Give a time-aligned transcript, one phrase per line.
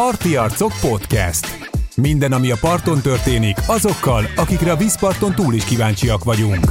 [0.00, 1.46] Parti Arcok Podcast.
[1.96, 6.64] Minden, ami a parton történik, azokkal, akikre a vízparton túl is kíváncsiak vagyunk.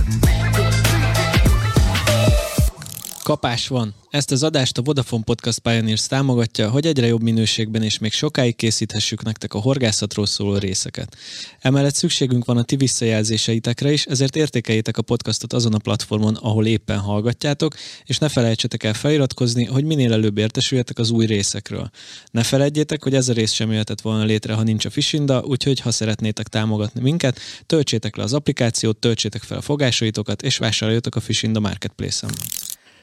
[3.30, 3.96] Kapás van.
[4.09, 8.55] Ezt az adást a Vodafone Podcast Pioneers támogatja, hogy egyre jobb minőségben és még sokáig
[8.55, 11.18] készíthessük nektek a horgászatról szóló részeket.
[11.60, 16.65] Emellett szükségünk van a ti visszajelzéseitekre is, ezért értékeljétek a podcastot azon a platformon, ahol
[16.65, 17.75] éppen hallgatjátok,
[18.06, 21.89] és ne felejtsetek el feliratkozni, hogy minél előbb értesüljetek az új részekről.
[22.32, 25.79] Ne felejtjétek, hogy ez a rész sem jöhetett volna létre, ha nincs a Fishinda, úgyhogy
[25.79, 31.20] ha szeretnétek támogatni minket, töltsétek le az applikációt, töltsétek fel a fogásaitokat, és vásároljatok a
[31.20, 32.31] Fishinda Marketplace-en.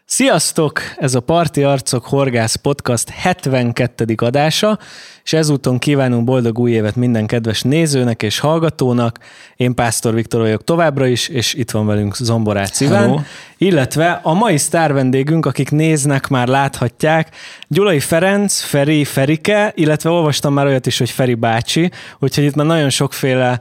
[0.09, 0.81] Sziasztok!
[0.97, 4.15] Ez a Parti Arcok Horgász Podcast 72.
[4.17, 4.79] adása,
[5.25, 9.19] és ezúton kívánunk boldog új évet minden kedves nézőnek és hallgatónak.
[9.57, 13.21] Én Pásztor Viktor vagyok továbbra is, és itt van velünk Zomborát Iván, Hello.
[13.57, 17.37] illetve a mai sztár vendégünk, akik néznek, már láthatják,
[17.69, 22.67] Gyulai Ferenc, Feri Ferike, illetve olvastam már olyat is, hogy Feri bácsi, úgyhogy itt már
[22.67, 23.61] nagyon sokféle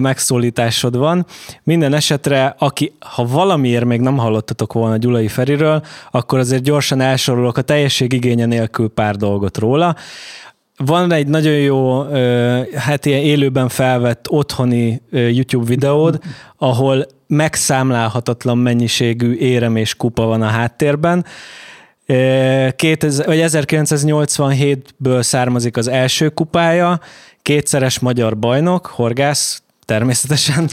[0.00, 1.26] megszólításod van.
[1.62, 7.56] Minden esetre, aki, ha valamiért még nem hallottatok volna Gyulai Feriről, akkor azért gyorsan elsorolok
[7.56, 9.96] a teljesség igénye nélkül pár dolgot róla.
[10.84, 12.02] Van egy nagyon jó,
[12.74, 16.18] hát ilyen élőben felvett otthoni YouTube videód,
[16.56, 21.24] ahol megszámlálhatatlan mennyiségű érem és kupa van a háttérben.
[22.76, 27.00] 2000, vagy 1987-ből származik az első kupája,
[27.48, 30.68] kétszeres magyar bajnok, horgász, természetesen.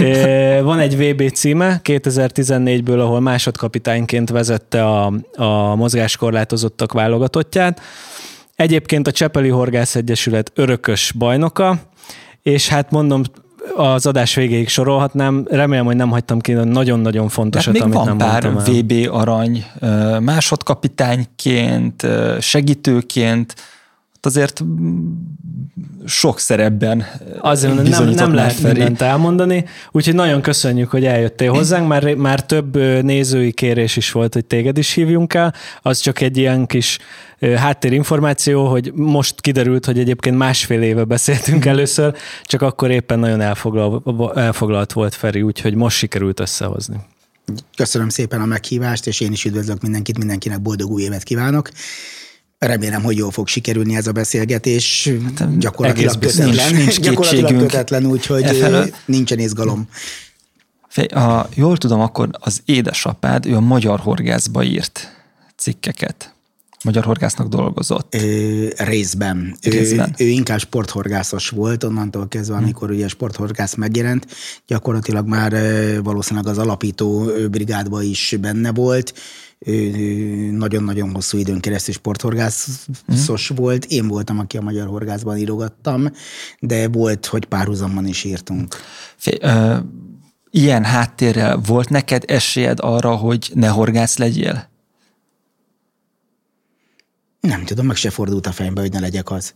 [0.68, 7.80] Van egy VB címe 2014-ből, ahol másodkapitányként vezette a, a mozgáskorlátozottak válogatottját.
[8.56, 11.78] Egyébként a Csepeli Horgász Egyesület örökös bajnoka,
[12.42, 13.22] és hát mondom,
[13.76, 15.46] az adás végéig sorolhatnám.
[15.50, 18.52] Remélem, hogy nem hagytam ki nagyon-nagyon fontosat, hát amit van nem pár.
[18.52, 19.64] VB arany
[20.20, 22.06] másodkapitányként,
[22.40, 23.54] segítőként,
[24.26, 24.64] azért
[26.06, 27.04] sok szerepben
[27.40, 28.72] Azért nem, nem lehet Feri.
[28.72, 34.34] mindent elmondani, úgyhogy nagyon köszönjük, hogy eljöttél hozzánk, már, már több nézői kérés is volt,
[34.34, 36.98] hogy téged is hívjunk el, az csak egy ilyen kis
[37.40, 41.68] háttérinformáció, hogy most kiderült, hogy egyébként másfél éve beszéltünk mhm.
[41.68, 42.14] először,
[42.44, 44.02] csak akkor éppen nagyon elfoglal,
[44.34, 46.96] elfoglalt volt Feri, úgyhogy most sikerült összehozni.
[47.76, 51.70] Köszönöm szépen a meghívást, és én is üdvözlök mindenkit, mindenkinek boldog új évet kívánok.
[52.58, 55.10] Remélem, hogy jól fog sikerülni ez a beszélgetés.
[55.38, 59.88] Hát, gyakorlatilag kötetlen, nincs, gyakorlatilag kötetlen, úgyhogy e nincsen izgalom.
[61.12, 65.24] Ha jól tudom, akkor az édesapád, ő a magyar horgászba írt
[65.56, 66.35] cikkeket.
[66.86, 68.14] Magyar horgásznak dolgozott.
[68.14, 69.56] Ö, részben.
[69.62, 70.14] részben.
[70.18, 72.62] Ő, ő inkább sporthorgászos volt, onnantól kezdve, hm.
[72.62, 74.26] amikor ugye sporthorgász megjelent,
[74.66, 75.52] gyakorlatilag már
[76.02, 79.14] valószínűleg az alapító brigádba is benne volt
[80.50, 83.56] nagyon-nagyon hosszú időn keresztül sporthorgászos mm.
[83.56, 83.84] volt.
[83.84, 86.10] Én voltam, aki a magyar horgászban írogattam,
[86.60, 88.76] de volt, hogy párhuzamban is írtunk.
[89.16, 89.76] Fé, ö,
[90.50, 94.74] ilyen háttérrel volt neked esélyed arra, hogy ne horgász legyél?
[97.46, 99.52] Nem tudom, meg se fordult a fejembe, hogy ne legyek az.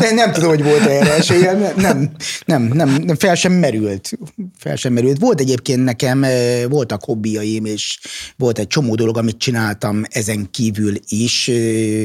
[0.00, 1.52] De nem tudom, hogy volt erre esélye.
[1.76, 2.12] Nem,
[2.44, 4.10] nem, nem, nem, fel sem merült.
[4.58, 5.18] Fel sem merült.
[5.18, 8.00] Volt egyébként nekem, eh, voltak hobbiaim, és
[8.36, 11.54] volt egy csomó dolog, amit csináltam ezen kívül is, eh,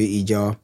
[0.02, 0.64] így a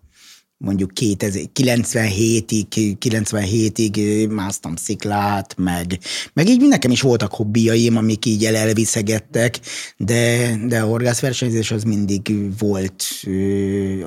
[0.61, 5.99] mondjuk 97-ig, 97-ig másztam sziklát, meg,
[6.33, 9.59] meg így nekem is voltak hobbiaim, amik így elviszegettek,
[9.97, 13.03] de, de a horgászversenyzés az mindig volt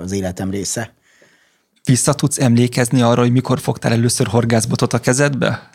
[0.03, 0.95] az életem része.
[1.85, 5.71] Vissza tudsz emlékezni arra, hogy mikor fogtál először horgászbotot a kezedbe?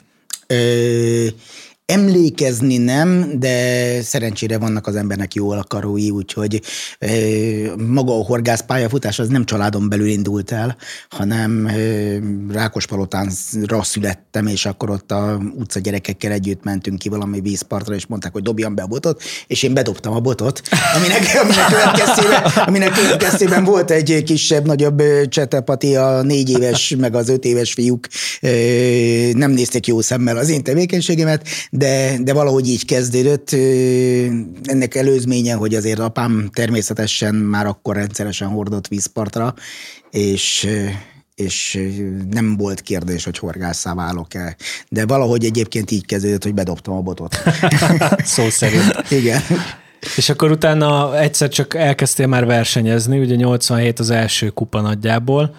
[0.47, 1.27] Ö,
[1.89, 3.51] Emlékezni nem, de
[4.01, 6.61] szerencsére vannak az embernek jó akarói, úgyhogy
[7.87, 10.77] maga a horgász pályafutás az nem családon belül indult el,
[11.09, 11.69] hanem
[12.51, 18.31] Rákospalotánra születtem, és akkor ott a utca gyerekekkel együtt mentünk ki valami vízpartra, és mondták,
[18.31, 20.61] hogy dobjam be a botot, és én bedobtam a botot,
[20.95, 27.45] aminek, aminek, következtében, aminek következtében volt egy kisebb-nagyobb csetepati, a négy éves, meg az öt
[27.45, 28.07] éves fiúk
[29.33, 31.47] nem nézték jó szemmel az én tevékenységemet,
[31.79, 33.51] de, de valahogy így kezdődött.
[34.63, 39.53] Ennek előzménye, hogy azért apám természetesen már akkor rendszeresen hordott vízpartra,
[40.11, 40.67] és
[41.35, 41.79] és
[42.31, 44.55] nem volt kérdés, hogy horgásszá válok-e.
[44.89, 47.35] De valahogy egyébként így kezdődött, hogy bedobtam a botot.
[48.23, 49.03] Szó szerint.
[49.09, 49.41] Igen.
[50.15, 55.55] És akkor utána egyszer csak elkezdtél már versenyezni, ugye 87 az első kupa nagyjából,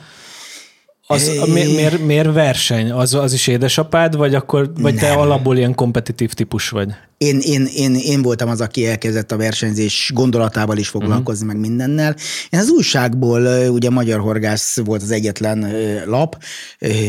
[1.10, 2.92] az, mi, miért, miért verseny?
[2.92, 6.94] Az, az is édesapád, vagy akkor vagy te alapból ilyen kompetitív típus vagy?
[7.24, 11.60] Én, én, én, én voltam az, aki elkezdett a versenyzés gondolatával is foglalkozni, uh-huh.
[11.60, 12.16] meg mindennel.
[12.50, 15.66] Én az újságból, ugye Magyar Horgász volt az egyetlen
[16.06, 16.42] lap,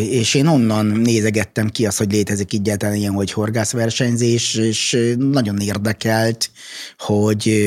[0.10, 6.52] és én onnan nézegettem ki azt, hogy létezik egyáltalán ilyen, hogy horgászversenyzés, és nagyon érdekelt,
[6.98, 7.62] hogy,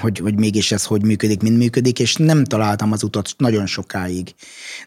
[0.00, 4.34] hogy, hogy mégis ez hogy működik, mind működik, és nem találtam az utat nagyon sokáig.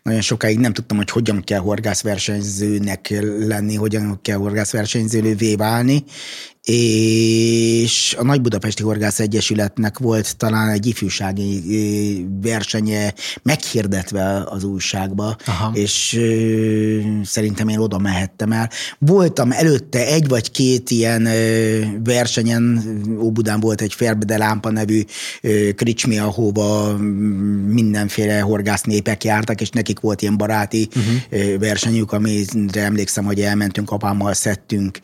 [0.03, 6.03] Nagyon sokáig nem tudtam, hogy hogyan kell horgászversenyzőnek lenni, hogyan kell horgászversenyzővé válni,
[6.63, 13.13] és a Nagy Budapesti Horgász Egyesületnek volt talán egy ifjúsági versenye
[13.43, 15.71] meghirdetve az újságba, Aha.
[15.73, 18.69] és ö, szerintem én oda mehettem el.
[18.97, 22.83] Voltam előtte egy vagy két ilyen ö, versenyen,
[23.21, 25.01] Óbudán volt egy Ferbede Lámpa nevű
[25.41, 26.97] ö, kricsmi, ahova
[27.67, 31.59] mindenféle horgásznépek jártak, és nekik volt ilyen baráti uh-huh.
[31.59, 34.99] versenyük, amire emlékszem, hogy elmentünk, apámmal szedtünk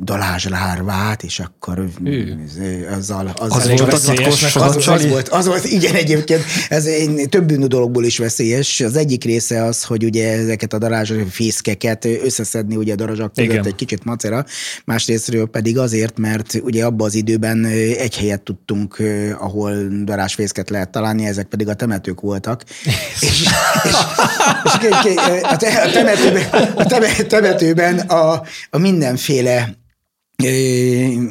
[0.00, 1.88] dalázslá árvát, és akkor
[2.90, 6.88] azzal, azzal az, volt az, az, az, az, volt, az volt, igen egyébként, ez
[7.28, 8.80] több dologból is veszélyes.
[8.80, 13.50] Az egyik része az, hogy ugye ezeket a darázs fészkeket összeszedni ugye a darazsak között
[13.50, 13.66] igen.
[13.66, 14.44] egy kicsit macera,
[14.84, 17.64] másrésztről pedig azért, mert ugye abban az időben
[17.98, 19.02] egy helyet tudtunk,
[19.38, 19.72] ahol
[20.04, 22.64] darázsfészket lehet találni, ezek pedig a temetők voltak.
[22.84, 23.40] és, és,
[23.84, 23.94] és, és
[25.42, 25.56] a
[25.92, 26.84] temetőben, a
[27.26, 29.76] temetőben a, a mindenféle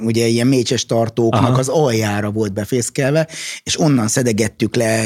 [0.01, 1.59] ugye ilyen mécses tartóknak Aha.
[1.59, 3.27] az aljára volt befészkelve,
[3.63, 5.03] és onnan szedegettük le,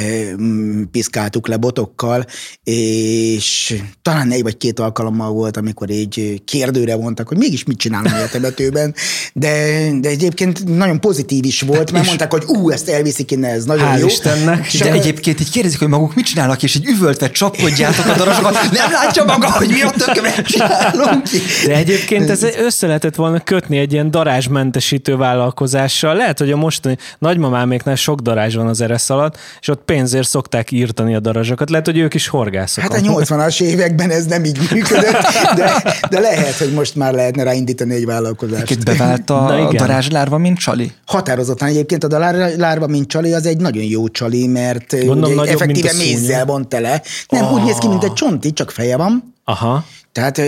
[0.91, 2.25] piszkáltuk le botokkal,
[2.63, 8.13] és talán egy vagy két alkalommal volt, amikor így kérdőre mondtak, hogy mégis mit csinálom
[8.13, 8.95] a temetőben,
[9.33, 13.53] de, de egyébként nagyon pozitív is volt, mert és mondták, hogy ú, ezt elviszik innen,
[13.53, 14.05] ez nagyon Hál jó.
[14.05, 14.71] Istennek.
[14.79, 18.91] De egyébként így kérdezik, hogy maguk mit csinálnak, és egy üvöltve csapkodjátok a darabsokat, nem
[18.91, 21.27] látja maga, hogy mi a tökömet csinálunk.
[21.65, 26.15] De egyébként ez össze lehetett volna kötni egy egy ilyen darázsmentesítő vállalkozással.
[26.15, 30.71] Lehet, hogy a mostani nagymamáméknál sok darázs van az eresz alatt, és ott pénzért szokták
[30.71, 31.69] írtani a darazsokat.
[31.69, 32.83] Lehet, hogy ők is horgászok.
[32.83, 35.17] Hát a 80-as években ez nem így működött,
[35.55, 38.69] de, de lehet, hogy most már lehetne ráindítani egy vállalkozást.
[38.69, 40.91] Itt bevált a, a darázslárva, mint csali?
[41.05, 45.93] Határozottan egyébként a darázslárva, mint csali, az egy nagyon jó csali, mert Gondolom, ugye effektíve
[45.97, 47.01] mézzel van tele.
[47.29, 47.53] Nem, oh.
[47.53, 49.30] úgy néz ki, mint egy csonti, csak feje van.
[49.43, 49.85] Aha.
[50.11, 50.41] Tehát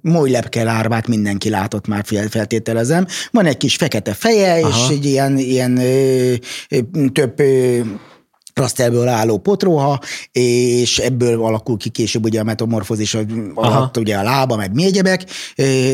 [0.00, 3.06] moly lepke lárvát mindenki látott már, feltételezem.
[3.30, 4.68] Van egy kis fekete feje, Aha.
[4.68, 6.34] és egy ilyen, ilyen ö,
[6.68, 6.78] ö,
[7.12, 7.80] több ö,
[8.56, 10.00] rasztelből álló potróha,
[10.32, 13.16] és ebből alakul ki később ugye a metamorfózis
[13.54, 15.24] alatt ugye a lába, meg mi egyebek,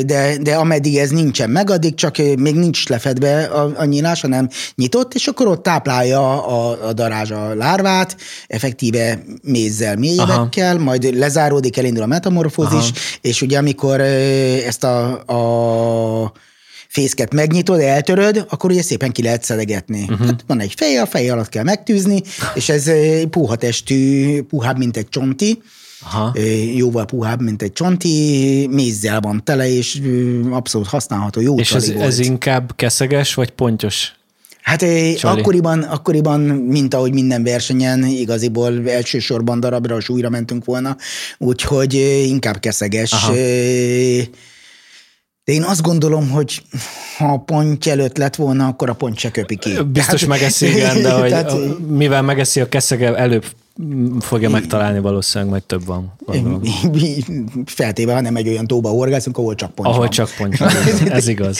[0.03, 4.49] de, de ameddig ez nincsen meg, addig csak még nincs lefedve a, a nyílás, hanem
[4.75, 8.17] nyitott, és akkor ott táplálja a, a darázs a lárvát,
[8.47, 12.99] effektíve mézzel, mélyebekkel, majd lezáródik, elindul a metamorfózis, Aha.
[13.20, 16.32] és ugye amikor ezt a, a
[16.93, 20.03] fészket megnyitod, eltöröd, akkor ugye szépen ki lehet szedegetni.
[20.03, 20.27] Uh-huh.
[20.27, 22.23] Hát van egy feje, a feje alatt kell megtűzni,
[22.55, 22.91] és ez
[23.31, 25.62] puha testű, puhább, mint egy csonti,
[26.05, 26.35] Aha.
[26.75, 30.00] jóval puhább, mint egy csonti, mézzel van tele, és
[30.50, 34.12] abszolút használható, jó És ez, ez inkább keszeges, vagy pontyos?
[34.62, 34.85] Hát
[35.21, 40.97] akkoriban, akkoriban, mint ahogy minden versenyen, igaziból elsősorban darabra, és újra mentünk volna,
[41.39, 41.94] úgyhogy
[42.27, 43.12] inkább keszeges.
[43.12, 43.33] Aha
[45.44, 46.63] de én azt gondolom, hogy
[47.17, 49.82] ha a pont előtt lett volna, akkor a pont se köpi ki.
[49.82, 53.44] Biztos tehát, megeszi, igen, de hogy tehát, mivel megeszi a keszege, előbb
[54.20, 56.12] fogja megtalálni valószínűleg, majd több van.
[57.64, 60.10] Feltéve, ha nem egy olyan tóba horgászunk, ahol csak pont Ahol van.
[60.10, 60.70] csak pont van,
[61.08, 61.58] ez igaz.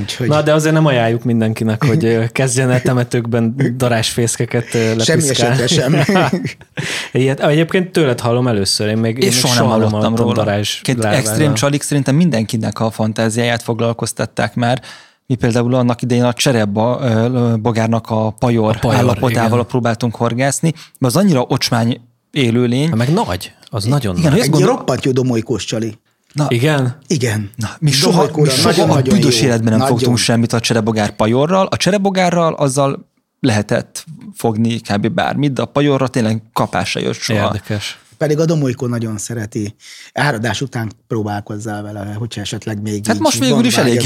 [0.00, 0.28] Úgyhogy...
[0.28, 5.04] Na, de azért nem ajánljuk mindenkinek, hogy kezdjen el temetőkben darásfészkeket lepiszkálni.
[5.04, 5.96] Semmi esetre sem.
[7.12, 10.32] Ilyet, egyébként tőled hallom először, én még, és én soha nem hallottam róla.
[10.32, 14.82] Darázs extrém csalik szerintem mindenkinek a fantáziáját foglalkoztatták már,
[15.30, 19.66] mi például annak idején a cserebogárnak a pajor, a pajor állapotával igen.
[19.66, 22.88] próbáltunk horgászni, mert az annyira ocsmány élőlény.
[22.88, 24.40] Meg nagy, az nagyon igen, nagy.
[24.40, 24.68] Egy gondol...
[24.68, 25.98] roppant jó domolykos csali.
[26.32, 26.98] Na, igen?
[27.06, 27.50] Igen.
[27.56, 29.96] Na, mi soha, mi soha nagyon, a büdös életben nem nagyon.
[29.96, 31.66] fogtunk semmit a cserebogár pajorral.
[31.66, 33.08] A cserebogárral azzal
[33.40, 35.08] lehetett fogni kb.
[35.08, 37.44] bármit, de a pajorra tényleg kapásra jött soha.
[37.44, 37.98] Érdekes.
[38.20, 39.74] Pedig a Domolykó nagyon szereti.
[40.12, 44.00] Áradás után próbálkozzál vele, hogyha esetleg még Hát most végül is elég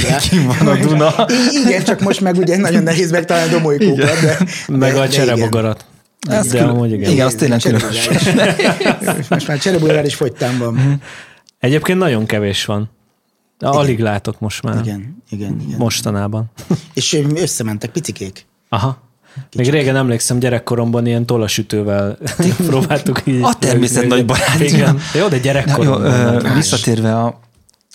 [0.46, 1.26] van a Duna.
[1.66, 4.20] igen, csak most meg ugye nagyon nehéz megtalálni a Domolykókat.
[4.20, 5.84] De, meg de, a cserebogarat.
[6.28, 7.10] Ez de külön, amúgy igen.
[7.10, 8.08] Igen, az tényleg különös.
[9.30, 10.74] Most már cserebogár is fogytán van.
[10.74, 10.92] Mhm.
[11.58, 12.90] Egyébként nagyon kevés van.
[13.58, 14.78] Alig látok most már.
[14.78, 15.78] Igen, igen, igen.
[15.78, 16.50] Mostanában.
[16.92, 18.46] És összementek picikék.
[18.68, 19.02] Aha.
[19.34, 19.72] Kicsit.
[19.72, 22.18] Még régen emlékszem, gyerekkoromban ilyen tolasütővel
[22.66, 23.42] próbáltuk így.
[23.42, 24.94] A természet nagy barátja.
[25.14, 26.00] Jó, de gyerekkoromban.
[26.00, 27.42] Na, jó, ö, visszatérve a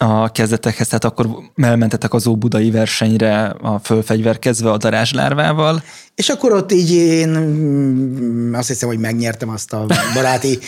[0.02, 5.84] a kezdetekhez, tehát akkor elmentetek az Óbudai versenyre a fölfegyverkezve a darázslárvával.
[6.20, 10.60] És akkor ott így én mm, azt hiszem, hogy megnyertem azt a baráti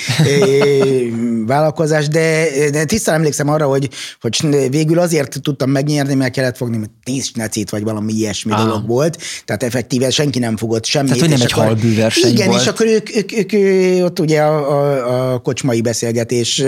[1.53, 3.89] vállalkozást, de, de tisztán emlékszem arra, hogy,
[4.21, 8.63] hogy végül azért tudtam megnyerni, mert kellett fogni, mert tíz snecit, vagy valami ilyesmi Aha.
[8.63, 9.17] dolog volt.
[9.45, 11.13] Tehát effektíve senki nem fogott semmit.
[11.13, 12.61] Tehát, hogy nem egy halbű verseny Igen, volt.
[12.61, 16.63] és akkor ők, ők, ők, ők, ott ugye a, a, a kocsmai beszélgetés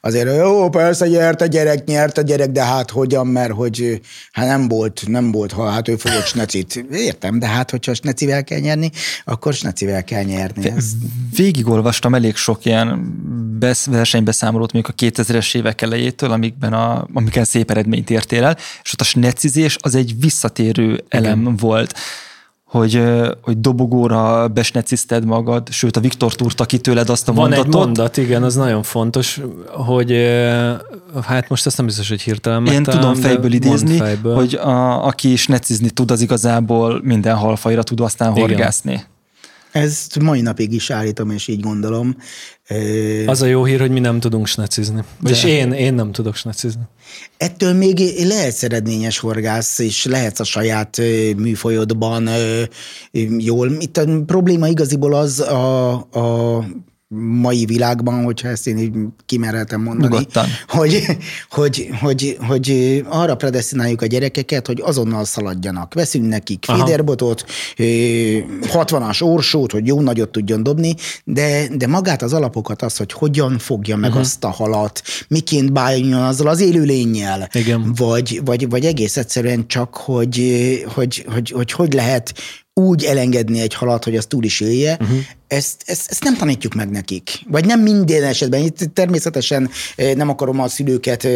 [0.00, 4.00] azért, jó, persze nyert a gyerek, nyert a gyerek, de hát hogyan, mert hogy
[4.32, 6.84] hát nem volt, nem volt, ha hát ő fogott snecit.
[6.92, 8.90] Értem, de hát hogyha sneci snecivel kell nyerni,
[9.24, 10.70] akkor snecivel kell nyerni.
[10.70, 10.92] Ez...
[11.36, 13.14] Végigolvastam elég sok ilyen
[13.58, 18.92] besz, versenybeszámolót mondjuk a 2000-es évek elejétől, amikben a, amiken szép eredményt értél el, és
[18.92, 21.56] ott a snecizés az egy visszatérő elem Igen.
[21.56, 21.94] volt
[22.78, 23.02] hogy,
[23.42, 27.66] hogy dobogóra besnecizted magad, sőt a Viktor túrta ki tőled azt a Van mondatot.
[27.66, 29.40] egy mondat, igen, az nagyon fontos,
[29.70, 30.10] hogy
[31.22, 34.34] hát most ezt nem biztos, hogy hirtelen Én tudom fejből idézni, fejből.
[34.34, 38.48] hogy a, aki snecizni tud, az igazából minden halfajra tud aztán igen.
[38.48, 39.04] horgászni.
[39.74, 42.16] Ezt mai napig is állítom, és így gondolom.
[43.26, 45.04] Az a jó hír, hogy mi nem tudunk snecizni.
[45.26, 46.82] És én, én nem tudok snecizni.
[47.36, 51.00] Ettől még lehetsz eredményes horgász, és lehetsz a saját
[51.36, 52.28] műfolyodban
[53.38, 53.70] jól.
[53.78, 56.64] Itt a probléma igaziból az a, a
[57.14, 58.92] mai világban, hogyha ezt én így
[59.26, 60.26] kimereltem mondani,
[60.66, 61.04] hogy,
[61.48, 65.94] hogy, hogy, hogy arra predestináljuk a gyerekeket, hogy azonnal szaladjanak.
[65.94, 67.44] Veszünk nekik féderbotot,
[67.76, 70.94] 60-as orsót, hogy jó nagyot tudjon dobni,
[71.24, 74.24] de, de magát az alapokat, az, hogy hogyan fogja meg uh-huh.
[74.24, 77.92] azt a halat, miként bánjon azzal az élőlényel, Igen.
[77.96, 80.42] Vagy, vagy, vagy egész egyszerűen csak, hogy
[80.94, 82.34] hogy, hogy, hogy, hogy lehet
[82.74, 85.18] úgy elengedni egy halat, hogy az túl is élje, uh-huh.
[85.48, 87.30] Ezt, ezt, ezt nem tanítjuk meg nekik.
[87.48, 88.60] Vagy nem minden esetben.
[88.60, 89.70] Itt természetesen
[90.14, 91.28] nem akarom a szülőket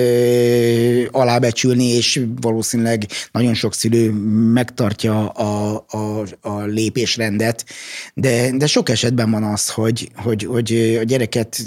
[1.11, 4.11] alábecsülni, és valószínűleg nagyon sok szülő
[4.53, 7.65] megtartja a, a, a lépésrendet,
[8.15, 11.59] de, de sok esetben van az, hogy, hogy, hogy a gyereket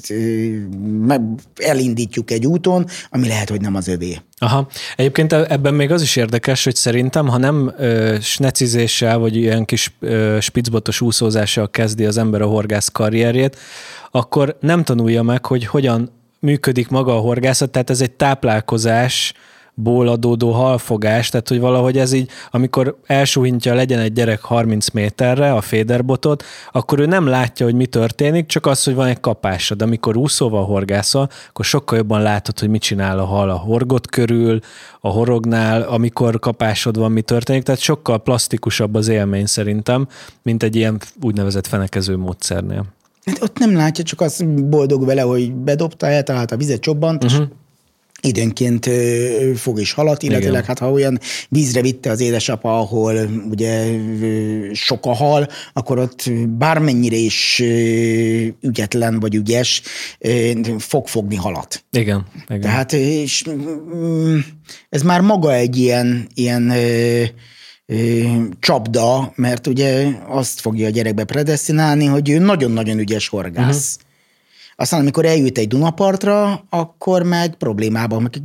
[1.55, 4.17] elindítjuk egy úton, ami lehet, hogy nem az övé.
[4.38, 4.67] Aha.
[4.95, 9.93] Egyébként ebben még az is érdekes, hogy szerintem, ha nem ö, snecizéssel, vagy ilyen kis
[10.39, 13.57] spicbotos úszózással kezdi az ember a horgász karrierjét,
[14.11, 19.33] akkor nem tanulja meg, hogy hogyan működik maga a horgászat, tehát ez egy táplálkozás,
[19.81, 25.53] ból adódó halfogás, tehát hogy valahogy ez így, amikor elsúhintja legyen egy gyerek 30 méterre
[25.53, 29.75] a féderbotot, akkor ő nem látja, hogy mi történik, csak az, hogy van egy kapása.
[29.75, 34.07] De amikor úszóval horgászol, akkor sokkal jobban látod, hogy mit csinál a hal a horgot
[34.07, 34.59] körül,
[35.00, 40.07] a horognál, amikor kapásod van, mi történik, tehát sokkal plastikusabb az élmény szerintem,
[40.41, 42.85] mint egy ilyen úgynevezett fenekező módszernél.
[43.25, 47.41] Hát ott nem látja, csak az boldog vele, hogy bedobta, eltalált a vizet, csobbant, uh-huh.
[47.41, 47.59] és mhm
[48.21, 48.89] időnként
[49.55, 50.63] fog is halat, illetőleg Igen.
[50.63, 53.15] hát ha olyan vízre vitte az édesapa, ahol
[53.49, 53.85] ugye
[54.73, 57.59] sok a hal, akkor ott bármennyire is
[58.61, 59.81] ügyetlen vagy ügyes,
[60.77, 61.83] fog fogni halat.
[61.91, 62.25] Igen.
[62.47, 62.61] Igen.
[62.61, 64.37] Tehát és, mm,
[64.89, 66.73] ez már maga egy ilyen, ilyen
[68.59, 73.97] csapda, mert ugye azt fogja a gyerekbe predestinálni, hogy ő nagyon-nagyon ügyes horgász.
[73.97, 74.09] Uh-huh
[74.81, 78.41] aztán, amikor eljut egy Dunapartra, akkor meg problémában meg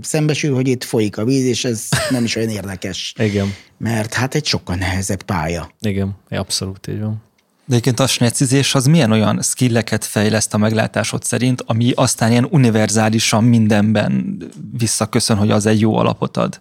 [0.00, 3.14] szembesül, hogy itt folyik a víz, és ez nem is olyan érdekes.
[3.18, 3.54] Igen.
[3.78, 5.70] Mert hát egy sokkal nehezebb pálya.
[5.80, 7.22] Igen, abszolút így van.
[7.64, 12.48] De egyébként a snecizés az milyen olyan skilleket fejleszt a meglátásod szerint, ami aztán ilyen
[12.50, 14.42] univerzálisan mindenben
[14.78, 16.60] visszaköszön, hogy az egy jó alapot ad?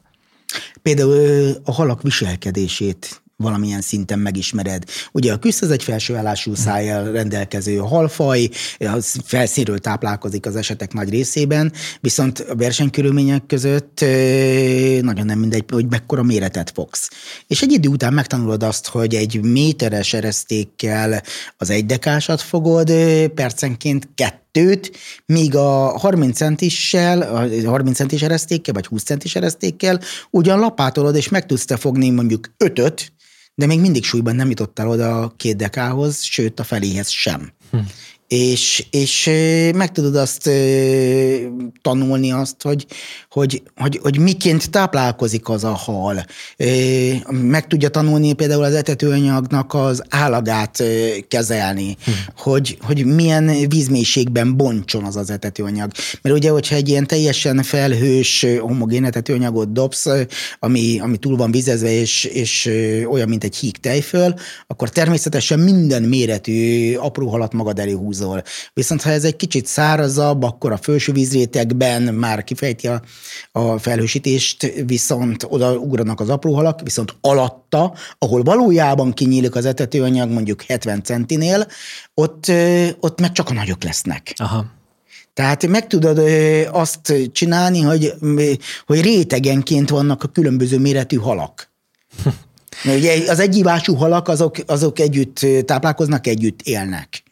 [0.81, 4.83] Például a halak viselkedését valamilyen szinten megismered.
[5.11, 11.09] Ugye a küsz az egy felsőállású szájjal rendelkező halfaj, az felszínről táplálkozik az esetek nagy
[11.09, 13.99] részében, viszont a versenykörülmények között
[15.01, 17.09] nagyon nem mindegy, hogy mekkora méretet fogsz.
[17.47, 21.21] És egy idő után megtanulod azt, hogy egy méteres eresztékkel
[21.57, 22.91] az egydekásat fogod
[23.33, 24.91] percenként kettőt,
[25.25, 31.29] míg a 30 centissel, a 30 centis eresztékkel, vagy 20 centis eresztékkel ugyan lapátolod, és
[31.29, 33.11] meg tudsz te fogni mondjuk ötöt,
[33.59, 37.51] de még mindig súlyban nem jutottál oda a két dekához, sőt a feléhez sem.
[37.71, 37.77] Hm
[38.29, 39.25] és, és
[39.75, 40.49] meg tudod azt
[41.81, 42.85] tanulni azt, hogy,
[43.29, 46.25] hogy, hogy, hogy miként táplálkozik az a hal.
[47.29, 50.83] Meg tudja tanulni például az etetőanyagnak az állagát
[51.27, 52.11] kezelni, hm.
[52.37, 55.91] hogy, hogy milyen vízmélységben bontson az az etetőanyag.
[56.21, 60.07] Mert ugye, hogyha egy ilyen teljesen felhős, homogén etetőanyagot dobsz,
[60.59, 62.65] ami, ami túl van vizezve, és, és
[63.09, 64.35] olyan, mint egy híg tejföl,
[64.67, 68.43] akkor természetesen minden méretű apró halat magad elé húz húzol.
[68.73, 73.01] Viszont ha ez egy kicsit szárazabb, akkor a felső vízrétegben már kifejti a,
[73.51, 80.29] a felhősítést, viszont oda ugranak az apró halak, viszont alatta, ahol valójában kinyílik az etetőanyag
[80.29, 81.67] mondjuk 70 centinél,
[82.13, 82.51] ott,
[82.99, 84.33] ott meg csak a nagyok lesznek.
[84.35, 84.65] Aha.
[85.33, 86.21] Tehát meg tudod
[86.71, 88.13] azt csinálni, hogy,
[88.85, 91.71] hogy rétegenként vannak a különböző méretű halak.
[92.95, 97.23] Ugye az egyivású halak azok, azok együtt táplálkoznak, együtt élnek.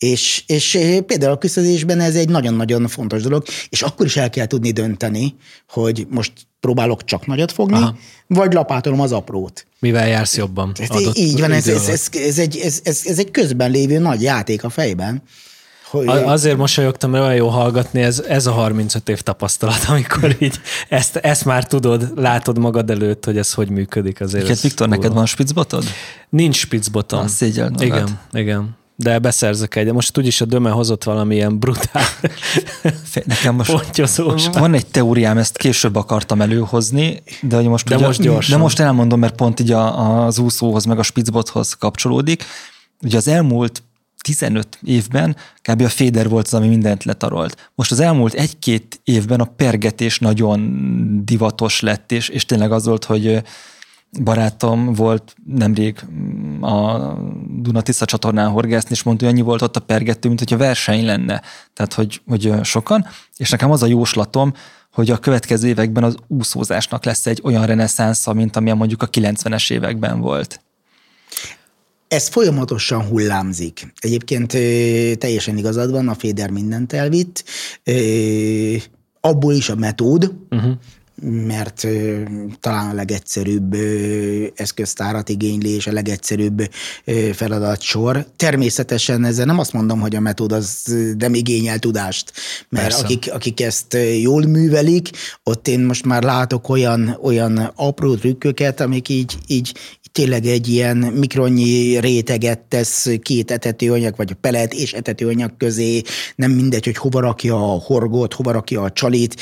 [0.00, 4.46] És, és például a küszödésben ez egy nagyon-nagyon fontos dolog, és akkor is el kell
[4.46, 5.34] tudni dönteni,
[5.68, 7.96] hogy most próbálok csak nagyot fogni, Aha.
[8.26, 9.66] vagy lapátolom az aprót.
[9.78, 10.72] Mivel jársz jobban?
[11.14, 14.64] Így van, ez, ez, ez, ez, egy, ez, ez, ez egy közben lévő nagy játék
[14.64, 15.22] a fejben.
[15.90, 16.06] Hogy...
[16.06, 21.16] Azért mosolyogtam, mert olyan jó hallgatni, ez, ez a 35 év tapasztalat, amikor így ezt,
[21.16, 24.20] ezt már tudod, látod magad előtt, hogy ez hogy működik.
[24.20, 25.84] Azért Igen, Viktor, neked van spicbotod?
[26.28, 27.26] Nincs spicbotom.
[27.78, 29.92] Igen, igen de beszerzek egy.
[29.92, 32.04] Most úgyis a Döme hozott valamilyen brutál
[33.24, 33.72] Nekem most
[34.52, 38.56] van egy teóriám, ezt később akartam előhozni, de hogy most, de ugye, most gyorsan.
[38.56, 42.44] De most elmondom, mert pont így a, az úszóhoz, meg a spicbothoz kapcsolódik.
[43.02, 43.82] Ugye az elmúlt
[44.22, 45.80] 15 évben kb.
[45.82, 47.70] a féder volt az, ami mindent letarolt.
[47.74, 50.60] Most az elmúlt egy-két évben a pergetés nagyon
[51.24, 53.42] divatos lett, és, és tényleg az volt, hogy
[54.18, 55.98] barátom volt nemrég
[56.60, 56.98] a
[57.60, 61.04] Duna Tisza csatornán horgászni, és mondta, hogy annyi volt ott a pergető, mint hogyha verseny
[61.04, 61.42] lenne.
[61.72, 63.06] Tehát, hogy, hogy sokan.
[63.36, 64.54] És nekem az a jóslatom,
[64.92, 69.72] hogy a következő években az úszózásnak lesz egy olyan reneszánsza, mint amilyen mondjuk a 90-es
[69.72, 70.60] években volt.
[72.08, 73.92] Ez folyamatosan hullámzik.
[73.98, 74.48] Egyébként
[75.18, 77.44] teljesen igazad van, a Féder mindent elvitt.
[79.20, 80.72] Abból is a metód, uh-huh
[81.22, 81.86] mert
[82.60, 83.74] talán a legegyszerűbb
[84.54, 86.70] eszköztárat igényli, és a legegyszerűbb
[87.32, 88.26] feladatsor.
[88.36, 92.32] Természetesen ezzel nem azt mondom, hogy a metód az nem igényel tudást,
[92.68, 95.10] mert akik, akik ezt jól művelik,
[95.42, 99.74] ott én most már látok olyan, olyan apró trükköket, amik így, így,
[100.12, 106.02] tényleg egy ilyen mikronnyi réteget tesz két etetőanyag, vagy a pelet és etetőanyag közé,
[106.36, 109.34] nem mindegy, hogy hova rakja a horgot, hova rakja a csalit,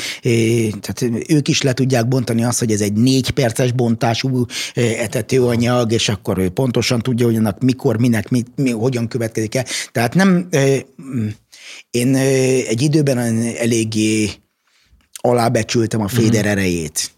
[0.81, 6.09] tehát ők is le tudják bontani azt, hogy ez egy négy perces bontású etetőanyag, és
[6.09, 9.64] akkor ő pontosan tudja, hogy annak mikor, minek, mi, mi, hogyan következik el.
[9.92, 10.48] Tehát nem,
[11.90, 12.14] én
[12.68, 13.18] egy időben
[13.57, 14.31] eléggé
[15.11, 16.48] alábecsültem a féder mm.
[16.48, 17.17] erejét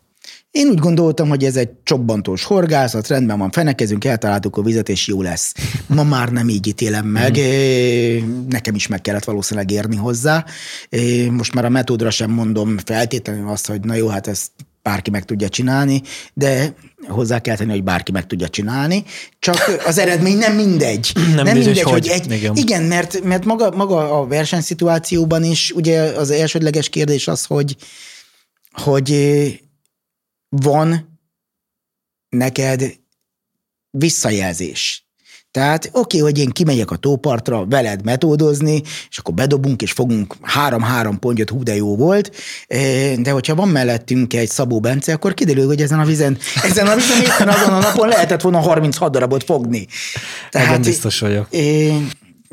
[0.51, 5.07] én úgy gondoltam, hogy ez egy csobbantós horgászat, rendben van, fenekezünk, eltaláltuk a vizet, és
[5.07, 5.55] jó lesz.
[5.87, 8.49] Ma már nem így ítélem meg, mm.
[8.49, 10.45] nekem is meg kellett valószínűleg érni hozzá.
[11.31, 14.51] Most már a metódra sem mondom feltétlenül azt, hogy na jó, hát ezt
[14.83, 16.03] bárki meg tudja csinálni,
[16.35, 16.75] de
[17.09, 19.05] hozzá kell tenni, hogy bárki meg tudja csinálni,
[19.39, 21.13] csak az eredmény nem mindegy.
[21.15, 22.57] Nem, nem mindegy, hogy, hogy egy, igen.
[22.57, 27.77] igen, mert, mert maga, maga a versenyszituációban is ugye az elsődleges kérdés az, hogy,
[28.73, 29.11] hogy
[30.51, 31.19] van
[32.29, 32.99] neked
[33.91, 35.05] visszajelzés.
[35.51, 40.37] Tehát oké, okay, hogy én kimegyek a tópartra veled metódozni, és akkor bedobunk, és fogunk
[40.43, 42.37] három-három pontot, hú, de jó volt,
[43.19, 46.95] de hogyha van mellettünk egy Szabó Bence, akkor kiderül, hogy ezen a vizen, ezen a
[46.95, 49.87] vizen éppen azon a napon lehetett volna 36 darabot fogni.
[50.51, 51.47] Tehát, Ebben biztos vagyok.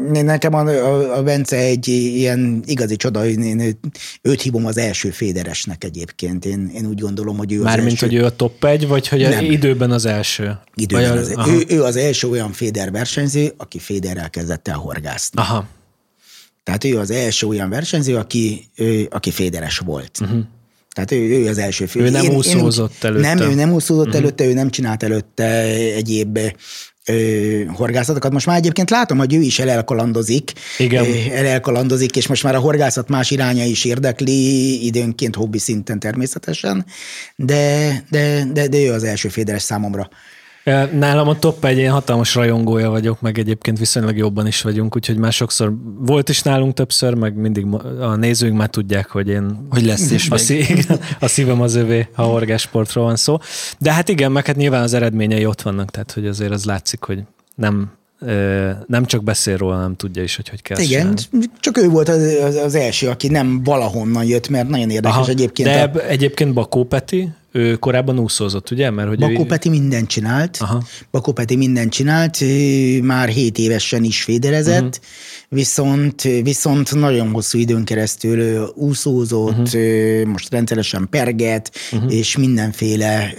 [0.05, 3.77] Nekem a, a, a Bence egy ilyen igazi csoda, én
[4.21, 6.45] őt hívom az első féderesnek egyébként.
[6.45, 8.05] Én, én úgy gondolom, hogy ő Mármint, első...
[8.05, 9.45] hogy ő a top egy, vagy hogy Nem.
[9.45, 10.60] időben az első?
[10.75, 14.77] Időben vagy az, a, ő, ő, az első olyan féder versenyző, aki féderrel kezdett el
[14.77, 15.41] horgászni.
[15.41, 15.67] Aha.
[16.63, 20.17] Tehát ő az első olyan versenyző, aki, ő, aki féderes volt.
[20.21, 20.39] Uh-huh.
[20.93, 21.99] Tehát ő, ő az első fő.
[21.99, 23.33] Ő nem én, úszózott én, előtte.
[23.33, 24.21] Nem, ő nem úszózott uh-huh.
[24.21, 25.45] előtte, ő nem csinált előtte
[25.95, 26.39] egyéb
[27.07, 28.31] ö, horgászatokat.
[28.31, 30.53] Most már egyébként látom, hogy ő is elelkalandozik.
[30.77, 31.05] Igen.
[31.31, 36.85] elelkalandozik, és most már a horgászat más iránya is érdekli, időnként hobbi szinten természetesen,
[37.35, 40.09] de, de, de, de ő az első féderes számomra.
[40.93, 45.17] Nálam a top egy, én hatalmas rajongója vagyok, meg egyébként viszonylag jobban is vagyunk, úgyhogy
[45.17, 47.65] már sokszor volt is nálunk többször, meg mindig
[47.99, 49.67] a nézőink már tudják, hogy én...
[49.69, 53.38] Hogy lesz is a, szí- igen, a szívem az övé, ha horgásportról van szó.
[53.80, 57.03] De hát igen, meg hát nyilván az eredményei ott vannak, tehát hogy azért az látszik,
[57.03, 57.19] hogy
[57.56, 57.91] nem
[58.88, 61.49] nem csak beszél róla, nem tudja is, hogy hogy kell Igen, csinálni.
[61.60, 65.27] csak ő volt az, az, az első, aki nem valahonnan jött, mert nagyon érdekes Aha,
[65.30, 65.69] egyébként.
[65.69, 66.08] De a...
[66.08, 68.89] egyébként Bakó Peti, ő korábban úszózott, ugye?
[68.89, 69.45] Mert, hogy Bakó ő...
[69.45, 70.57] Peti mindent csinált.
[70.59, 70.83] Aha.
[71.11, 72.43] Bakó Peti mindent csinált,
[73.01, 75.05] már 7 évesen is féderezett, uh-huh
[75.49, 80.23] viszont, viszont nagyon hosszú időn keresztül úszózott, uh-huh.
[80.25, 82.13] most rendszeresen perget, uh-huh.
[82.13, 83.33] és mindenféle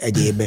[0.00, 0.42] egyéb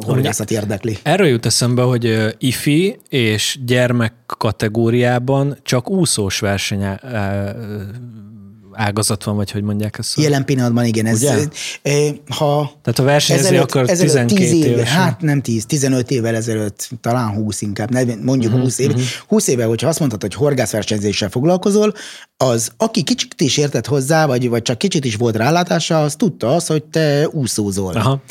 [0.00, 0.98] horgászat érdekli.
[1.02, 6.84] Erről jut eszembe, hogy ifi és gyermek kategóriában csak úszós verseny
[8.76, 10.20] ágazat van, vagy hogy mondják ezt?
[10.20, 11.06] Jelen pillanatban igen.
[11.06, 11.20] Ez,
[12.28, 14.96] ha Tehát a versenyezni akar 12 10 éve, évesen.
[14.96, 17.90] Hát nem 10, 15 évvel ezelőtt, talán 20 inkább,
[18.22, 18.92] mondjuk uh-huh, 20 éve.
[18.92, 19.08] Uh-huh.
[19.26, 21.94] 20 éve, hogyha azt mondtad, hogy horgászversenyzéssel foglalkozol,
[22.36, 26.54] az, aki kicsit is értett hozzá, vagy, vagy csak kicsit is volt rálátása, az tudta
[26.54, 27.94] azt, hogy te úszózol.
[27.94, 28.22] Aha.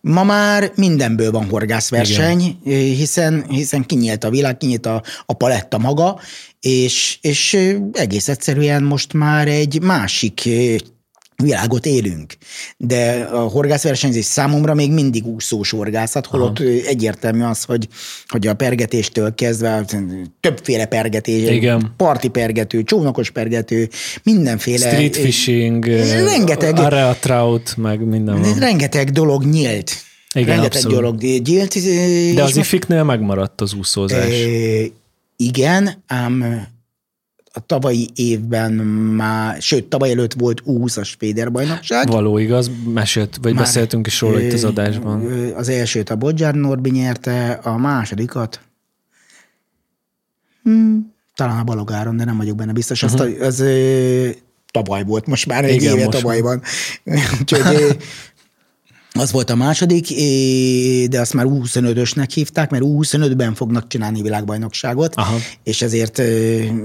[0.00, 2.80] Ma már mindenből van horgászverseny, Igen.
[2.80, 6.20] hiszen, hiszen kinyílt a világ, kinyílt a, a paletta maga,
[6.60, 7.58] és, és
[7.92, 10.48] egész egyszerűen most már egy másik
[11.42, 12.36] világot élünk.
[12.80, 16.68] De a horgászversenyzés számomra még mindig úszós horgászat, holott Aha.
[16.68, 17.88] egyértelmű az, hogy,
[18.28, 19.84] hogy a pergetéstől kezdve
[20.40, 21.94] többféle pergetés, Igen.
[21.96, 23.88] parti pergető, csónakos pergető,
[24.22, 24.88] mindenféle...
[24.88, 25.84] Street fishing,
[26.24, 28.58] rengeteg, area trout, meg minden van.
[28.58, 29.92] Rengeteg dolog nyílt.
[30.34, 30.96] Igen, rengeteg abszolút.
[30.96, 31.74] dolog nyílt.
[32.34, 34.32] De az ifiknél megmaradt az úszózás.
[34.32, 34.46] E,
[35.36, 36.66] igen, ám
[37.58, 42.08] a tavalyi évben már, sőt, tavaly előtt volt U20-as Féder bajnokság.
[42.08, 45.26] Való igaz, mesélt, vagy Már beszéltünk is róla itt az adásban.
[45.56, 48.60] Az elsőt a Bodzsár Norbi nyerte, a másodikat
[50.62, 53.02] hmm, talán a Balogáron, de nem vagyok benne biztos.
[53.02, 53.20] Uh-huh.
[53.20, 53.64] Azt, az
[54.72, 56.62] tavaly volt, most már egy Igen, éve tavaly van.
[57.40, 57.96] Úgyhogy
[59.18, 60.06] az volt a második,
[61.08, 65.36] de azt már U25-ösnek hívták, mert U25-ben fognak csinálni világbajnokságot, Aha.
[65.62, 66.22] és ezért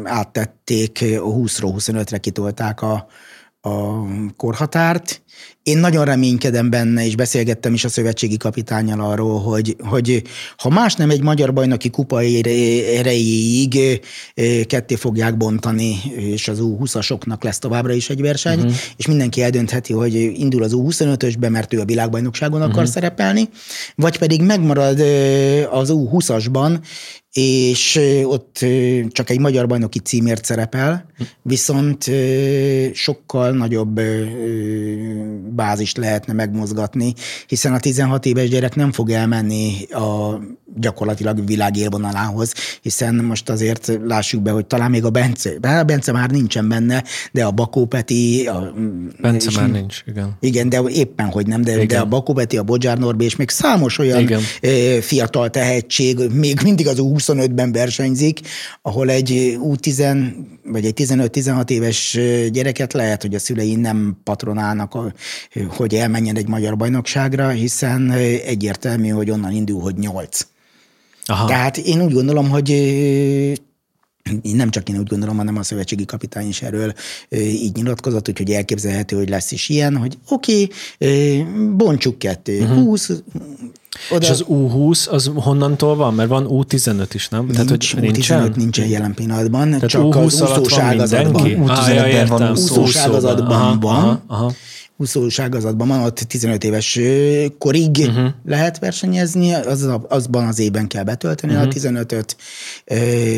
[0.04, 3.08] áttették, a 20-ról 25-re kitolták a,
[3.62, 4.06] a
[4.38, 5.23] korhatárt.
[5.64, 10.22] Én nagyon reménykedem benne, és beszélgettem is a szövetségi kapitányjal arról, hogy, hogy
[10.58, 12.20] ha más nem egy magyar bajnoki kupa
[12.98, 14.02] erejéig
[14.68, 18.74] ketté fogják bontani, és az U20-asoknak lesz továbbra is egy verseny, uh-huh.
[18.98, 22.92] és mindenki eldöntheti, hogy indul az U25-ösbe, mert ő a világbajnokságon akar uh-huh.
[22.92, 23.50] szerepelni,
[23.96, 25.00] vagy pedig megmarad
[25.72, 26.80] az U20-asban,
[27.34, 28.66] és ott
[29.08, 31.06] csak egy magyar bajnoki címért szerepel,
[31.42, 32.12] viszont
[32.94, 34.00] sokkal nagyobb
[35.56, 37.14] bázist lehetne megmozgatni,
[37.48, 40.40] hiszen a 16 éves gyerek nem fog elmenni a
[40.76, 46.12] gyakorlatilag világ élvonalához, hiszen most azért lássuk be, hogy talán még a Bence, a Bence
[46.12, 48.48] már nincsen benne, de a Bakó Peti...
[48.48, 48.74] A,
[49.22, 50.38] Bence már nincs, igen.
[50.40, 51.88] Igen, de éppen, hogy nem, de, igen.
[51.88, 54.42] de a Bakó Peti, a Bodzsár Norbi, és még számos olyan igen.
[55.02, 58.40] fiatal tehetség, még mindig az U25-ben versenyzik,
[58.82, 60.32] ahol egy U10
[60.66, 62.20] vagy egy 15-16 éves
[62.52, 64.96] gyereket lehet, hogy a szülei nem patronálnak,
[65.68, 68.12] hogy elmenjen egy magyar bajnokságra, hiszen
[68.46, 70.48] egyértelmű, hogy onnan indul, hogy 8.
[71.26, 71.48] Aha.
[71.48, 72.70] Tehát én úgy gondolom, hogy
[74.42, 76.94] nem csak én úgy gondolom, hanem a szövetségi kapitány is erről
[77.30, 80.68] így nyilatkozott, úgyhogy elképzelhető, hogy lesz is ilyen, hogy oké,
[81.00, 81.46] okay,
[81.76, 82.84] bontsuk ketté, uh-huh.
[82.84, 83.10] 20,
[84.12, 84.26] oda...
[84.26, 86.14] És az U20 az honnantól van?
[86.14, 87.42] Mert van U15 is, nem?
[87.42, 88.52] Nincs, Tehát, hogy nincsen?
[88.52, 91.44] U15 nincsen jelen pillanatban, Tehát csak U20 az úszós ágazatban.
[91.46, 94.04] U15-ben van, úszós ágazatban van.
[94.04, 94.54] Aha, aha
[94.98, 97.00] úszós ágazatban van, ott 15 éves
[97.58, 98.28] korig uh-huh.
[98.46, 101.68] lehet versenyezni, az, azban az évben kell betölteni uh-huh.
[101.68, 102.36] a 15-öt.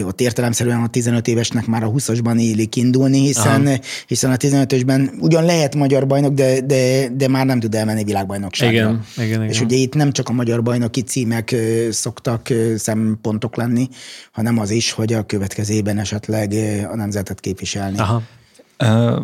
[0.06, 5.46] Ott értelemszerűen a 15 évesnek már a 20-asban élik indulni, hiszen, hiszen a 15-ösben ugyan
[5.46, 8.76] lehet magyar bajnok, de, de, de már nem tud elmenni világbajnokságra.
[8.76, 9.50] Igen, igen, igen.
[9.50, 11.56] És ugye itt nem csak a magyar bajnoki címek
[11.90, 13.90] szoktak szempontok lenni,
[14.32, 16.54] hanem az is, hogy a következőben esetleg
[16.92, 17.98] a nemzetet képviselni.
[17.98, 18.22] Aha.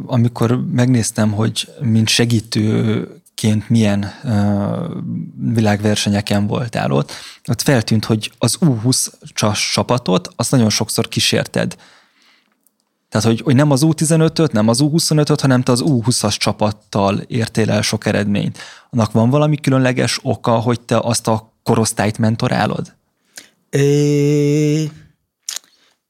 [0.06, 4.12] Amikor megnéztem, hogy mint segítőként milyen
[5.54, 7.12] világversenyeken voltál ott,
[7.48, 11.76] ott feltűnt, hogy az U20-as csapatot azt nagyon sokszor kísérted.
[13.10, 17.72] Tehát, hogy, hogy nem az U15-öt, nem az U25-öt, hanem te az U20-as csapattal értél
[17.72, 18.58] el sok eredményt.
[18.90, 22.94] Annak van valami különleges oka, hogy te azt a korosztályt mentorálod?
[23.70, 24.92] É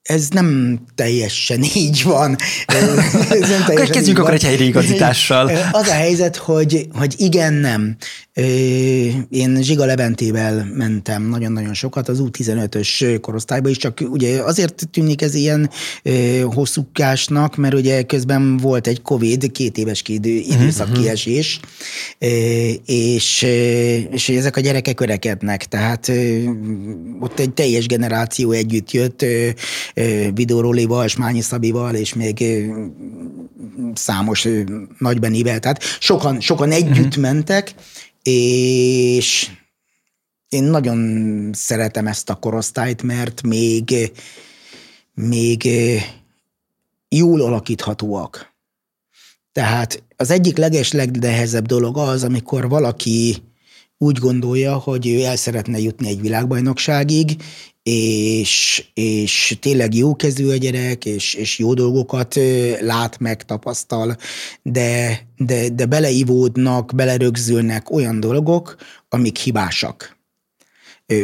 [0.03, 2.35] ez nem teljesen így van.
[2.65, 5.51] Ez nem teljesen Kezdjünk akkor egy helyreigazítással.
[5.71, 7.95] Az a helyzet, hogy, hogy igen, nem.
[9.29, 15.33] Én Zsiga Leventével mentem nagyon-nagyon sokat az U15-ös korosztályba is, csak ugye azért tűnik ez
[15.33, 15.69] ilyen
[16.43, 21.03] hosszúkásnak, mert ugye közben volt egy Covid, két éves időszak uh-huh.
[21.03, 21.59] kiesés,
[22.85, 23.41] és,
[24.11, 26.11] és ezek a gyerekek örekednek, tehát
[27.19, 29.25] ott egy teljes generáció együtt jött,
[30.33, 32.43] Videórólival, Smányi Szabival, és még
[33.93, 34.47] számos
[34.97, 35.59] nagybenivel.
[35.59, 37.23] Tehát sokan, sokan együtt uh-huh.
[37.23, 37.75] mentek,
[38.23, 39.49] és
[40.49, 44.11] én nagyon szeretem ezt a korosztályt, mert még,
[45.13, 45.69] még
[47.09, 48.53] jól alakíthatóak.
[49.51, 53.43] Tehát az egyik leges legnehezebb dolog az, amikor valaki
[53.97, 57.43] úgy gondolja, hogy ő el szeretne jutni egy világbajnokságig,
[57.83, 62.39] és, és tényleg jó kezű a gyerek, és, és jó dolgokat
[62.79, 64.17] lát meg, tapasztal,
[64.61, 68.75] de, de, de beleivódnak, belerögzülnek olyan dolgok,
[69.09, 70.19] amik hibásak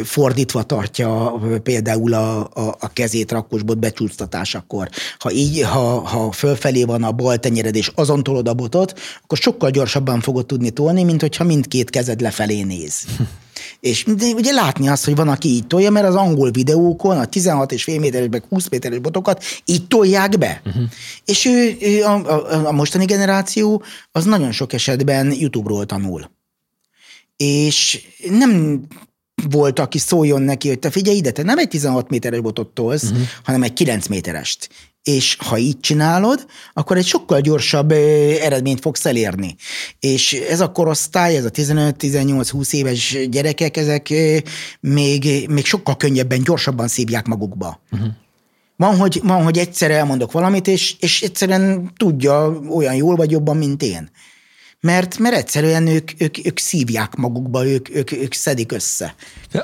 [0.04, 4.88] fordítva tartja például a, a, a kezét rakkosbot becsúsztatásakor.
[5.18, 9.38] Ha így, ha, ha fölfelé van a bal tenyered, és azon tolod a botot, akkor
[9.38, 13.04] sokkal gyorsabban fogod tudni tolni, mint hogyha mindkét kezed lefelé néz.
[13.80, 17.26] És de ugye látni azt, hogy van, aki így tolja, mert az angol videókon a
[17.26, 20.60] 16 és fél méteres, meg 20 méteres botokat így tolják be.
[20.64, 20.82] Uh-huh.
[21.24, 26.30] És ő, ő a, a, a mostani generáció az nagyon sok esetben YouTube-ról tanul.
[27.36, 28.82] És nem
[29.50, 33.02] volt, aki szóljon neki, hogy te figyelj ide, te nem egy 16 méteres botot tolsz,
[33.02, 33.26] uh-huh.
[33.42, 34.68] hanem egy 9 méterest.
[35.02, 37.92] És ha így csinálod, akkor egy sokkal gyorsabb
[38.40, 39.56] eredményt fogsz elérni.
[40.00, 44.12] És ez a korosztály, ez a 15-18-20 éves gyerekek, ezek
[44.80, 47.80] még, még sokkal könnyebben, gyorsabban szívják magukba.
[47.90, 48.08] Uh-huh.
[48.76, 53.56] Van, hogy, van, hogy egyszer elmondok valamit, és, és egyszerűen tudja olyan jól vagy jobban,
[53.56, 54.10] mint én
[54.80, 59.14] mert, mert egyszerűen ők, ők, ők szívják magukba, ők, ők, ők szedik össze.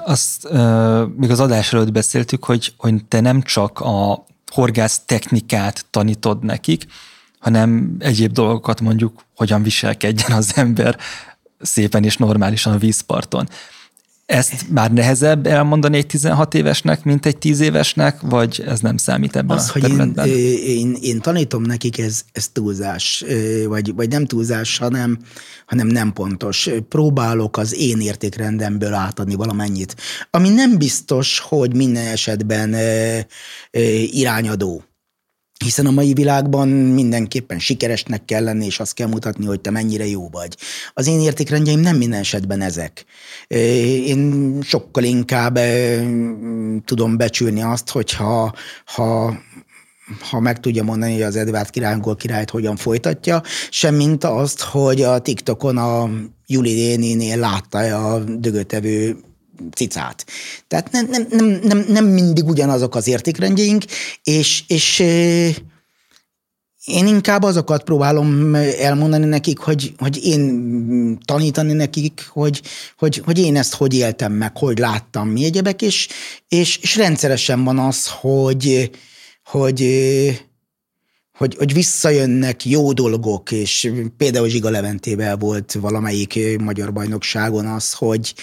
[0.05, 5.85] Azt uh, még az adás előtt beszéltük, hogy, hogy te nem csak a horgász technikát
[5.91, 6.87] tanítod nekik,
[7.39, 10.99] hanem egyéb dolgokat mondjuk, hogyan viselkedjen az ember
[11.61, 13.49] szépen és normálisan a vízparton.
[14.27, 19.37] Ezt már nehezebb elmondani egy 16 évesnek, mint egy 10 évesnek, vagy ez nem számít
[19.37, 19.89] ebben Az, a hogy?
[19.89, 20.15] Én,
[20.67, 23.25] én, én tanítom nekik, ez, ez túlzás,
[23.67, 25.19] vagy, vagy nem túlzás, hanem,
[25.67, 26.71] hanem nem pontos.
[26.89, 29.97] Próbálok az én értékrendemből átadni valamennyit,
[30.31, 32.75] ami nem biztos, hogy minden esetben
[34.11, 34.85] irányadó
[35.59, 40.07] hiszen a mai világban mindenképpen sikeresnek kell lenni, és azt kell mutatni, hogy te mennyire
[40.07, 40.57] jó vagy.
[40.93, 43.05] Az én értékrendjeim nem minden esetben ezek.
[44.07, 45.59] Én sokkal inkább
[46.85, 49.39] tudom becsülni azt, hogyha ha,
[50.31, 55.19] ha meg tudja mondani, hogy az Edward király királyt hogyan folytatja, semmint azt, hogy a
[55.19, 56.11] TikTokon a
[56.47, 59.17] Juli Dénénél látta a dögötevő
[59.73, 60.27] cicát.
[60.69, 63.85] Tehát nem, nem, nem, nem, nem mindig ugyanazok az értékrendjeink,
[64.23, 64.99] és, és
[66.85, 72.63] én inkább azokat próbálom elmondani nekik, hogy, hogy én tanítani nekik, hogy,
[72.99, 76.09] hogy, hogy én ezt hogy éltem meg, hogy láttam mi egyebek, és,
[76.49, 78.91] és, és rendszeresen van az, hogy,
[79.45, 79.81] hogy
[81.37, 88.35] hogy, hogy visszajönnek jó dolgok, és például Zsiga Leventével volt valamelyik magyar bajnokságon az, hogy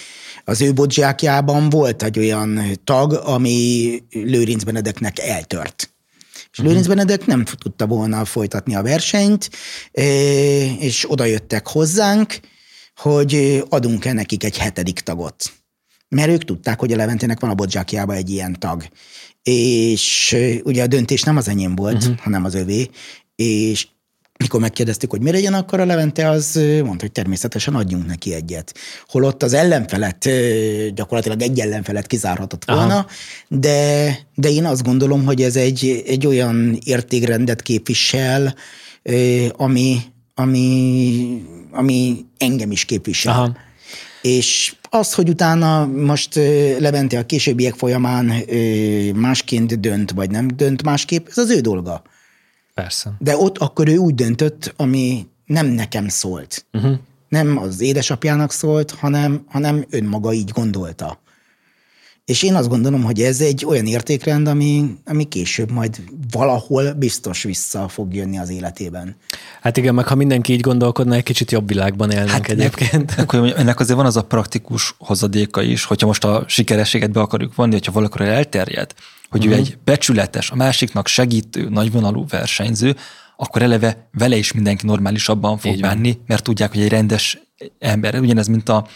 [0.44, 5.94] az ő bodzsákjában volt egy olyan tag, ami Lőrinc Benedeknek eltört.
[6.34, 6.66] És uh-huh.
[6.66, 9.50] Lőrinc Benedek nem tudta volna folytatni a versenyt,
[10.78, 12.40] és oda jöttek hozzánk,
[12.96, 15.52] hogy adunk-e nekik egy hetedik tagot.
[16.08, 18.84] Mert ők tudták, hogy a Leventének van a bodzsákjában egy ilyen tag
[19.42, 22.18] és ugye a döntés nem az enyém volt, uh-huh.
[22.18, 22.90] hanem az övé,
[23.36, 23.86] és
[24.42, 28.74] mikor megkérdeztük, hogy mire legyen, akkor a Levente az mondta, hogy természetesen adjunk neki egyet.
[29.06, 30.28] Holott az ellenfelet,
[30.94, 33.06] gyakorlatilag egy ellenfelet kizárhatott volna, Aha.
[33.48, 38.54] de, de én azt gondolom, hogy ez egy, egy olyan értékrendet képvisel,
[39.56, 39.98] ami,
[40.34, 43.32] ami, ami engem is képvisel.
[43.32, 43.56] Aha.
[44.22, 46.34] És az, hogy utána most
[46.78, 48.32] Levente a későbbiek folyamán
[49.14, 52.02] másként dönt, vagy nem dönt másképp, ez az ő dolga.
[52.74, 53.12] Persze.
[53.18, 56.66] De ott akkor ő úgy döntött, ami nem nekem szólt.
[56.72, 56.96] Uh-huh.
[57.28, 61.21] Nem az édesapjának szólt, hanem, hanem önmaga így gondolta.
[62.24, 67.42] És én azt gondolom, hogy ez egy olyan értékrend, ami, ami később majd valahol biztos
[67.42, 69.16] vissza fog jönni az életében.
[69.60, 73.14] Hát igen, meg ha mindenki így gondolkodna, egy kicsit jobb világban élnénk hát egyébként.
[73.18, 77.54] Akkor ennek azért van az a praktikus hozadéka is, hogyha most a sikerességet be akarjuk
[77.54, 78.94] vonni, hogyha valakor elterjed,
[79.28, 79.56] hogy uh-huh.
[79.56, 79.70] ő mhm.
[79.70, 82.96] egy becsületes, a másiknak segítő, nagyvonalú versenyző,
[83.36, 87.38] akkor eleve vele is mindenki normálisabban fog bánni, mert tudják, hogy egy rendes
[87.78, 88.86] ember, ugyanez, mint a,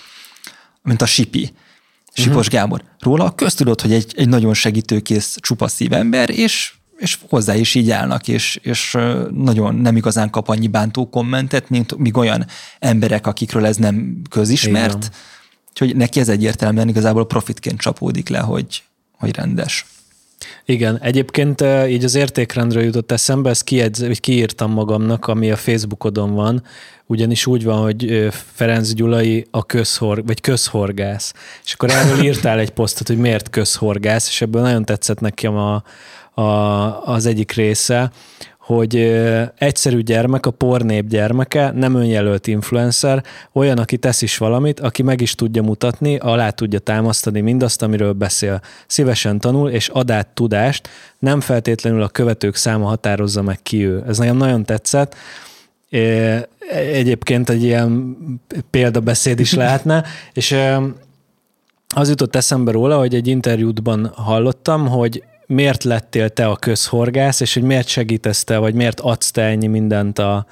[0.82, 1.52] mint a sipi
[2.16, 2.52] Sipos uh-huh.
[2.52, 2.82] Gábor.
[2.98, 8.28] Róla köztudott, hogy egy, egy nagyon segítőkész, csupa ember, és, és hozzá is így állnak,
[8.28, 8.96] és, és
[9.30, 12.46] nagyon nem igazán kap annyi bántó kommentet, mint míg olyan
[12.78, 14.96] emberek, akikről ez nem közismert.
[14.96, 15.10] Igen.
[15.70, 19.86] Úgyhogy neki ez egyértelműen igazából profitként csapódik le, hogy, hogy rendes.
[20.64, 26.62] Igen, egyébként így az értékrendről jutott eszembe, ezt hogy kiírtam magamnak, ami a Facebookodon van,
[27.06, 31.32] ugyanis úgy van, hogy Ferenc Gyulai a közhorg, vagy közhorgász.
[31.64, 35.82] És akkor erről írtál egy posztot, hogy miért közhorgász, és ebből nagyon tetszett nekem a,
[36.40, 36.42] a,
[37.04, 38.10] az egyik része,
[38.66, 38.96] hogy
[39.58, 45.20] egyszerű gyermek, a pornép gyermeke, nem önjelölt influencer, olyan, aki tesz is valamit, aki meg
[45.20, 48.60] is tudja mutatni, alá tudja támasztani mindazt, amiről beszél.
[48.86, 54.04] Szívesen tanul, és ad át tudást, nem feltétlenül a követők száma határozza meg ki ő.
[54.06, 55.14] Ez nekem nagyon tetszett.
[56.72, 58.16] Egyébként egy ilyen
[58.70, 60.56] példabeszéd is lehetne, és
[61.94, 67.54] az jutott eszembe róla, hogy egy interjútban hallottam, hogy miért lettél te a közhorgász, és
[67.54, 70.46] hogy miért segítesz te, vagy miért adsz te ennyi mindent a,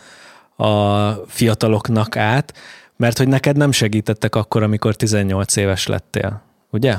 [0.57, 2.53] a fiataloknak át,
[2.97, 6.95] mert hogy neked nem segítettek akkor, amikor 18 éves lettél, ugye?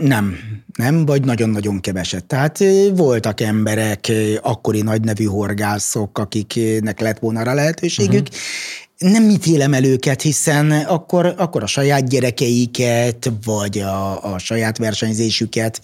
[0.00, 0.36] Nem,
[0.78, 2.24] nem, vagy nagyon-nagyon keveset.
[2.24, 2.58] Tehát
[2.94, 8.40] voltak emberek, akkori nagynevű horgászok, akiknek lett volna rá lehetőségük, uh-huh
[9.02, 15.80] nem ítélem el őket, hiszen akkor, akkor a saját gyerekeiket, vagy a, a saját versenyzésüket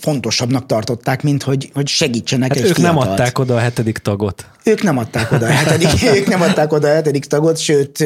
[0.00, 2.98] fontosabbnak tartották, mint hogy, hogy segítsenek hát egy ők fiatalt.
[2.98, 4.46] nem adták oda a hetedik tagot.
[4.64, 8.04] Ők nem adták oda a hetedik, ők nem adták oda a hetedik tagot, sőt,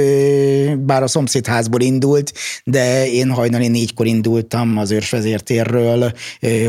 [0.79, 2.33] bár a szomszédházból indult,
[2.65, 6.13] de én hajnali négykor indultam az őrsvezértérről,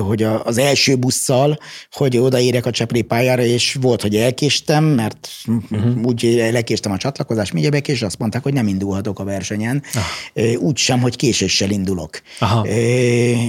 [0.08, 1.60] hogy az első busszal,
[1.92, 5.30] hogy odaérek a Csepré pályára, és volt, hogy elkéstem, mert
[5.72, 6.06] uh-huh.
[6.06, 10.62] úgy lekéstem a csatlakozás migyebek, és azt mondták, hogy nem indulhatok a versenyen, ah.
[10.62, 12.22] úgy sem, hogy késéssel indulok.
[12.40, 12.66] Aha.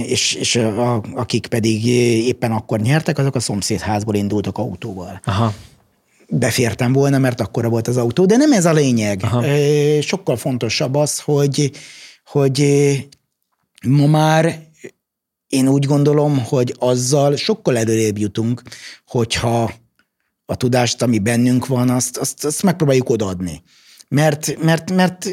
[0.05, 1.85] És, és a, a akik pedig
[2.25, 5.21] éppen akkor nyertek, azok a szomszédházból indultak autóval.
[5.23, 5.53] Aha.
[6.29, 9.19] Befértem volna, mert akkora volt az autó, de nem ez a lényeg.
[9.23, 9.43] Aha.
[10.01, 11.71] Sokkal fontosabb az, hogy,
[12.25, 12.65] hogy
[13.87, 14.59] ma már
[15.47, 18.61] én úgy gondolom, hogy azzal sokkal előrébb jutunk,
[19.07, 19.71] hogyha
[20.45, 23.61] a tudást, ami bennünk van, azt, azt, azt megpróbáljuk odaadni.
[24.07, 25.29] Mert, mert, mert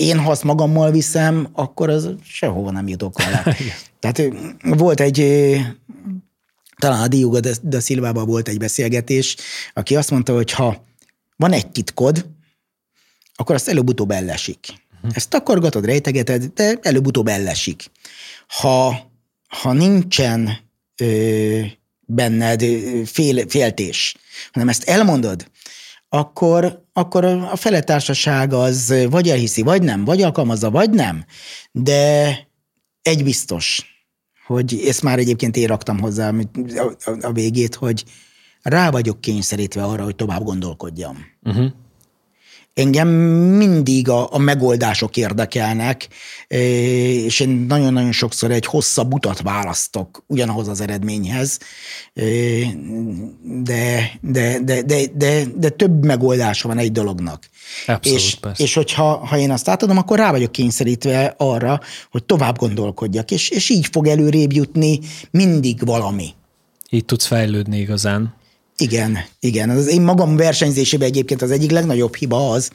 [0.00, 3.56] én, ha azt magammal viszem, akkor az sehova nem jutok vele.
[4.00, 4.22] Tehát
[4.60, 5.20] volt egy,
[6.78, 9.36] talán a Diuga de, Szilvában volt egy beszélgetés,
[9.74, 10.84] aki azt mondta, hogy ha
[11.36, 12.26] van egy titkod,
[13.34, 14.74] akkor azt előbb-utóbb ellesik.
[14.96, 15.10] Uh-huh.
[15.14, 17.90] Ezt takargatod, rejtegeted, de előbb-utóbb ellesik.
[18.46, 19.10] Ha,
[19.48, 20.50] ha nincsen
[20.96, 21.60] ö,
[22.00, 22.64] benned
[23.04, 24.16] fél, féltés,
[24.52, 25.50] hanem ezt elmondod,
[26.12, 31.24] akkor, akkor a fele társaság az vagy elhiszi, vagy nem, vagy alkalmazza, vagy nem.
[31.72, 32.38] De
[33.02, 33.84] egy biztos,
[34.46, 38.04] hogy ezt már egyébként én raktam hozzá a, a, a végét, hogy
[38.62, 41.16] rá vagyok kényszerítve arra, hogy tovább gondolkodjam.
[41.42, 41.72] Uh-huh.
[42.80, 46.08] Engem mindig a, a megoldások érdekelnek,
[46.48, 51.58] és én nagyon-nagyon sokszor egy hosszabb utat választok ugyanahoz az eredményhez,
[53.42, 57.48] de, de, de, de, de, de több megoldása van egy dolognak.
[57.86, 62.58] Abszolút, és, és hogyha ha én azt átadom, akkor rá vagyok kényszerítve arra, hogy tovább
[62.58, 64.98] gondolkodjak, és, és így fog előrébb jutni
[65.30, 66.28] mindig valami.
[66.90, 68.38] Így tudsz fejlődni igazán.
[68.80, 69.70] Igen, igen.
[69.70, 72.70] Az én magam versenyzésében egyébként az egyik legnagyobb hiba az,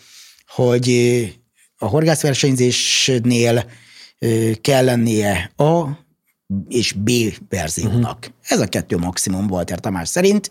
[0.48, 0.90] hogy
[1.78, 3.66] a horgászversenyzésnél
[4.62, 6.04] kell lennie A
[6.68, 7.12] és B
[7.50, 8.18] verziónak.
[8.18, 8.34] Uh-huh.
[8.42, 10.50] Ez a kettő maximum Walter Tamás szerint.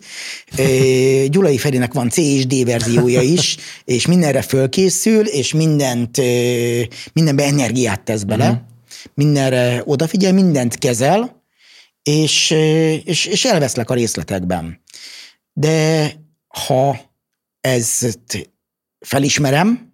[1.27, 6.17] Gyulai Ferinek van C és D verziója is, és mindenre fölkészül, és mindent,
[7.13, 8.61] mindenbe energiát tesz bele, uh-huh.
[9.13, 11.43] mindenre odafigyel, mindent kezel,
[12.03, 12.51] és,
[13.03, 14.83] és, és elveszlek a részletekben.
[15.57, 16.11] De
[16.47, 16.99] ha
[17.61, 18.49] ezt
[18.99, 19.93] felismerem,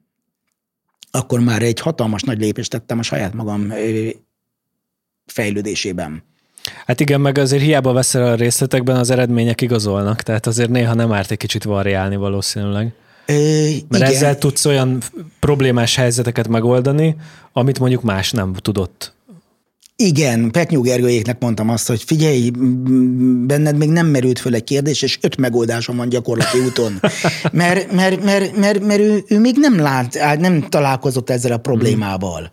[1.11, 3.73] akkor már egy hatalmas nagy lépést tettem a saját magam
[5.25, 6.23] fejlődésében.
[6.85, 11.11] Hát igen, meg azért hiába veszel a részletekben, az eredmények igazolnak, tehát azért néha nem
[11.11, 12.93] árt egy kicsit variálni valószínűleg.
[13.25, 13.33] Ö,
[13.89, 14.15] Mert igen.
[14.15, 15.01] ezzel tudsz olyan
[15.39, 17.15] problémás helyzeteket megoldani,
[17.53, 19.13] amit mondjuk más nem tudott
[20.01, 22.49] igen, Peknyú Gergőjéknek mondtam azt, hogy figyelj,
[23.45, 26.99] benned még nem merült föl egy kérdés, és öt megoldásom van gyakorlati úton.
[27.51, 32.51] Mert, mert, mert, mert, mert ő, ő még nem lát, nem találkozott ezzel a problémával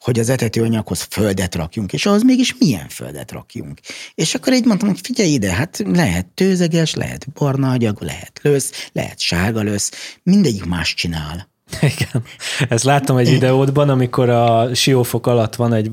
[0.00, 3.80] hogy az etetőanyaghoz földet rakjunk, és ahhoz mégis milyen földet rakjunk.
[4.14, 8.88] És akkor így mondtam, hogy figyelj ide, hát lehet tőzeges, lehet barna agyag, lehet lösz,
[8.92, 9.90] lehet sárga lösz,
[10.22, 11.49] mindegyik más csinál.
[11.80, 12.22] Igen.
[12.68, 15.90] Ezt láttam egy videódban, amikor a siófok alatt van egy,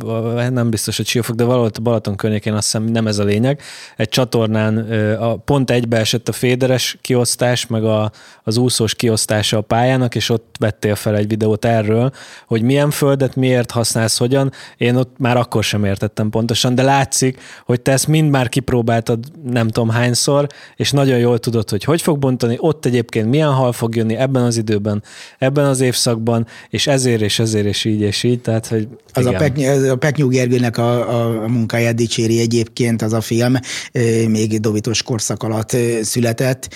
[0.51, 3.61] nem biztos, hogy siófok, de valahol a Balaton környékén azt hiszem nem ez a lényeg.
[3.97, 4.77] Egy csatornán
[5.19, 8.11] a, pont egybeesett a féderes kiosztás, meg a,
[8.43, 12.11] az úszós kiosztása a pályának, és ott vettél fel egy videót erről,
[12.47, 14.51] hogy milyen földet miért használsz, hogyan.
[14.77, 19.19] Én ott már akkor sem értettem pontosan, de látszik, hogy te ezt mind már kipróbáltad
[19.43, 23.71] nem tudom hányszor, és nagyon jól tudod, hogy hogy fog bontani, ott egyébként milyen hal
[23.71, 25.03] fog jönni ebben az időben,
[25.37, 28.41] ebben az évszakban, és ezért, és ezért, és így, és így.
[28.41, 29.35] Tehát, hogy az igen.
[29.35, 33.55] a, Pek, a Peknyú Gergőnek a, a munkáját dicséri egyébként az a film,
[34.27, 36.69] még Dovitos korszak alatt született.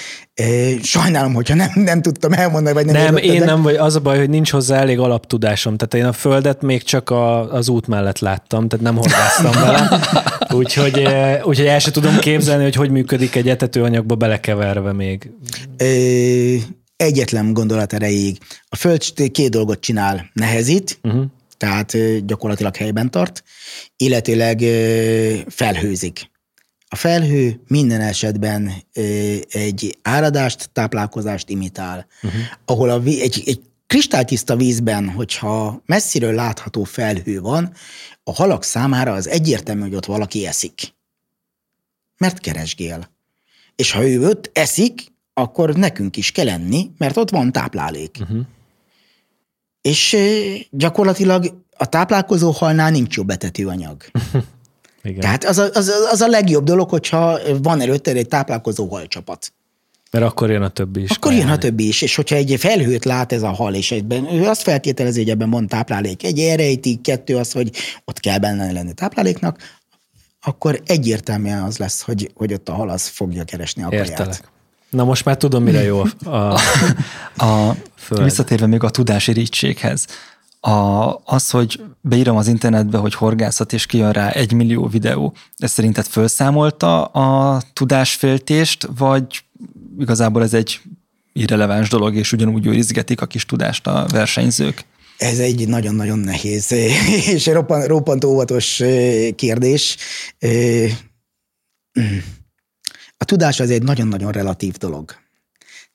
[0.81, 4.17] Sajnálom, hogyha nem, nem tudtam elmondani, vagy nem Nem, én nem vagy, az a baj,
[4.17, 5.77] hogy nincs hozzá elég alaptudásom.
[5.77, 9.99] Tehát én a földet még csak a, az út mellett láttam, tehát nem horgásztam vele.
[10.59, 11.07] Úgyhogy,
[11.43, 15.31] úgyhogy el sem tudom képzelni, hogy hogy működik egy etetőanyagba belekeverve még.
[17.01, 18.37] Egyetlen gondolat erejéig.
[18.69, 21.23] A föld két dolgot csinál, nehezít, uh-huh.
[21.57, 23.43] tehát gyakorlatilag helyben tart,
[23.97, 24.59] illetőleg
[25.47, 26.29] felhőzik.
[26.87, 28.71] A felhő minden esetben
[29.49, 32.41] egy áradást, táplálkozást imitál, uh-huh.
[32.65, 37.73] ahol a, egy, egy kristálytiszta vízben, hogyha messziről látható felhő van,
[38.23, 40.93] a halak számára az egyértelmű, hogy ott valaki eszik.
[42.17, 43.11] Mert keresgél.
[43.75, 48.17] És ha ő ott eszik, akkor nekünk is kell enni, mert ott van táplálék.
[48.21, 48.39] Uh-huh.
[49.81, 50.17] És
[50.69, 54.03] gyakorlatilag a táplálkozó halnál nincs jobb betetőanyag.
[55.03, 55.19] Igen.
[55.19, 59.53] Tehát az a, az, az a legjobb dolog, hogyha van előtte egy táplálkozó halcsapat.
[60.11, 61.09] Mert akkor jön a többi is.
[61.09, 64.33] Akkor jön a többi is, és hogyha egy felhőt lát ez a hal, és egyben,
[64.33, 66.23] ő azt feltételezi, hogy ebben van táplálék.
[66.23, 67.71] Egy erejti, kettő az, hogy
[68.05, 69.79] ott kell benne lenni tápláléknak,
[70.41, 74.07] akkor egyértelműen az lesz, hogy, hogy ott a hal az fogja keresni a kaját.
[74.07, 74.51] Értelek.
[74.91, 76.57] Na most már tudom, mire jó a, a,
[77.47, 77.75] a
[78.09, 80.05] Visszatérve még a tudásirítséghez.
[80.59, 85.71] A, az, hogy beírom az internetbe, hogy horgászat, és kijön rá egy millió videó, ez
[85.71, 89.43] szerinted felszámolta a tudásféltést, vagy
[89.99, 90.81] igazából ez egy
[91.33, 94.85] irreleváns dolog, és ugyanúgy őrizgetik a kis tudást a versenyzők?
[95.17, 96.71] Ez egy nagyon-nagyon nehéz
[97.35, 98.81] és roppant, roppant óvatos
[99.35, 99.97] kérdés.
[103.21, 105.15] A tudás az egy nagyon-nagyon relatív dolog.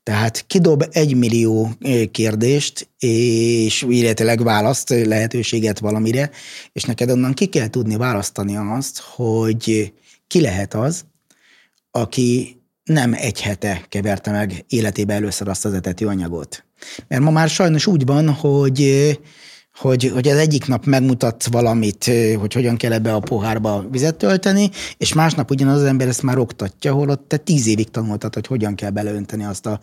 [0.02, 1.70] Tehát kidob egy millió
[2.10, 6.30] kérdést, és illetőleg választ, lehetőséget valamire,
[6.72, 9.92] és neked onnan ki kell tudni választani azt, hogy
[10.26, 11.04] ki lehet az,
[11.90, 16.64] aki nem egy hete keverte meg életébe először azt az etető anyagot.
[17.08, 18.80] Mert ma már sajnos úgy van, hogy
[19.76, 24.70] hogy, hogy az egyik nap megmutat valamit, hogy hogyan kell ebbe a pohárba vizet tölteni,
[24.96, 28.74] és másnap ugyanaz az ember ezt már oktatja, holott te tíz évig tanultad, hogy hogyan
[28.74, 29.80] kell beleönteni azt a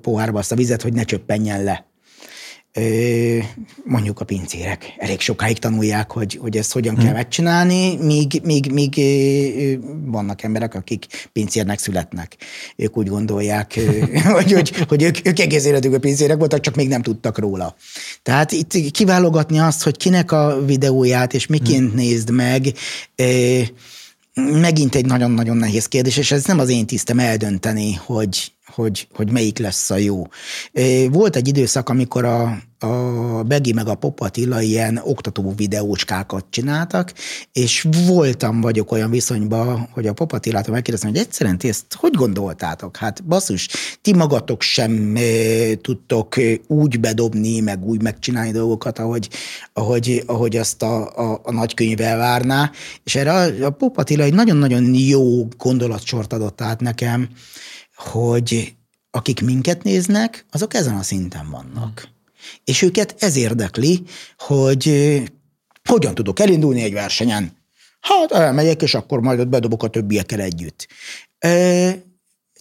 [0.00, 1.91] pohárba azt a vizet, hogy ne csöppenjen le
[3.84, 7.04] mondjuk a pincérek elég sokáig tanulják, hogy, hogy ezt hogyan hmm.
[7.04, 9.00] kell megcsinálni, míg, míg, míg
[10.04, 12.36] vannak emberek, akik pincérnek születnek.
[12.76, 13.80] Ők úgy gondolják,
[14.36, 17.76] hogy, hogy, hogy ők, ők egész életükben pincérek voltak, csak még nem tudtak róla.
[18.22, 21.96] Tehát itt kiválogatni azt, hogy kinek a videóját és miként hmm.
[21.96, 22.72] nézd meg,
[24.34, 29.30] megint egy nagyon-nagyon nehéz kérdés, és ez nem az én tisztem eldönteni, hogy, hogy, hogy
[29.30, 30.26] melyik lesz a jó.
[31.10, 37.12] Volt egy időszak, amikor a, a Begi meg a Popatilla ilyen oktató videóskákat csináltak,
[37.52, 42.96] és voltam vagyok olyan viszonyban, hogy a Popatillát megkérdeztem, hogy egyszerűen ti ezt hogy gondoltátok?
[42.96, 43.68] Hát basszus,
[44.00, 45.20] ti magatok sem e,
[45.74, 46.34] tudtok
[46.66, 49.28] úgy bedobni, meg úgy megcsinálni dolgokat, ahogy,
[49.72, 52.70] ahogy, ahogy azt a, a, a nagykönyvvel várná,
[53.04, 57.28] és erre a, a Popatilla egy nagyon-nagyon jó gondolatsort adott át nekem,
[58.02, 58.74] hogy
[59.10, 62.08] akik minket néznek, azok ezen a szinten vannak.
[62.64, 64.02] És őket ez érdekli,
[64.38, 64.86] hogy
[65.88, 67.56] hogyan tudok elindulni egy versenyen.
[68.00, 70.88] Hát elmegyek, és akkor majd ott bedobok a többiekkel együtt.
[71.38, 71.48] E,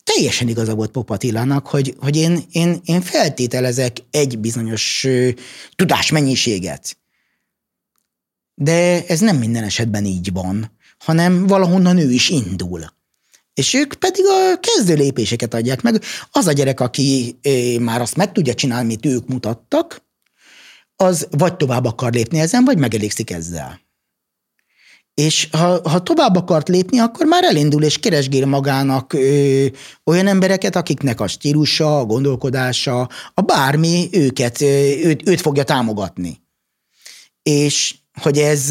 [0.04, 5.08] teljesen igaza volt Popatilának, hogy, hogy én, én, én feltételezek egy bizonyos
[5.76, 6.98] tudásmennyiséget.
[8.56, 13.00] De ez nem minden esetben így van, hanem valahonnan ő is indul
[13.62, 16.02] és ők pedig a kezdő lépéseket adják meg.
[16.32, 17.40] Az a gyerek, aki
[17.80, 20.06] már azt meg tudja csinálni, amit ők mutattak,
[20.96, 23.80] az vagy tovább akar lépni ezen, vagy megelégszik ezzel.
[25.14, 29.66] És ha, ha tovább akart lépni, akkor már elindul és keresgél magának ö,
[30.04, 34.66] olyan embereket, akiknek a stílusa, a gondolkodása, a bármi őket, ö,
[35.04, 36.42] őt, őt fogja támogatni.
[37.44, 38.68] És hogy ez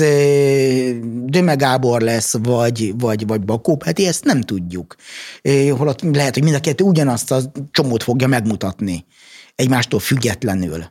[1.25, 4.95] Döme Gábor lesz, vagy, vagy, vagy Bakó Peti, ezt nem tudjuk.
[5.77, 9.05] Holott lehet, hogy mind a kettő ugyanazt a csomót fogja megmutatni,
[9.55, 10.85] egymástól függetlenül.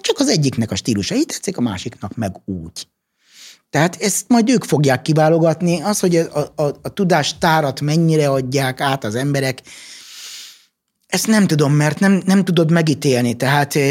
[0.00, 2.88] Csak az egyiknek a stílusa így tetszik, a másiknak meg úgy.
[3.70, 9.04] Tehát ezt majd ők fogják kiválogatni, az, hogy a, a, a tudástárat mennyire adják át
[9.04, 9.62] az emberek,
[11.12, 13.34] ezt nem tudom, mert nem, nem tudod megítélni.
[13.34, 13.82] Tehát eh,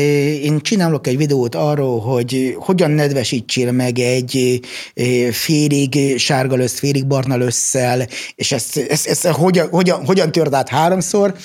[0.44, 4.60] én csinálok egy videót arról, hogy hogyan nedvesítsél meg egy
[4.94, 10.54] eh, félig sárga lössz, félig barna lösszel, és ezt, ezt, ezt hogyan, hogyan, hogyan tört
[10.54, 11.36] át háromszor,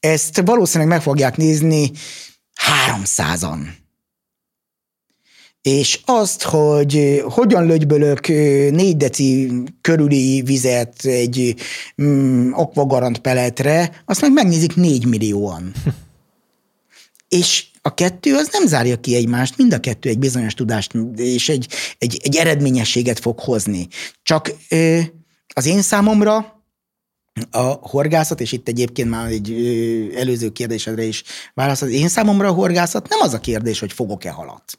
[0.00, 1.90] ezt valószínűleg meg fogják nézni
[2.54, 3.85] háromszázan
[5.66, 8.28] és azt, hogy hogyan lögybölök
[8.70, 11.56] négy deci körüli vizet egy
[12.02, 15.72] mm, akvagarant peletre, azt meg megnézik négy millióan.
[17.38, 21.48] és a kettő az nem zárja ki egymást, mind a kettő egy bizonyos tudást és
[21.48, 23.88] egy, egy, egy eredményességet fog hozni.
[24.22, 24.52] Csak
[25.54, 26.62] az én számomra
[27.50, 29.52] a horgászat, és itt egyébként már egy
[30.16, 31.22] előző kérdésedre is
[31.54, 34.76] válasz, az én számomra a horgászat nem az a kérdés, hogy fogok-e halat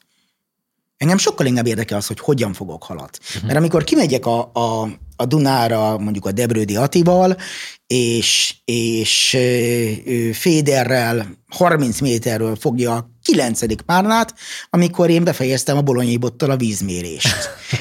[0.98, 3.18] Engem sokkal inkább érdekel az, hogy hogyan fogok halat.
[3.28, 3.42] Uh-huh.
[3.44, 4.88] Mert amikor kimegyek a, a,
[5.20, 7.36] a Dunára, mondjuk a Debrődi Atival,
[7.86, 9.36] és, és
[10.32, 14.34] Féderrel 30 méterről fogja a kilencedik párnát,
[14.70, 17.36] amikor én befejeztem a bolonyai bottal a vízmérést.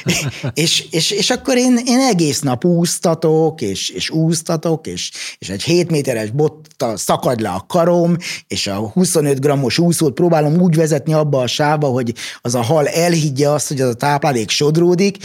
[0.53, 5.63] és, és, és akkor én, én egész nap úsztatok, és, és úsztatok, és, és egy
[5.63, 8.17] 7 méteres bottal szakad le a karom,
[8.47, 12.87] és a 25 grammos úszót próbálom úgy vezetni abba a sába, hogy az a hal
[12.87, 15.17] elhiggye azt, hogy az a táplálék sodródik,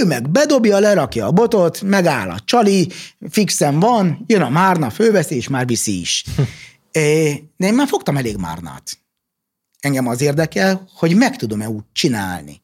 [0.00, 2.92] ő meg bedobja, lerakja a botot, megáll a csali,
[3.30, 6.24] fixen van, jön a márna, fölveszi, és már viszi is.
[7.56, 8.98] De én már fogtam elég márnát.
[9.80, 12.62] Engem az érdekel, hogy meg tudom-e úgy csinálni.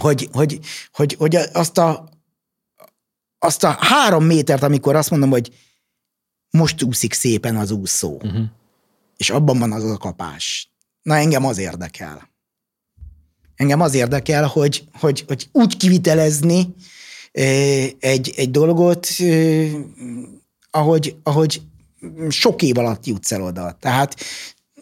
[0.00, 0.60] Hogy, hogy,
[0.92, 2.08] hogy, hogy azt, a,
[3.38, 5.52] azt a három métert, amikor azt mondom, hogy
[6.50, 8.44] most úszik szépen az úszó, uh-huh.
[9.16, 10.70] és abban van az a kapás.
[11.02, 12.30] Na engem az érdekel.
[13.54, 16.74] Engem az érdekel, hogy, hogy, hogy úgy kivitelezni
[17.32, 19.08] egy, egy dolgot,
[20.70, 21.62] ahogy, ahogy
[22.28, 23.76] sok év alatt jutsz el oda.
[23.80, 24.16] Tehát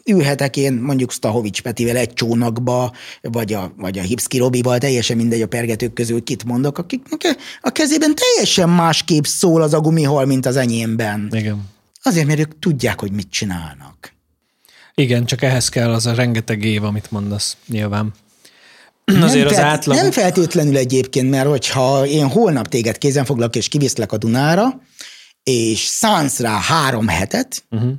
[0.05, 5.41] ülhetek én mondjuk Stahovics Petivel egy csónakba, vagy a, vagy a Hipszki Robival, teljesen mindegy
[5.41, 10.45] a pergetők közül kit mondok, akiknek a kezében teljesen másképp szól az a gumihal, mint
[10.45, 11.29] az enyémben.
[11.31, 11.69] Igen.
[12.03, 14.13] Azért, mert ők tudják, hogy mit csinálnak.
[14.95, 18.13] Igen, csak ehhez kell az a rengeteg év, amit mondasz, nyilván.
[19.21, 19.95] Azért nem, az átlag...
[19.95, 24.81] nem feltétlenül egyébként, mert hogyha én holnap téged kézen foglak és kiviszlek a Dunára,
[25.43, 27.91] és szánsz rá három hetet, uh-huh.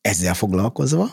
[0.00, 1.10] ezzel foglalkozva,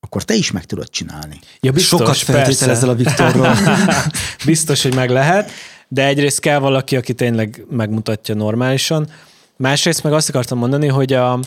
[0.00, 1.38] akkor te is meg tudod csinálni.
[1.60, 3.56] Ja, biztos, Sokat feltételezel a Viktorról.
[4.44, 5.50] biztos, hogy meg lehet,
[5.88, 9.08] de egyrészt kell valaki, aki tényleg megmutatja normálisan.
[9.56, 11.40] Másrészt meg azt akartam mondani, hogy a,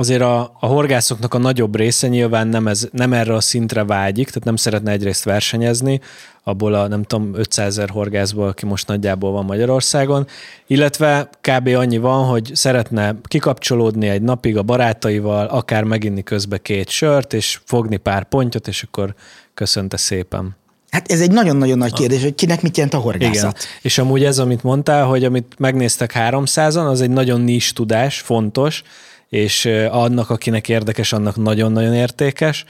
[0.00, 4.26] azért a, a horgászoknak a nagyobb része nyilván nem, ez, nem erre a szintre vágyik,
[4.26, 6.00] tehát nem szeretne egyrészt versenyezni,
[6.42, 10.26] abból a nem tudom 500 ezer horgászból, aki most nagyjából van Magyarországon,
[10.66, 11.66] illetve kb.
[11.66, 17.60] annyi van, hogy szeretne kikapcsolódni egy napig a barátaival, akár meginni közbe két sört, és
[17.64, 19.14] fogni pár pontyot, és akkor
[19.54, 20.58] köszönte szépen.
[20.90, 23.56] Hát ez egy nagyon-nagyon nagy kérdés, hogy kinek mit jelent a horgászat.
[23.58, 23.68] Igen.
[23.82, 28.82] És amúgy ez, amit mondtál, hogy amit megnéztek 300-an, az egy nagyon nis tudás, fontos,
[29.30, 32.64] és annak, akinek érdekes, annak nagyon-nagyon értékes,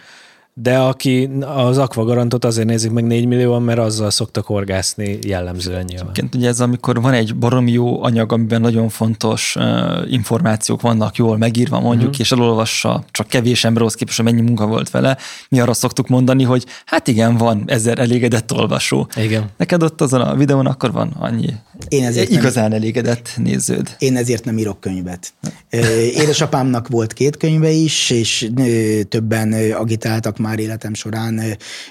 [0.55, 6.09] de aki az akvagarantot azért nézik meg 4 millióan, mert azzal szoktak horgászni jellemzően nyilván.
[6.09, 11.17] Egyébként ugye ez, amikor van egy baromi jó anyag, amiben nagyon fontos uh, információk vannak
[11.17, 12.21] jól megírva mondjuk, uh-huh.
[12.21, 15.17] és elolvassa csak kevés emberhoz képest, hogy mennyi munka volt vele,
[15.49, 19.09] mi arra szoktuk mondani, hogy hát igen, van ezer elégedett olvasó.
[19.17, 19.51] Igen.
[19.57, 21.55] Neked ott azon a videón akkor van annyi
[21.89, 23.97] én ezért igazán nem, elégedett néződ.
[23.99, 25.33] Én ezért nem írok könyvet.
[26.15, 28.51] Édesapámnak volt két könyve is, és
[29.09, 31.41] többen agitáltak már életem során.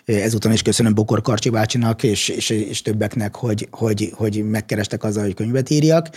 [0.05, 5.23] Ezúton is köszönöm Bokor Karcsi bácsinak, és, és, és többeknek, hogy, hogy, hogy megkerestek azzal,
[5.23, 6.09] hogy könyvet írjak.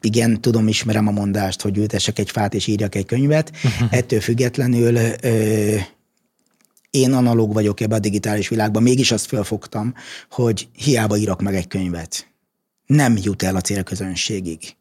[0.00, 3.52] Igen, tudom, ismerem a mondást, hogy ültessek egy fát, és írjak egy könyvet.
[3.90, 4.98] Ettől függetlenül
[6.90, 9.94] én analóg vagyok ebbe a digitális világban, mégis azt felfogtam,
[10.30, 12.28] hogy hiába írok meg egy könyvet
[12.88, 14.76] nem jut el a célközönségig.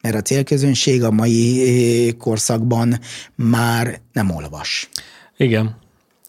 [0.00, 3.00] Mert a célközönség a mai korszakban
[3.34, 4.88] már nem olvas.
[5.36, 5.76] Igen.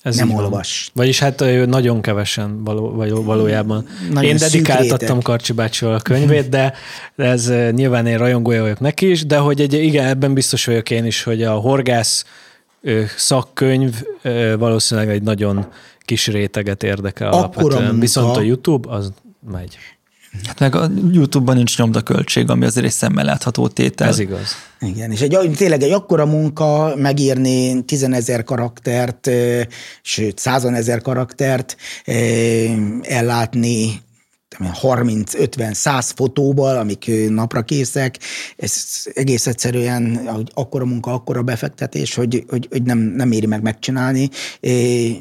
[0.01, 0.91] Ez nem olvas.
[0.93, 1.03] Van.
[1.03, 3.87] Vagyis hát nagyon kevesen való, valójában.
[4.11, 6.73] Nagyon én dedikáltattam Karcsi bácsival a könyvét, de
[7.15, 11.05] ez nyilván én rajongója vagyok neki is, de hogy egy, igen, ebben biztos vagyok én
[11.05, 12.25] is, hogy a horgász
[13.17, 14.01] szakkönyv
[14.57, 15.65] valószínűleg egy nagyon
[15.99, 17.83] kis réteget érdekel Akkora alapvetően.
[17.83, 19.11] Munka, Viszont a YouTube az
[19.51, 19.77] megy
[20.43, 24.07] Hát meg a YouTube-ban nincs nyomdaköltség, ami azért egy szemmel látható tétel.
[24.07, 24.55] Ez igaz.
[24.79, 29.29] Igen, és egy, tényleg egy akkora munka megírni tizenezer karaktert,
[30.01, 31.75] sőt, százanezer karaktert,
[33.01, 34.03] ellátni
[34.59, 38.19] 30-50-100 fotóval, amik napra készek,
[38.57, 38.83] ez
[39.13, 44.29] egész egyszerűen akkora munka, akkora befektetés, hogy, hogy, hogy nem, nem éri meg megcsinálni,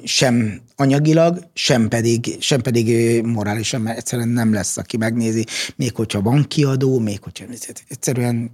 [0.05, 5.47] sem anyagilag, sem pedig, sem pedig morálisan, mert egyszerűen nem lesz, aki megnézi,
[5.77, 7.45] még hogyha van kiadó, még hogyha
[7.89, 8.51] egyszerűen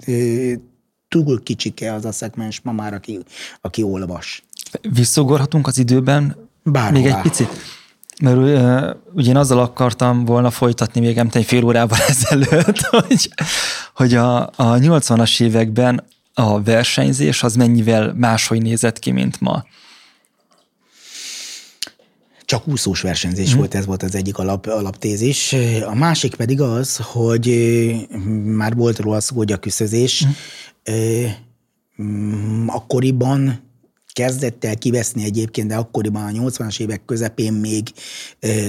[1.09, 3.19] túl kicsike az a szegmens ma már, aki,
[3.61, 4.43] aki olvas.
[4.91, 7.01] Visszogorhatunk az időben Bárhová.
[7.01, 7.49] még egy picit?
[8.21, 13.31] Mert uh, ugye én azzal akartam volna folytatni még egy fél órával ezelőtt, hogy,
[13.95, 16.05] hogy a, a 80-as években
[16.35, 19.65] a versenyzés az mennyivel máshogy nézett ki, mint ma.
[22.51, 23.59] Csak úszós versenyzés hmm.
[23.59, 25.55] volt, ez volt az egyik alap, alaptézis.
[25.87, 27.47] A másik pedig az, hogy
[28.45, 30.27] már volt róla szó, hogy a küszözés
[31.95, 32.65] hmm.
[32.67, 33.61] akkoriban
[34.13, 37.93] kezdett el kiveszni egyébként, de akkoriban a 80-as évek közepén még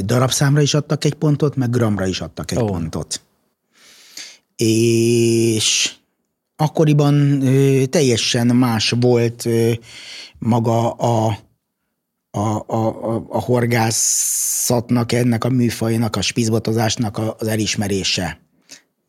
[0.05, 2.67] darabszámra is adtak egy pontot, meg gramra is adtak egy oh.
[2.67, 3.21] pontot.
[4.55, 5.91] És
[6.55, 7.43] akkoriban
[7.89, 9.47] teljesen más volt
[10.39, 11.37] maga a,
[12.31, 18.39] a, a, a, a horgászatnak, ennek a műfajnak, a spizbotozásnak az elismerése.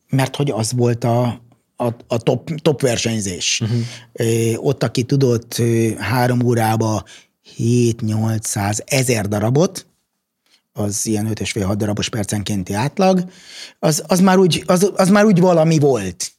[0.09, 1.41] Mert hogy az volt a,
[1.75, 3.61] a, a top, top versenyzés.
[3.61, 4.65] Uh-huh.
[4.65, 5.61] Ott, aki tudott
[5.97, 7.03] három órába
[7.57, 9.85] 7-800 ezer darabot,
[10.73, 13.31] az ilyen 5 és fél 6 darabos percenkénti átlag,
[13.79, 16.31] az, az, már úgy, az, az már úgy valami volt.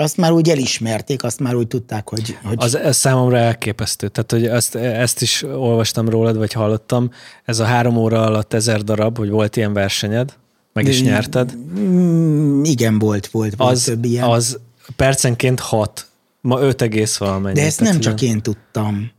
[0.00, 2.38] Azt már úgy elismerték, azt már úgy tudták, hogy...
[2.42, 2.56] hogy...
[2.58, 4.08] Az, ez számomra elképesztő.
[4.08, 7.10] Tehát, hogy ezt, ezt is olvastam rólad, vagy hallottam.
[7.44, 10.34] Ez a három óra alatt ezer darab, hogy volt ilyen versenyed,
[10.72, 11.56] meg is nyerted.
[11.78, 14.24] Mm, igen, volt, volt, volt az, több ilyen.
[14.24, 14.58] Az
[14.96, 16.06] percenként 6,
[16.40, 17.60] ma 5 egész valamennyi.
[17.60, 19.10] De ezt nem csak én tudtam.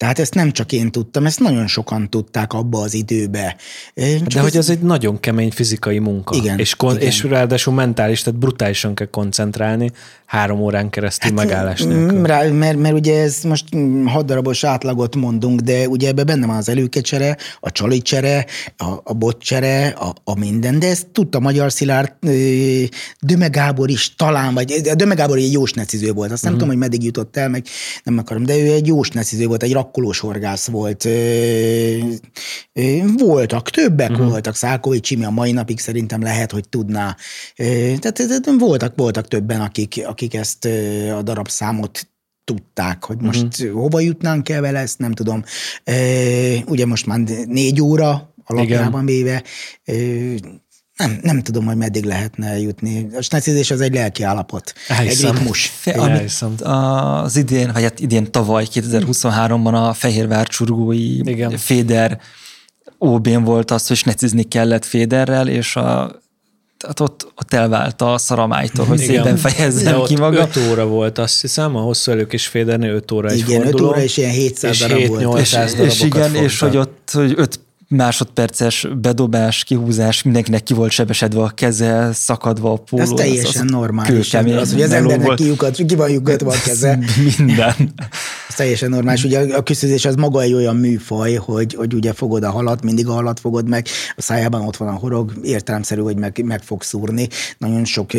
[0.00, 3.56] Tehát ezt nem csak én tudtam, ezt nagyon sokan tudták abba az időbe.
[3.94, 6.36] Csak De hogy ez egy nagyon kemény fizikai munka.
[6.36, 7.06] Igen, és, kon- igen.
[7.06, 9.90] és ráadásul mentális, tehát brutálisan kell koncentrálni
[10.30, 12.22] három órán keresztül hát, megállás nélkül.
[12.22, 13.64] Rá, mert, mert ugye ez most
[14.06, 18.46] hat darabos átlagot mondunk, de ugye ebben benne van az előkecsere, a csalicsere,
[18.76, 22.12] a, a botcsere, a, a minden, de ezt tudta Magyar Szilárd,
[23.20, 26.54] Döme Gábor is talán, vagy Döme Gábor egy jó sneciző volt, azt nem mm.
[26.54, 27.64] tudom, hogy meddig jutott el, meg
[28.04, 31.08] nem akarom, de ő egy jó sneciző volt, egy rakkolós horgász volt.
[33.16, 34.28] Voltak, többek mm.
[34.28, 37.16] voltak, Szálkovics Csimi a mai napig szerintem lehet, hogy tudná.
[37.98, 40.64] Tehát voltak, voltak többen, akik, akik ezt
[41.16, 42.08] a darabszámot
[42.44, 43.80] tudták, hogy most uh-huh.
[43.80, 45.44] hova jutnánk el vele, ezt nem tudom.
[46.66, 49.42] Ugye most már négy óra alapjában véve,
[51.00, 53.08] nem, nem tudom, hogy meddig lehetne jutni.
[53.16, 55.30] A snecizés az egy lelki állapot, Elhiszem.
[55.30, 55.72] egy ritmus.
[55.74, 61.56] Fe, amit az idén, vagy hát idén tavaly, 2023-ban a Fehérvár csurgói Igen.
[61.56, 62.20] Féder
[62.98, 66.20] OB-n volt az, hogy snecizni kellett Féderrel, és a
[66.78, 69.14] tehát ott, ott elvált a szaramájtól, hogy Igen.
[69.14, 70.48] szépen fejezzem ki magam.
[70.56, 73.86] 5 óra volt, azt hiszem, a hosszú elők és féderni 5 óra egy igen, forduló.
[73.86, 75.40] 5 óra és ilyen 700 és darab 7, volt.
[75.40, 77.60] És, és igen, és hogy ott hogy 5
[77.90, 83.02] másodperces bedobás, kihúzás, mindenkinek ki volt sebesedve a keze, szakadva a póló.
[83.02, 84.34] Ez teljesen az, normális.
[84.34, 86.98] Az, hogy az embernek kiukat, ki van lyukatva a keze.
[87.36, 87.74] Minden.
[88.48, 89.24] Ez teljesen normális.
[89.24, 93.06] Ugye a küszözés az maga egy olyan műfaj, hogy, hogy ugye fogod a halat, mindig
[93.06, 93.86] a halat fogod meg,
[94.16, 97.28] a szájában ott van a horog, értelemszerű, hogy meg, meg fog szúrni.
[97.58, 98.10] Nagyon sok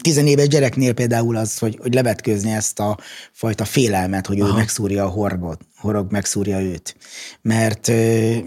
[0.00, 2.98] tizenéves gyereknél például az, hogy, hogy levetközni ezt a
[3.32, 4.50] fajta félelmet, hogy Aha.
[4.50, 6.96] ő megszúrja a horgot horog megszúrja őt.
[7.42, 7.88] Mert,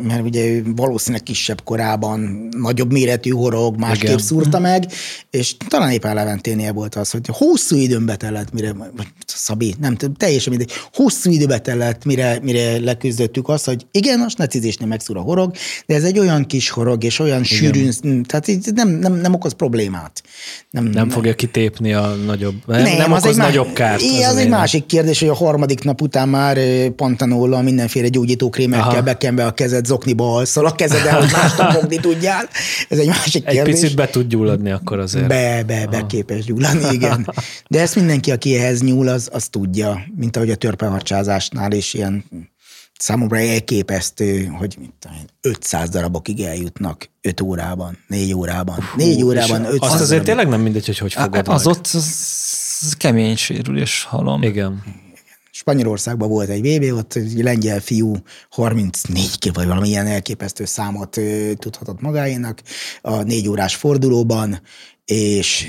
[0.04, 4.18] mert ugye ő valószínűleg kisebb korában nagyobb méretű horog másképp Igen.
[4.18, 4.86] szúrta meg,
[5.30, 8.76] és talán éppen Leventénél volt az, hogy hosszú időn betellett, mire,
[9.26, 14.30] Szabi, nem tudom, teljesen mindegy, hosszú időbe tellett, mire, mire leküzdöttük azt, hogy igen, a
[14.30, 15.52] snecizésnél megszúr a horog,
[15.86, 17.44] de ez egy olyan kis horog, és olyan Igen.
[17.44, 20.24] sűrűn, tehát így nem, nem, nem okoz problémát.
[20.70, 24.02] Nem, nem, nem fogja kitépni a nagyobb, nem, nem, nem okoz nagyobb kárt.
[24.02, 26.58] Igen, az, az egy másik kérdés, hogy a harmadik nap után már
[26.90, 31.96] pont pantanóla, mindenféle gyógyítókrémekkel bekenve a kezed zokniba alszol, a kezed el, hogy másnap fogni
[32.00, 32.50] tudjál.
[32.90, 33.74] Ez egy másik egy kérdés.
[33.74, 35.28] Egy picit be tud gyulladni akkor azért.
[35.28, 37.34] Be, be, be képes gyulladni, igen.
[37.68, 42.26] De ezt mindenki, aki ehhez nyúl, az, az tudja, mint ahogy a törpeharcsázásnál is ilyen
[43.00, 48.78] számomra elképesztő, hogy mit tudom, 500 darabokig eljutnak 5 órában, 4 órában.
[48.96, 50.26] 4 órában 500 Azt azért darabok.
[50.26, 51.76] tényleg nem mindegy, hogy hogy fogod Az meg.
[51.76, 54.42] ott az kemény sérülés halom.
[54.42, 54.84] Igen
[55.62, 58.16] Spanyolországban volt egy VB, ott egy lengyel fiú
[58.50, 61.20] 34 ki vagy valami ilyen elképesztő számot
[61.56, 62.62] tudhatott magáénak
[63.02, 64.62] a négy órás fordulóban,
[65.12, 65.68] és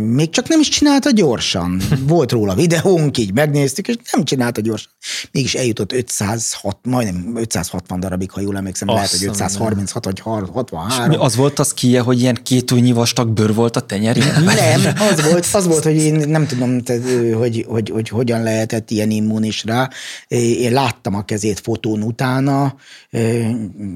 [0.00, 1.82] még csak nem is csinálta gyorsan.
[2.06, 4.90] Volt róla videónk, így megnéztük, és nem csinálta gyorsan.
[5.32, 11.10] Mégis eljutott 506, majdnem 560 darabig, ha jól emlékszem, Azt lehet, hogy 536 vagy 63.
[11.10, 14.32] És az volt az kie, hogy ilyen két újnyi vastag bőr volt a tenyerén?
[14.44, 18.90] Nem, az volt, az volt, hogy én nem tudom, hogy, hogy, hogy, hogy hogyan lehetett
[18.90, 19.90] ilyen immunis rá.
[20.28, 22.74] Én láttam a kezét fotón utána,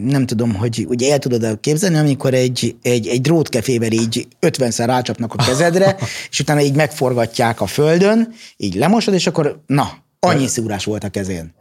[0.05, 5.35] nem tudom, hogy ugye el tudod képzelni, amikor egy, egy, egy drótkefével így 50 rácsapnak
[5.35, 5.97] a kezedre,
[6.31, 11.09] és utána így megforgatják a földön, így lemosod, és akkor na, annyi szúrás volt a
[11.09, 11.57] kezén.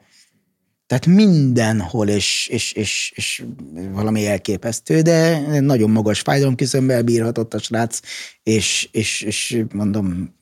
[0.87, 3.43] Tehát mindenhol, és, és, és, és
[3.91, 7.99] valami elképesztő, de nagyon magas fájdalomküszömbel bírhatott a srác,
[8.43, 10.35] és, és, és mondom,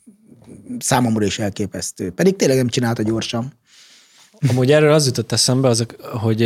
[0.80, 2.12] számomra is elképesztő.
[2.12, 3.54] Pedig tényleg nem csinálta gyorsan.
[4.50, 6.42] Amúgy erről az jutott eszembe, az, hogy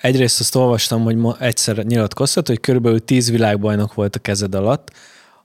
[0.00, 4.90] egyrészt azt olvastam, hogy ma egyszer nyilatkoztat, hogy körülbelül tíz világbajnok volt a kezed alatt,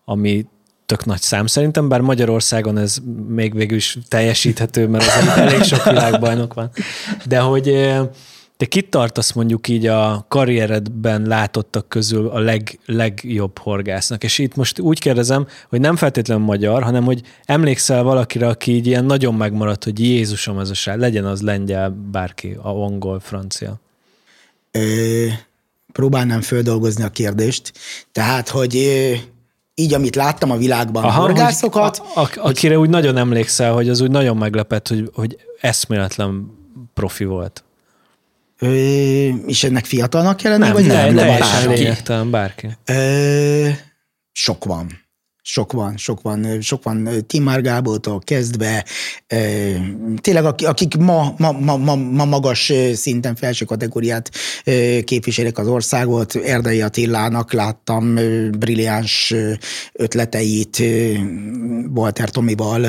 [0.05, 0.45] ami
[0.85, 2.97] tök nagy szám szerintem, bár Magyarországon ez
[3.27, 6.69] még végül is teljesíthető, mert az elég sok világbajnok van.
[7.25, 7.63] De hogy
[8.57, 14.23] te kit tartasz mondjuk így a karrieredben látottak közül a leg, legjobb horgásznak?
[14.23, 18.87] És itt most úgy kérdezem, hogy nem feltétlenül magyar, hanem hogy emlékszel valakire, aki így
[18.87, 23.79] ilyen nagyon megmaradt, hogy Jézusom ez a sár, legyen az lengyel, bárki, a angol, francia.
[24.71, 25.25] Ö,
[25.91, 27.73] próbálnám földolgozni a kérdést.
[28.11, 28.75] Tehát, hogy
[29.75, 32.01] így, amit láttam a világban, Aha, horgászokat.
[32.15, 36.51] A, a, akire úgy nagyon emlékszel, hogy az úgy nagyon meglepett, hogy, hogy eszméletlen
[36.93, 37.63] profi volt.
[38.59, 38.67] Ö,
[39.45, 41.13] és ennek fiatalnak nem, vagy nem?
[41.13, 42.77] Nem, teljesen lényegtelen bárki.
[42.85, 43.69] Ö,
[44.31, 45.02] sok van.
[45.45, 48.85] Sok van, sok van, sok van Timár Gábortól kezdve,
[50.21, 54.31] tényleg akik ma, ma, ma, ma, ma magas szinten felső kategóriát
[55.03, 58.13] képviselik az országot, Erdei Attilának láttam
[58.59, 59.33] brilliáns
[59.93, 60.83] ötleteit,
[61.93, 62.87] Walter Tomival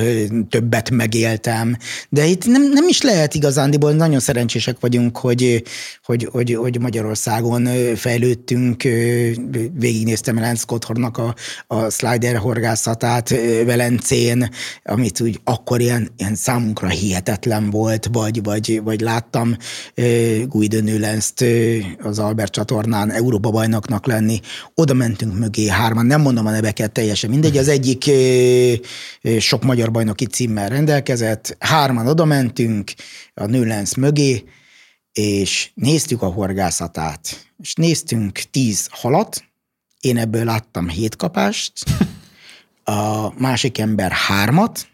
[0.49, 1.77] többet megéltem,
[2.09, 5.63] de itt nem, nem is lehet igazándiból, nagyon szerencsések vagyunk, hogy,
[6.05, 8.83] hogy, hogy, hogy Magyarországon fejlődtünk,
[9.73, 11.35] végignéztem Lance Scotthornak a,
[11.67, 13.29] a Slider horgászatát
[13.65, 14.49] Velencén,
[14.85, 19.57] amit úgy akkor ilyen, ilyen számunkra hihetetlen volt, vagy, vagy, vagy láttam
[20.47, 21.45] Guido Nőlenszt
[22.03, 24.41] az Albert csatornán Európa bajnoknak lenni.
[24.75, 28.11] Oda mentünk mögé hárman, nem mondom a neveket teljesen mindegy, az egyik
[29.39, 32.93] sok magyar bajnoki címmel rendelkezett, hárman oda mentünk
[33.35, 34.45] a Nőlensz mögé,
[35.13, 39.45] és néztük a horgászatát, és néztünk tíz halat,
[40.01, 41.73] én ebből láttam hét kapást,
[42.85, 44.89] a másik ember hármat,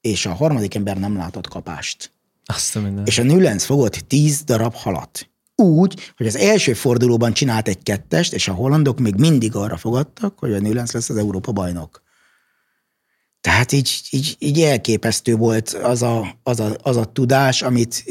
[0.00, 2.12] és a harmadik ember nem látott kapást.
[2.44, 5.30] Azt a És a Nülens fogott tíz darab halat.
[5.56, 10.38] Úgy, hogy az első fordulóban csinált egy kettest, és a hollandok még mindig arra fogadtak,
[10.38, 12.01] hogy a Nülens lesz az Európa bajnok.
[13.42, 18.04] Tehát így, így, így elképesztő volt az a, az a, az a tudás, amit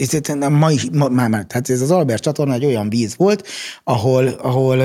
[0.49, 3.47] ma is, ma, már, már, tehát ez az Albert csatorna egy olyan víz volt,
[3.83, 4.77] ahol, ahol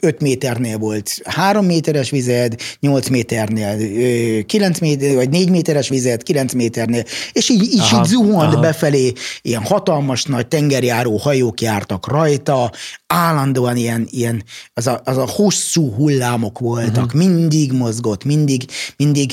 [0.00, 3.76] 5 méternél volt 3 méteres vized, 8 méternél
[4.44, 8.60] 9 méter, vagy 4 méteres vized, 9 méternél, és így, így, aha, így zuhant aha.
[8.60, 9.12] befelé,
[9.42, 12.70] ilyen hatalmas nagy tengerjáró hajók jártak rajta,
[13.06, 17.20] állandóan ilyen, ilyen az, a, az a hosszú hullámok voltak, uh-huh.
[17.20, 18.64] mindig mozgott, mindig,
[18.96, 19.32] mindig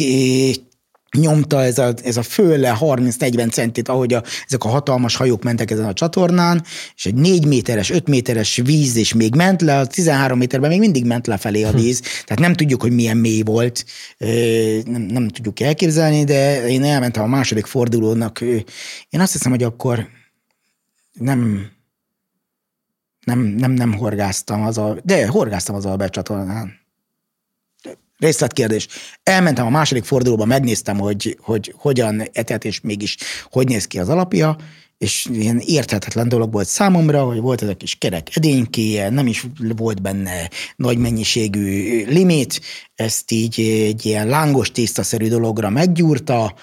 [1.17, 5.71] nyomta ez a, ez a fölle 30-40 centit, ahogy a, ezek a hatalmas hajók mentek
[5.71, 6.63] ezen a csatornán,
[6.95, 10.79] és egy 4 méteres, 5 méteres víz is még ment le, a 13 méterben még
[10.79, 13.85] mindig ment lefelé a víz, tehát nem tudjuk, hogy milyen mély volt,
[14.85, 18.41] nem, nem tudjuk elképzelni, de én elmentem a második fordulónak,
[19.09, 20.07] én azt hiszem, hogy akkor
[21.13, 21.69] nem
[23.25, 26.80] nem, nem, nem horgáztam az a, de horgáztam az Albert csatornán.
[28.21, 28.87] Részletkérdés.
[29.23, 33.17] Elmentem a második fordulóba, megnéztem, hogy, hogy hogyan etet, és mégis
[33.49, 34.55] hogy néz ki az alapja,
[34.97, 39.47] és ilyen érthetetlen dolog volt számomra, hogy volt ez a kis kerek edénykéje, nem is
[39.75, 42.61] volt benne nagy mennyiségű limit,
[42.95, 46.53] ezt így egy ilyen lángos tésztaszerű dologra meggyúrta,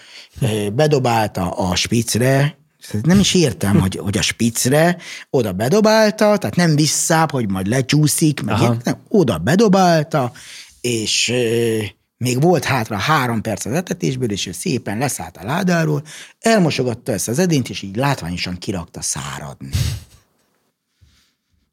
[0.72, 2.58] bedobálta a spicre,
[3.02, 4.96] nem is értem, hogy, hogy a spicre
[5.30, 10.32] oda bedobálta, tehát nem visszább, hogy majd lecsúszik, meg ilyen, nem, oda bedobálta,
[10.80, 11.32] és
[12.16, 16.02] még volt hátra három perc az etetésből, és ő szépen leszállt a ládáról,
[16.40, 19.70] elmosogatta ezt az edényt, és így látványosan kirakta száradni.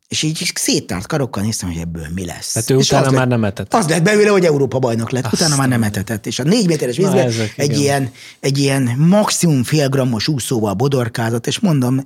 [0.08, 2.54] És így széttárt karokkal néztem, hogy ebből mi lesz.
[2.54, 3.74] Hát ő és utána már nem etetett.
[3.74, 6.26] Az lett belőle, hogy Európa bajnok lett, Azt utána már nem etetett.
[6.26, 11.60] És a négy méteres vízben egy ilyen, egy ilyen maximum fél grammos úszóval bodorkázott, és
[11.60, 12.06] mondom,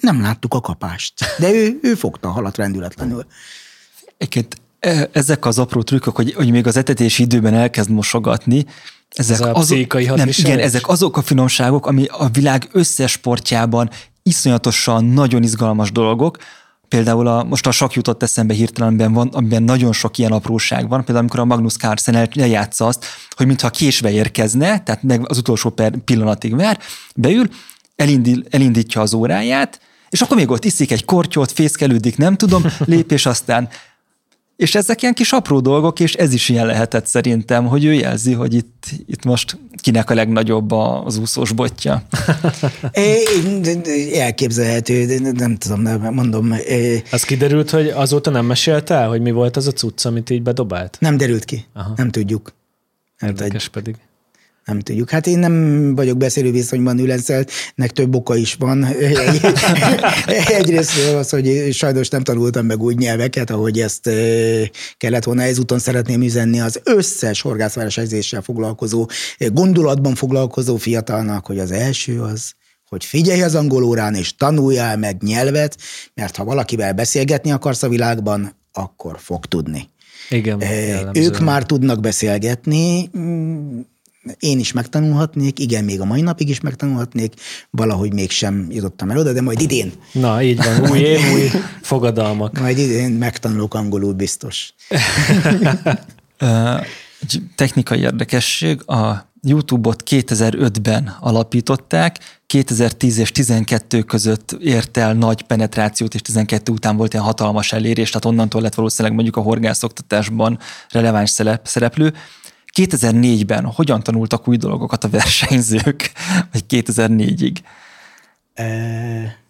[0.00, 1.24] nem láttuk a kapást.
[1.38, 3.26] De ő, ő fogta a halat rendületlenül.
[4.16, 4.56] Egyébként
[5.12, 8.64] ezek az apró trükkök, hogy, hogy még az etetési időben elkezd mosogatni,
[9.08, 13.90] ezek, Ez azok, nem, igen, ezek azok a finomságok, ami a világ összes sportjában
[14.22, 16.38] iszonyatosan nagyon izgalmas dolgok,
[16.88, 20.98] Például a, most a sok jutott eszembe hirtelenben van, amiben nagyon sok ilyen apróság van.
[20.98, 25.70] Például amikor a Magnus Carlsen lejátsza azt, hogy mintha késve érkezne, tehát meg az utolsó
[25.70, 26.78] per pillanatig vár,
[27.14, 27.48] beül,
[27.96, 29.80] elindul, elindítja az óráját,
[30.10, 33.68] és akkor még ott iszik egy kortyot, fészkelődik, nem tudom, lépés aztán
[34.56, 38.32] és ezek ilyen kis apró dolgok, és ez is ilyen lehetett szerintem, hogy ő jelzi,
[38.32, 42.02] hogy itt, itt most kinek a legnagyobb az úszós botja.
[44.12, 46.54] Elképzelhető, nem tudom, nem mondom.
[47.10, 50.42] Az kiderült, hogy azóta nem mesélte el, hogy mi volt az a cucc, amit így
[50.42, 50.96] bedobált?
[51.00, 51.64] Nem derült ki.
[51.72, 51.92] Aha.
[51.96, 52.52] Nem tudjuk.
[53.20, 53.96] Érdekes pedig.
[54.64, 55.10] Nem tudjuk.
[55.10, 57.00] Hát én nem vagyok beszélő viszonyban
[57.74, 58.84] nek több oka is van.
[60.58, 64.10] Egyrészt az, hogy sajnos nem tanultam meg úgy nyelveket, ahogy ezt
[64.96, 65.42] kellett volna.
[65.42, 69.08] Ezúton szeretném üzenni az összes horgászvárosegyzéssel foglalkozó,
[69.38, 72.52] gondolatban foglalkozó fiatalnak, hogy az első az,
[72.88, 75.76] hogy figyelj az angol órán, és tanuljál meg nyelvet,
[76.14, 79.88] mert ha valakivel beszélgetni akarsz a világban, akkor fog tudni.
[80.30, 80.62] Igen,
[81.12, 83.10] Ők már tudnak beszélgetni,
[84.38, 87.34] én is megtanulhatnék, igen, még a mai napig is megtanulhatnék,
[87.70, 89.92] valahogy mégsem jutottam el oda, de majd idén.
[90.12, 91.50] Na, így van, új év, új
[91.82, 92.60] fogadalmak.
[92.60, 94.74] Majd idén megtanulok angolul biztos.
[97.20, 106.14] Egy technikai érdekesség, a YouTube-ot 2005-ben alapították, 2010 és 12 között ért el nagy penetrációt,
[106.14, 110.58] és 12 után volt ilyen hatalmas elérés, tehát onnantól lett valószínűleg mondjuk a horgászoktatásban
[110.88, 112.14] releváns szereplő.
[112.74, 116.12] 2004-ben hogyan tanultak új dolgokat a versenyzők,
[116.52, 117.56] vagy 2004-ig?
[118.54, 119.42] E...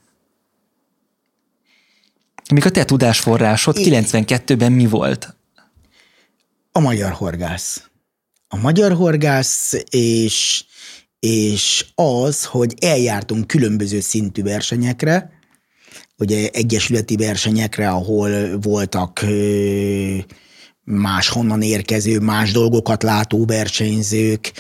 [2.52, 5.36] Még a te tudásforrásod 92-ben mi volt?
[6.72, 7.88] A magyar horgász.
[8.48, 10.64] A magyar horgász és,
[11.18, 15.30] és az, hogy eljártunk különböző szintű versenyekre,
[16.18, 19.24] ugye egyesületi versenyekre, ahol voltak
[20.84, 24.52] máshonnan érkező, más dolgokat látó versenyzők,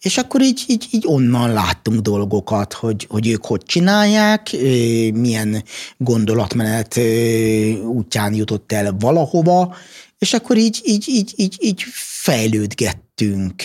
[0.00, 4.56] és akkor így, így, így onnan láttunk dolgokat, hogy, hogy ők hogy csinálják,
[5.14, 5.64] milyen
[5.96, 7.00] gondolatmenet
[7.84, 9.76] útján jutott el valahova,
[10.18, 11.82] és akkor így, így, így, így, így
[12.22, 13.64] fejlődgettünk.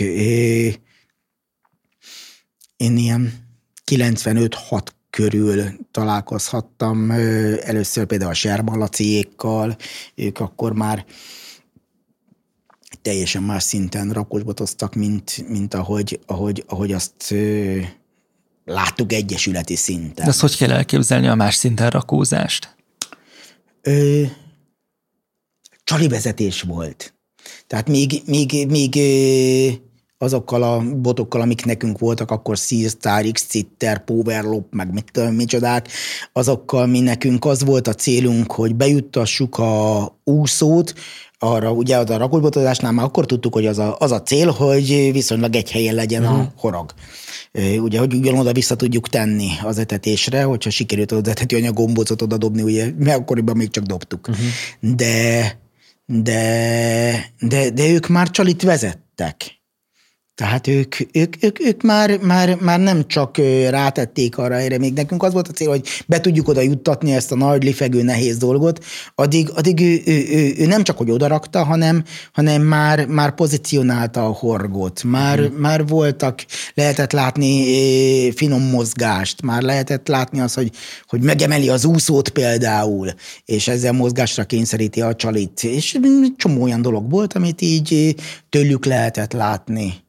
[2.78, 3.34] Én ilyen
[3.92, 7.12] 95-6 körül találkozhattam
[7.62, 9.76] először például a Sermalaciékkal,
[10.16, 11.06] ők akkor már
[13.02, 17.80] teljesen más szinten rakosbotoztak, mint, mint ahogy, ahogy, ahogy azt ö,
[18.66, 20.26] láttuk egyesületi szinten.
[20.26, 22.76] De azt hogy kell elképzelni a más szinten rakózást?
[23.82, 24.24] Ö,
[25.84, 27.14] csali vezetés volt.
[27.68, 29.86] Tehát még, még, még ö,
[30.18, 35.88] azokkal a botokkal, amik nekünk voltak, akkor Seastar, X-Citter, Powerlop, meg mit tudom, micsodák,
[36.34, 40.94] azokkal mi nekünk az volt a célunk, hogy bejuttassuk a úszót,
[41.40, 45.56] arra, ugye a rakodbotozásnál már akkor tudtuk, hogy az a, az a cél, hogy viszonylag
[45.56, 46.38] egy helyen legyen uh-huh.
[46.38, 46.52] a mhm.
[46.56, 46.94] horog.
[47.80, 52.62] Ugye, hogy ugyanoda vissza tudjuk tenni az etetésre, hogyha sikerült az etetőanyag gombócot oda dobni,
[52.62, 54.28] ugye, mert akkoriban még csak dobtuk.
[54.28, 54.96] Uh-huh.
[54.96, 55.60] De,
[56.06, 59.57] de, de, de ők már csalit vezettek.
[60.38, 63.38] Tehát ők, ők, ők, ők már, már, már nem csak
[63.70, 65.24] rátették arra erre, még nekünk.
[65.24, 68.84] Az volt a cél, hogy be tudjuk oda juttatni ezt a nagy, lifegő, nehéz dolgot,
[69.16, 74.26] addig, addig ő, ő, ő, ő nem csak, hogy odarakta, hanem, hanem már, már pozícionálta
[74.26, 75.56] a horgot, már, hmm.
[75.56, 80.72] már voltak, lehetett látni finom mozgást, már lehetett látni az, hogy,
[81.08, 83.14] hogy megemeli az úszót például,
[83.46, 86.00] és ezzel mozgásra kényszeríti a csalit, és
[86.36, 88.16] csomó olyan dolog volt, amit így
[88.50, 90.06] tőlük lehetett látni.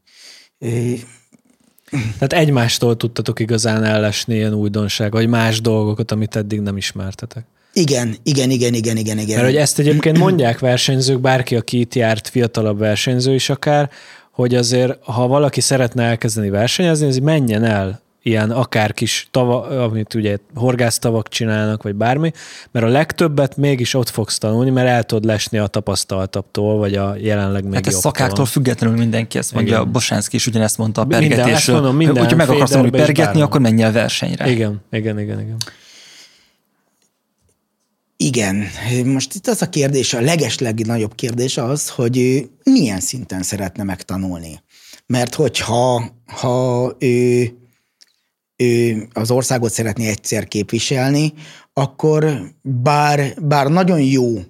[1.90, 7.44] Tehát egymástól tudtatok igazán ellesni ilyen újdonság, vagy más dolgokat, amit eddig nem ismertetek.
[7.72, 9.36] Igen, igen, igen, igen, igen, igen.
[9.36, 13.90] Mert hogy ezt egyébként mondják versenyzők, bárki, aki itt járt, fiatalabb versenyző is akár,
[14.30, 20.14] hogy azért, ha valaki szeretne elkezdeni versenyezni, az menjen el ilyen akár kis tava, amit
[20.14, 22.32] ugye horgásztavak csinálnak, vagy bármi,
[22.70, 27.14] mert a legtöbbet mégis ott fogsz tanulni, mert el tudod lesni a tapasztaltabbtól, vagy a
[27.16, 29.92] jelenleg még Hát ez szakáktól függetlenül mindenki ezt mondja, Igen.
[29.92, 31.80] Bosánszki is ugyanezt mondta a pergetésről.
[31.80, 34.50] Minden, mondom, hogyha meg akarsz tanulni pergetni, akkor menj el versenyre.
[34.50, 35.56] Igen, igen, igen, igen.
[38.20, 38.64] Igen,
[39.04, 44.62] most itt az a kérdés, a legesleg nagyobb kérdés az, hogy milyen szinten szeretne megtanulni.
[45.06, 47.52] Mert hogyha ha ő,
[48.58, 51.32] ő az országot szeretné egyszer képviselni,
[51.72, 54.42] akkor bár, bár nagyon jó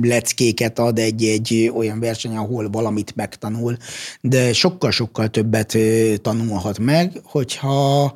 [0.00, 3.76] leckéket ad egy-egy olyan verseny, ahol valamit megtanul,
[4.20, 5.76] de sokkal-sokkal többet
[6.22, 8.14] tanulhat meg, hogyha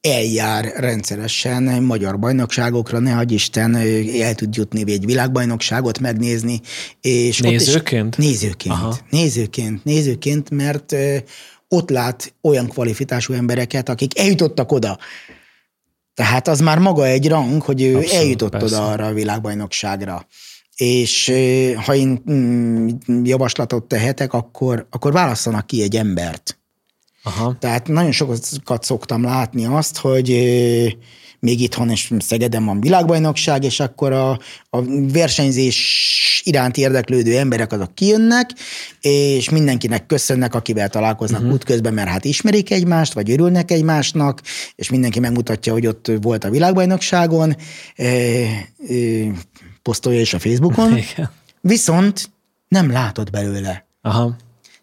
[0.00, 3.74] eljár rendszeresen magyar bajnokságokra, ne Isten,
[4.20, 6.60] el tud jutni egy világbajnokságot megnézni.
[7.00, 8.18] És nézőként?
[8.18, 8.74] Is, nézőként.
[8.74, 8.98] Aha.
[9.10, 10.94] Nézőként, nézőként, mert
[11.68, 14.98] ott lát olyan kvalifikású embereket, akik eljutottak oda.
[16.14, 18.66] Tehát az már maga egy rang, hogy ő Abszolút, eljutott persze.
[18.66, 20.26] oda arra a világbajnokságra.
[20.76, 21.32] És
[21.84, 22.88] ha én mm,
[23.24, 26.58] javaslatot tehetek, akkor, akkor válasszanak ki egy embert,
[27.22, 27.56] Aha.
[27.58, 30.28] Tehát nagyon sokat szoktam látni azt, hogy
[31.40, 34.30] még itthon és Szegeden van világbajnokság, és akkor a,
[34.70, 34.82] a
[35.12, 38.50] versenyzés iránt érdeklődő emberek azok kijönnek,
[39.00, 41.54] és mindenkinek köszönnek, akivel találkoznak uh-huh.
[41.54, 44.42] útközben, mert hát ismerik egymást, vagy örülnek egymásnak,
[44.74, 47.56] és mindenki megmutatja, hogy ott volt a világbajnokságon,
[47.96, 48.64] e, e,
[49.82, 51.30] posztolja is a Facebookon, Igen.
[51.60, 52.30] viszont
[52.68, 53.86] nem látod belőle.
[54.02, 54.36] Aha.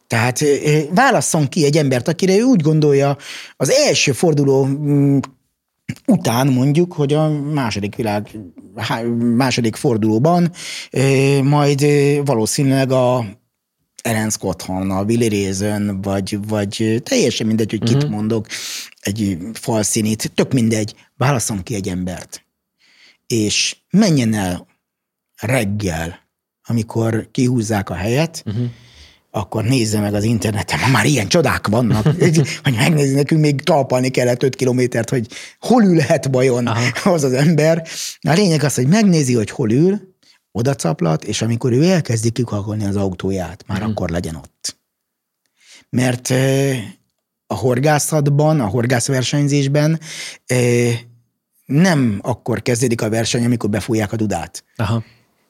[0.08, 0.44] Tehát
[0.90, 3.18] válasszon ki egy embert, akire ő úgy gondolja
[3.58, 5.18] az első forduló mm,
[6.08, 8.40] után mondjuk, hogy a második világ,
[9.36, 10.52] második fordulóban
[11.44, 11.86] majd
[12.26, 13.26] valószínűleg a
[14.02, 17.98] Eren Scotthon, a Willy Rézön, vagy, vagy teljesen mindegy, hogy uh-huh.
[17.98, 18.18] kit mhm.
[18.18, 18.48] mondok,
[19.00, 22.46] egy falszínit, tök mindegy, válaszom ki egy embert.
[23.28, 24.68] És menjen el
[25.42, 26.20] reggel,
[26.68, 28.70] amikor kihúzzák a helyet, uh-huh
[29.36, 32.06] akkor nézze meg az interneten, ma már ilyen csodák vannak,
[32.64, 35.28] hogy megnézni, nekünk még talpalni kellett 5 kilométert, hogy
[35.60, 37.10] hol ülhet vajon Aha.
[37.10, 37.88] az az ember.
[38.22, 40.16] A lényeg az, hogy megnézi, hogy hol ül,
[40.52, 43.90] oda caplat, és amikor ő elkezdi kikakolni az autóját, már hmm.
[43.90, 44.78] akkor legyen ott.
[45.90, 46.34] Mert
[47.48, 50.00] a horgászatban, a horgászversenyzésben
[51.66, 54.64] nem akkor kezdődik a verseny, amikor befújják a dudát.
[54.76, 55.04] Aha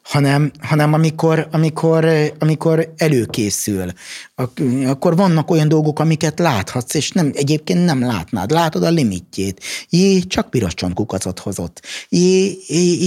[0.05, 2.07] hanem, hanem amikor, amikor,
[2.39, 3.91] amikor előkészül,
[4.85, 8.51] akkor vannak olyan dolgok, amiket láthatsz, és nem, egyébként nem látnád.
[8.51, 9.63] Látod a limitjét.
[9.89, 11.81] Jé, csak piros csontkukacot hozott.
[12.09, 12.97] Jé, jé,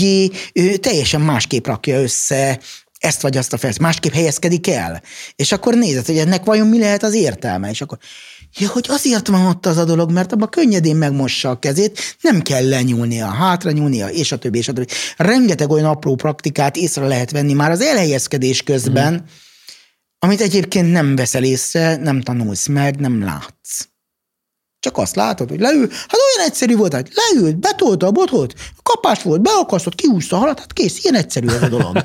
[0.00, 2.60] jé, ő teljesen másképp rakja össze
[2.98, 5.02] ezt vagy azt a fest, másképp helyezkedik el.
[5.36, 7.98] És akkor nézed, hogy ennek vajon mi lehet az értelme, és akkor
[8.58, 12.42] Ja, hogy azért van ott az a dolog, mert abban könnyedén megmossa a kezét, nem
[12.42, 14.86] kell lenyúlnia, hátra nyúlnia, és a többi, és a többi.
[15.16, 19.16] Rengeteg olyan apró praktikát észre lehet venni már az elhelyezkedés közben, mm.
[20.18, 23.88] amit egyébként nem veszel észre, nem tanulsz meg, nem látsz.
[24.80, 29.22] Csak azt látod, hogy leül, hát olyan egyszerű volt, hogy leült, betolta a botot, kapás
[29.22, 32.04] volt, beakasztott, kiúszta a halat, hát kész, ilyen egyszerű ez a dolog.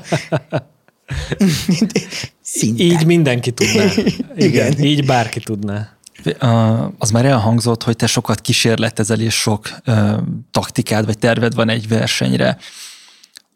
[2.42, 2.82] Szinte.
[2.82, 3.84] Így mindenki tudná.
[3.94, 4.78] Igen, Igen.
[4.78, 6.00] Így bárki tudná.
[6.98, 10.18] Az már elhangzott, hogy te sokat kísérletezel, és sok uh,
[10.50, 12.58] taktikád vagy terved van egy versenyre.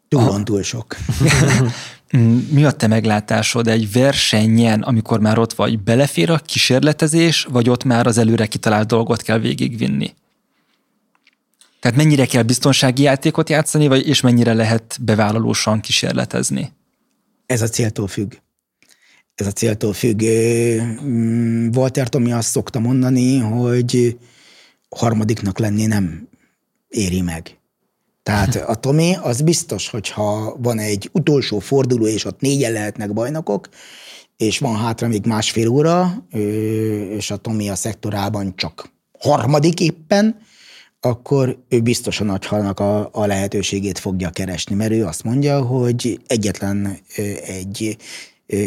[0.07, 0.95] Túl túl sok.
[2.49, 7.83] Mi a te meglátásod egy versenyen, amikor már ott vagy, belefér a kísérletezés, vagy ott
[7.83, 10.13] már az előre kitalált dolgot kell végigvinni?
[11.79, 16.71] Tehát mennyire kell biztonsági játékot játszani, vagy és mennyire lehet bevállalósan kísérletezni?
[17.45, 18.33] Ez a céltól függ
[19.39, 20.23] ez a céltól függ.
[21.03, 24.17] Mm, Walter Tomi azt szokta mondani, hogy
[24.89, 26.27] harmadiknak lenni nem
[26.87, 27.57] éri meg.
[28.23, 33.69] Tehát a Tomi az biztos, hogyha van egy utolsó forduló, és ott négyen lehetnek bajnokok,
[34.37, 36.25] és van hátra még másfél óra,
[37.17, 40.39] és a Tomi a szektorában csak harmadik éppen,
[40.99, 46.99] akkor ő biztosan nagyhalnak a, a lehetőségét fogja keresni, mert ő azt mondja, hogy egyetlen
[47.45, 47.97] egy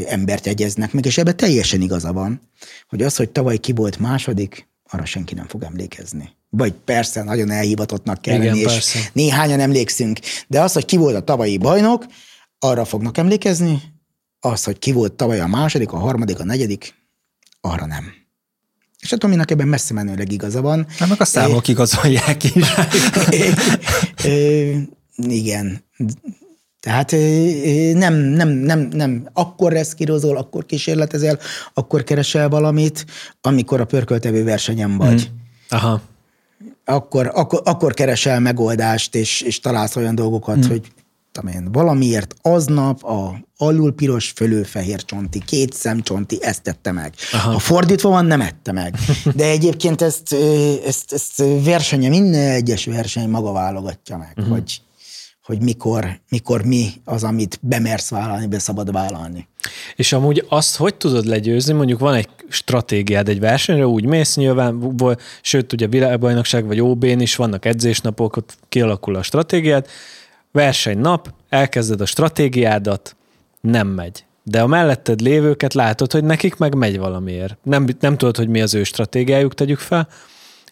[0.06, 2.40] embert jegyeznek meg, és ebben teljesen igaza van,
[2.88, 6.30] hogy az, hogy tavaly ki volt második, arra senki nem fog emlékezni.
[6.48, 8.98] Vagy persze, nagyon elhivatottnak kell Igen, lenni, és persze.
[9.12, 10.18] néhányan emlékszünk,
[10.48, 12.06] de az, hogy ki volt a tavalyi bajnok,
[12.58, 13.82] arra fognak emlékezni,
[14.40, 16.94] az, hogy ki volt tavaly a második, a harmadik, a negyedik,
[17.60, 18.12] arra nem.
[18.98, 20.86] És a Tominak ebben messze menőleg igaza van.
[20.98, 22.52] Nem, meg a számok é, igazolják is.
[23.30, 23.52] é,
[24.24, 25.84] é, igen,
[26.80, 27.10] tehát
[27.94, 31.38] nem, nem, nem, nem, akkor reszkírozol, akkor kísérletezel,
[31.74, 33.04] akkor keresel valamit,
[33.40, 35.22] amikor a pörköltevő versenyen vagy.
[35.22, 35.78] Hmm.
[35.78, 36.00] Aha.
[36.84, 40.68] Akkor, akkor, akkor keresel megoldást, és, és találsz olyan dolgokat, hmm.
[40.68, 40.92] hogy
[41.54, 47.14] én, valamiért aznap a alul piros, fölül fehér csonti, két szemcsonti, ezt tette meg.
[47.32, 47.52] Aha.
[47.52, 48.94] Ha fordítva van, nem ette meg.
[49.34, 50.34] De egyébként ezt,
[50.86, 54.54] ezt, ezt versenye, minden egyes verseny maga válogatja meg, uh-huh.
[54.54, 54.80] hogy
[55.42, 59.48] hogy mikor, mikor mi az, amit bemersz vállalni, be szabad vállalni.
[59.96, 64.96] És amúgy azt hogy tudod legyőzni, mondjuk van egy stratégiád egy versenyre, úgy mész nyilván,
[65.42, 69.86] sőt ugye világbajnokság vagy OB-n is vannak edzésnapok, ott kialakul a stratégiád,
[70.52, 73.16] versenynap, elkezded a stratégiádat,
[73.60, 74.24] nem megy.
[74.42, 77.56] De a melletted lévőket látod, hogy nekik meg megy valamiért.
[77.62, 80.08] Nem, nem tudod, hogy mi az ő stratégiájuk, tegyük fel,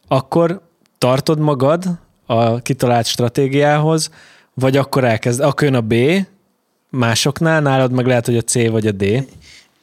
[0.08, 0.60] akkor
[0.98, 1.84] tartod magad
[2.26, 4.10] a kitalált stratégiához,
[4.58, 5.94] vagy akkor elkezd, akkor jön a B,
[6.90, 9.04] másoknál, nálad meg lehet, hogy a C vagy a D.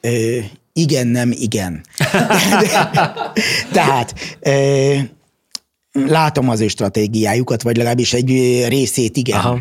[0.00, 0.38] Ö,
[0.72, 1.84] igen, nem, igen.
[3.72, 4.94] Tehát ö,
[5.92, 8.28] látom az ő stratégiájukat, vagy legalábbis egy
[8.68, 9.38] részét igen.
[9.38, 9.58] Aha.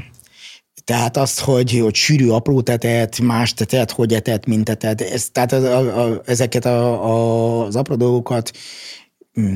[0.84, 5.52] Tehát azt, hogy, hogy sűrű apró tetet, más tetet, hogy etet, mint etet, ez, tehát
[5.52, 8.52] a, a, ezeket a, a, az apró dolgokat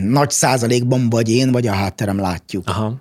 [0.04, 2.68] nagy százalékban vagy én, vagy a hátterem látjuk.
[2.68, 2.94] Aha.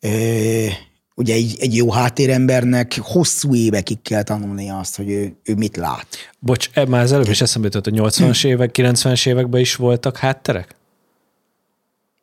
[0.00, 0.66] Ö,
[1.14, 6.06] ugye egy, egy jó háttérembernek hosszú évekig kell tanulni azt, hogy ő, ő mit lát.
[6.38, 10.16] Bocs, e, már az előbb is eszembe jutott, hogy 80-as évek, 90-es években is voltak
[10.16, 10.76] hátterek?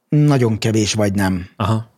[0.09, 1.49] Nagyon kevés vagy nem.
[1.55, 1.89] Aha.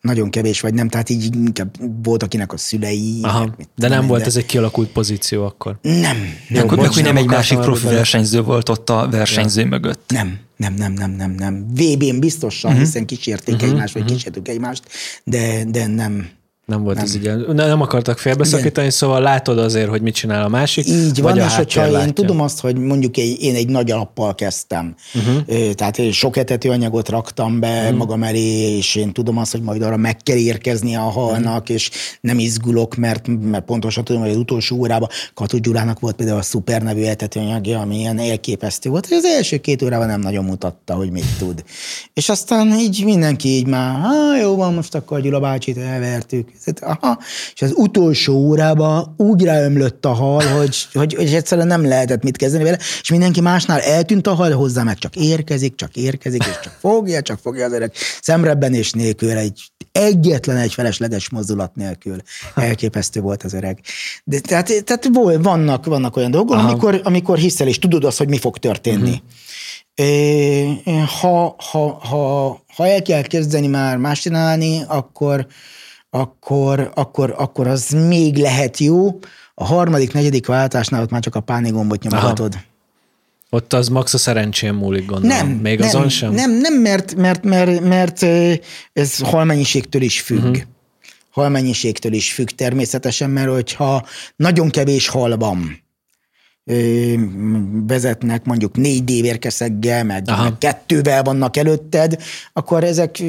[0.00, 3.18] Nagyon kevés vagy nem, tehát így inkább volt akinek a szülei.
[3.22, 3.54] Aha.
[3.56, 4.26] Mit, de nem volt de...
[4.26, 5.78] ez egy kialakult pozíció akkor?
[5.82, 6.16] Nem.
[6.48, 9.66] Jó, akkor, bocs, nem, nem egy másik profi versenyző volt ott a versenyző ja.
[9.66, 10.10] mögött?
[10.10, 11.66] Nem, nem, nem, nem, nem, nem.
[11.74, 12.86] VB-n biztosan, uh-huh.
[12.86, 13.70] hiszen kísérték uh-huh.
[13.70, 14.16] egymást, vagy uh-huh.
[14.16, 14.82] kísértük egymást,
[15.24, 16.28] de, de nem,
[16.70, 17.04] nem volt nem.
[17.04, 17.30] ez így.
[17.52, 18.90] Nem akartak félbeszakítani, Igen.
[18.90, 20.86] szóval látod azért, hogy mit csinál a másik.
[20.86, 22.06] Így van, és hogyha látja.
[22.06, 25.72] én tudom azt, hogy mondjuk egy, én egy nagy alappal kezdtem, uh-huh.
[25.72, 27.96] tehát sok etetőanyagot raktam be uh-huh.
[27.96, 31.76] magam elé, és én tudom azt, hogy majd arra meg kell érkezni a halnak, uh-huh.
[31.76, 31.90] és
[32.20, 36.42] nem izgulok, mert, mert pontosan tudom, hogy az utolsó órában Katu Gyurának volt például a
[36.42, 40.94] szuper nevű etetőanyagja, ami ilyen elképesztő volt, hogy az első két órában nem nagyon mutatta,
[40.94, 41.64] hogy mit tud.
[42.14, 46.48] És aztán így mindenki így már, jó van, most akkor Gyula bácsit elvertük,
[46.80, 47.18] aha,
[47.54, 52.36] és az utolsó órában úgy ráömlött a hal, hogy, hogy, hogy egyszerűen nem lehetett mit
[52.36, 56.58] kezdeni vele, és mindenki másnál eltűnt a hal, hozzá meg csak érkezik, csak érkezik, és
[56.62, 62.16] csak fogja, csak fogja az öreg szemrebbenés nélkül, egy egyetlen egy felesleges mozdulat nélkül.
[62.54, 63.80] Elképesztő volt az öreg.
[64.24, 65.08] De tehát, tehát
[65.42, 69.22] vannak, vannak olyan dolgok, amikor, amikor hiszel, és tudod azt, hogy mi fog történni.
[69.96, 71.08] Uh-huh.
[71.20, 75.46] Ha, ha, ha, ha el kell kezdeni már más csinálni, akkor,
[76.10, 79.18] akkor, akkor, akkor az még lehet jó.
[79.54, 82.52] A harmadik, negyedik váltásnál ott már csak a pánigombot nyomatod.
[82.54, 82.64] Aha.
[83.50, 85.36] Ott az max a szerencsém múlik, gondolom.
[85.36, 86.32] Nem, Még nem, azon sem?
[86.32, 88.22] Nem, nem mert, mert, mert, mert
[88.92, 90.38] ez halmennyiségtől is függ.
[90.38, 90.62] Uh-huh.
[91.30, 94.06] Halmennyiségtől is függ természetesen, mert hogyha
[94.36, 95.82] nagyon kevés hal van,
[97.86, 103.22] vezetnek mondjuk négy dévérkeszeggel, meg, meg kettővel vannak előtted, akkor ezek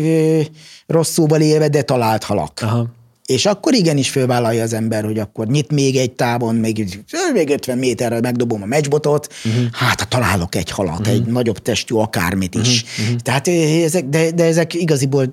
[0.87, 2.59] rosszúval élve, de talált halak.
[2.61, 2.87] Aha.
[3.25, 7.03] És akkor igenis fölvállalja az ember, hogy akkor nyit még egy távon, még,
[7.33, 9.63] még 50 méterre megdobom a meccsbotot, uh-huh.
[9.71, 11.13] hát ha találok egy halat, uh-huh.
[11.13, 12.83] egy nagyobb testű akármit is.
[12.99, 13.19] Uh-huh.
[13.19, 13.47] Tehát
[13.83, 15.31] ezek, de, de ezek igaziból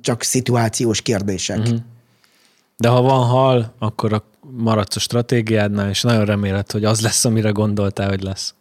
[0.00, 1.58] csak szituációs kérdések.
[1.58, 1.78] Uh-huh.
[2.76, 4.24] De ha van hal, akkor a
[4.56, 8.54] maradsz a stratégiádnál, és nagyon reméled, hogy az lesz, amire gondoltál, hogy lesz.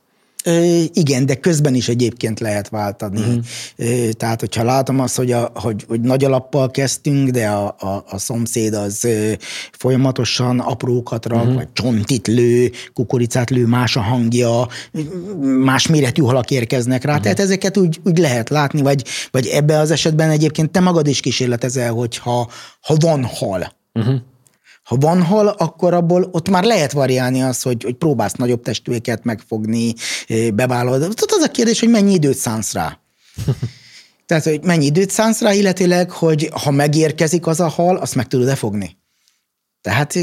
[0.93, 3.19] Igen, de közben is egyébként lehet váltani.
[3.19, 4.09] Uh-huh.
[4.11, 8.17] Tehát, hogyha látom azt, hogy, a, hogy, hogy nagy alappal kezdtünk, de a, a, a
[8.17, 9.07] szomszéd az
[9.71, 11.55] folyamatosan aprókat rak, uh-huh.
[11.55, 14.67] vagy csontit lő, kukoricát lő, más a hangja,
[15.63, 17.09] más méretű halak érkeznek rá.
[17.09, 17.23] Uh-huh.
[17.23, 21.19] Tehát ezeket úgy, úgy lehet látni, vagy, vagy ebben az esetben egyébként te magad is
[21.19, 22.49] kísérletezel, hogy ha,
[22.81, 24.15] ha van hal, uh-huh
[24.85, 29.23] ha van hal, akkor abból ott már lehet variálni az, hogy, hogy próbálsz nagyobb testűeket
[29.23, 29.93] megfogni,
[30.53, 30.99] bevállalod.
[30.99, 32.99] Tehát az a kérdés, hogy mennyi időt szánsz rá.
[34.25, 38.27] Tehát, hogy mennyi időt szánsz rá, illetőleg, hogy ha megérkezik az a hal, azt meg
[38.27, 38.97] tudod-e fogni.
[39.85, 40.17] Tehát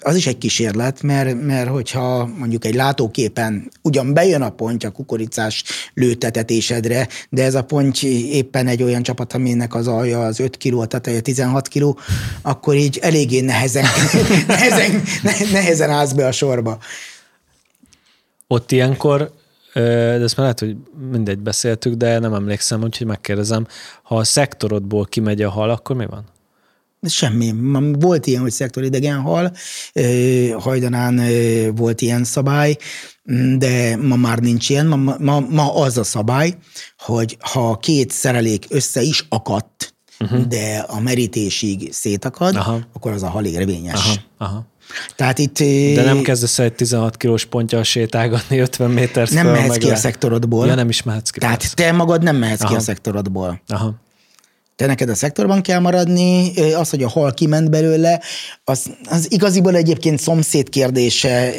[0.00, 4.92] az is egy kísérlet, mert, mert hogyha mondjuk egy látóképen ugyan bejön a pontja a
[4.92, 10.56] kukoricás lőtetetésedre, de ez a pont éppen egy olyan csapat, aminek az alja az 5
[10.56, 11.98] kg, a teteje 16 kg,
[12.42, 13.84] akkor így eléggé nehezen,
[14.46, 15.02] nehezen,
[15.52, 16.78] nehezen állsz be a sorba.
[18.46, 19.32] Ott ilyenkor
[19.74, 20.76] de ezt már lehet, hogy
[21.10, 23.66] mindegy beszéltük, de nem emlékszem, úgyhogy megkérdezem,
[24.02, 26.24] ha a szektorodból kimegy a hal, akkor mi van?
[27.08, 27.54] Semmi.
[27.98, 29.52] Volt ilyen, hogy szektoridegen hal,
[30.58, 31.20] hajdanán
[31.74, 32.76] volt ilyen szabály,
[33.58, 34.86] de ma már nincs ilyen.
[34.86, 36.54] Ma, ma, ma az a szabály,
[36.98, 40.40] hogy ha két szerelék össze is akadt, uh-huh.
[40.40, 42.80] de a merítésig szétakad, aha.
[42.92, 43.94] akkor az a hal érvényes.
[43.94, 44.70] Aha, aha.
[45.16, 45.58] Tehát itt...
[45.94, 49.92] De nem kezdesz egy 16 kilós pontja sétálgatni 50 méter Nem mehetsz ki le.
[49.92, 50.66] a szektorodból.
[50.66, 51.38] Ja, nem is mehetsz ki.
[51.38, 52.70] Tehát te magad nem mehetsz Aha.
[52.70, 53.62] ki a szektorodból.
[53.68, 53.94] Aha.
[54.82, 58.20] Te neked a szektorban kell maradni, az, hogy a hal kiment belőle,
[58.64, 61.52] az, az igaziból egyébként szomszéd kérdése,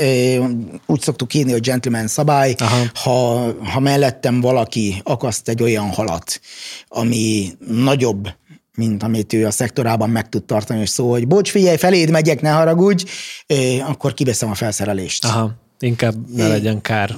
[0.86, 2.56] úgy szoktuk írni, hogy gentleman szabály,
[2.94, 6.40] ha, ha mellettem valaki akaszt egy olyan halat,
[6.88, 8.28] ami nagyobb,
[8.76, 12.42] mint amit ő a szektorában meg tud tartani, és szó, hogy bocs, figyelj, feléd megyek,
[12.42, 13.06] ne haragudj,
[13.88, 15.26] akkor kiveszem a felszerelést.
[15.26, 15.63] Aha.
[15.80, 17.16] Inkább ne legyen kár.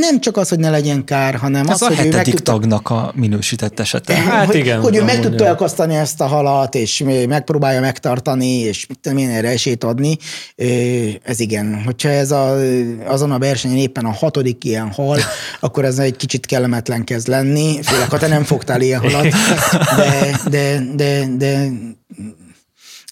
[0.00, 2.52] Nem csak az, hogy ne legyen kár, hanem Ez az, a hogy ő meg tudta...
[2.52, 4.14] tagnak a minősített esete.
[4.14, 4.80] Hát hogy, igen.
[4.80, 9.28] Hogy ő meg tudta elkasztani ezt a halat, és megpróbálja megtartani, és mit tudom én
[9.28, 10.16] erre esélyt adni.
[11.22, 11.82] Ez igen.
[11.84, 12.56] Hogyha ez a,
[13.06, 15.18] azon a versenyen éppen a hatodik ilyen hal,
[15.60, 19.26] akkor ez egy kicsit kellemetlen kezd lenni, főleg ha te nem fogtál ilyen halat.
[19.94, 21.68] De, de, de, de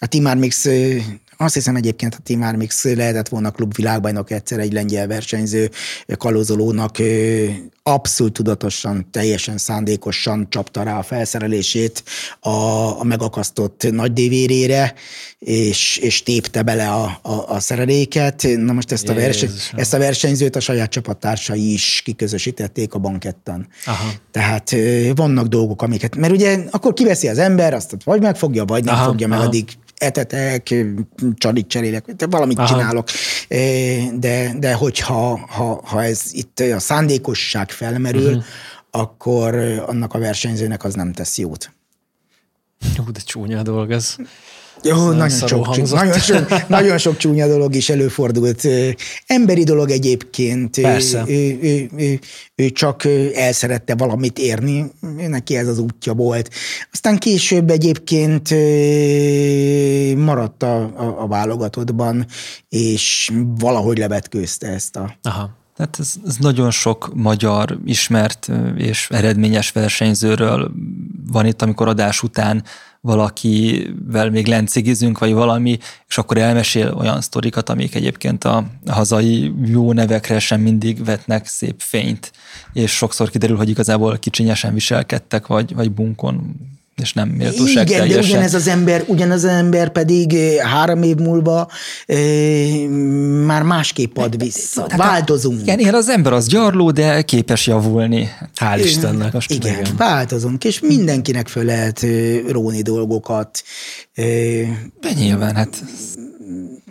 [0.01, 0.69] a Timár Mix
[1.43, 5.71] azt hiszem egyébként a Team Armix lehetett volna klubvilágbajnok egyszer egy lengyel versenyző
[6.17, 6.99] kalózolónak
[7.83, 12.05] abszolút tudatosan, teljesen szándékosan csapta rá a felszerelését
[12.41, 12.51] a,
[13.01, 14.95] a megakasztott nagy dévérére,
[15.39, 18.47] és, és tépte bele a, a, a szereléket.
[18.57, 23.69] Na most ezt a, verseny, ezt a versenyzőt a saját csapattársai is kiközösítették a banketten.
[23.87, 24.13] Aha.
[24.31, 24.75] Tehát
[25.15, 29.05] vannak dolgok, amiket, mert ugye akkor kiveszi az ember, azt vagy megfogja, vagy nem aha,
[29.05, 29.43] fogja, aha.
[29.43, 29.65] addig
[30.03, 30.75] etetek,
[31.35, 32.67] csalit cserélek, valamit Aha.
[32.67, 33.09] csinálok.
[34.19, 38.45] De, de hogyha ha, ha ez itt a szándékosság felmerül, uh-huh.
[38.91, 39.55] akkor
[39.87, 41.73] annak a versenyzőnek az nem tesz jót.
[42.97, 44.17] Jó, de csúnya a dolog ez.
[44.83, 48.69] Jó, nagyon sok, nagyon, sok, nagyon sok csúnya dolog is előfordult.
[49.27, 50.81] Emberi dolog egyébként.
[50.81, 51.25] Persze.
[51.27, 52.19] Ő, ő, ő,
[52.55, 53.05] ő csak
[53.35, 54.93] el szerette valamit érni,
[55.29, 56.51] neki ez az útja volt.
[56.93, 58.51] Aztán később egyébként
[60.17, 62.27] maradt a, a, a válogatottban,
[62.69, 65.17] és valahogy levetkőzte ezt a...
[65.23, 65.61] Aha.
[65.77, 70.73] Tehát ez, ez nagyon sok magyar ismert és eredményes versenyzőről
[71.33, 72.65] van itt, amikor adás után
[73.05, 79.93] valakivel még lencigizünk, vagy valami, és akkor elmesél olyan sztorikat, amik egyébként a hazai jó
[79.93, 82.33] nevekre sem mindig vetnek szép fényt,
[82.73, 86.57] és sokszor kiderül, hogy igazából kicsinyesen viselkedtek, vagy, vagy bunkon
[87.01, 88.23] és nem méltóság Igen, teljesen.
[88.23, 91.69] de ugyanez az ember, ugyanez az ember pedig három év múlva
[92.07, 92.17] e,
[93.47, 94.87] már másképp ad vissza.
[94.87, 95.61] Tehát Változunk.
[95.61, 98.29] Igen, igen, az ember az gyarló, de képes javulni.
[98.61, 99.33] Hál' Istennek.
[99.33, 103.63] Most igen, igen, változunk, és mindenkinek föl lehet eh, róni dolgokat.
[105.01, 105.83] De nyilván, hát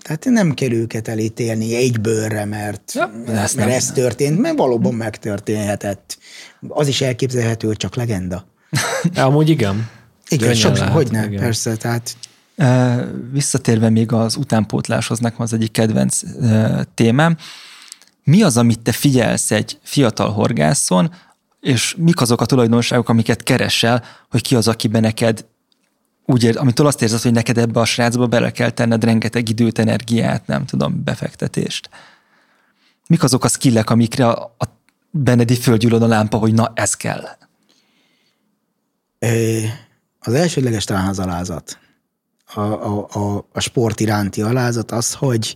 [0.01, 4.93] tehát nem kell őket elítélni egy bőrre, mert, ja, mert nem, ez történt, mert valóban
[4.93, 6.17] megtörténhetett.
[6.67, 8.50] Az is elképzelhető, hogy csak legenda.
[9.15, 9.89] Amúgy igen.
[10.27, 12.15] Igen, sok, lehet, hogy nem, persze, tehát...
[13.31, 16.21] Visszatérve még az utánpótláshoz, nekem az egyik kedvenc
[16.93, 17.37] témám.
[18.23, 21.11] Mi az, amit te figyelsz egy fiatal horgászon,
[21.61, 25.45] és mik azok a tulajdonságok, amiket keresel, hogy ki az, akiben neked
[26.25, 29.79] úgy ér, amitől azt érzed, hogy neked ebbe a srácba bele kell tenned rengeteg időt,
[29.79, 31.89] energiát, nem tudom, befektetést.
[33.07, 34.65] Mik azok a skillek, amikre a, a
[35.09, 37.23] bennedi földgyullad a lámpa, hogy na, ez kell?
[40.19, 41.79] Az elsődleges talán az alázat.
[42.53, 45.55] A, a, a, a sport iránti alázat az, hogy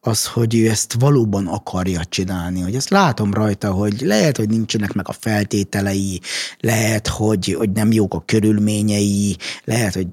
[0.00, 4.92] az, hogy ő ezt valóban akarja csinálni, hogy ezt látom rajta, hogy lehet, hogy nincsenek
[4.92, 6.20] meg a feltételei,
[6.58, 10.08] lehet, hogy, hogy nem jók a körülményei, lehet, hogy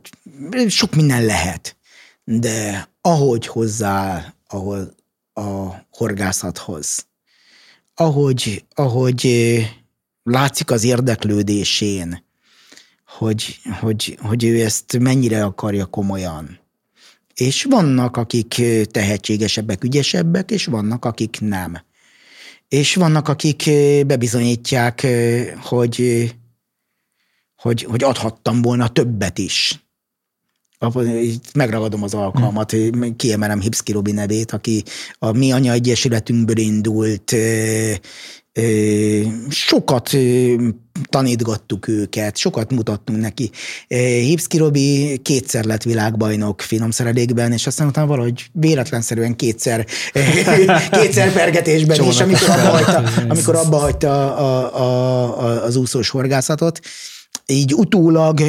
[0.68, 1.76] sok minden lehet,
[2.24, 4.96] de ahogy hozzá ahol
[5.34, 7.06] a horgászathoz,
[7.96, 9.32] ahogy, ahogy
[10.24, 12.26] látszik az érdeklődésén,
[13.18, 16.60] hogy, hogy, hogy ő ezt mennyire akarja komolyan.
[17.34, 18.62] És vannak, akik
[18.92, 21.78] tehetségesebbek, ügyesebbek, és vannak, akik nem.
[22.68, 23.70] És vannak, akik
[24.08, 25.08] bebizonyítják,
[25.62, 26.28] hogy,
[27.56, 29.82] hogy, hogy adhattam volna többet is.
[31.54, 32.76] Megragadom az alkalmat,
[33.16, 34.84] kiemelem Hipszki Robi nevét, aki
[35.20, 37.36] a Mi Anya Egyesületünkből indult,
[39.50, 40.18] sokat
[41.04, 43.52] tanítgattuk őket, sokat mutattunk neki.
[43.88, 49.86] Hipszki Robi kétszer lett világbajnok finomszerelékben, és aztán utána valahogy véletlenszerűen kétszer,
[51.02, 56.80] kétszer pergetésben is, amikor abba hagyta, amikor abba hagyta a, a, a, az úszós horgászatot.
[57.46, 58.40] Így utólag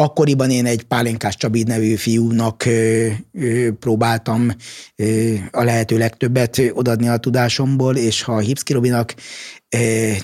[0.00, 4.50] Akkoriban én egy Pálinkás Csabi nevű fiúnak ö, ö, próbáltam
[4.96, 9.14] ö, a lehető legtöbbet odadni a tudásomból, és ha a Hipszki Robinak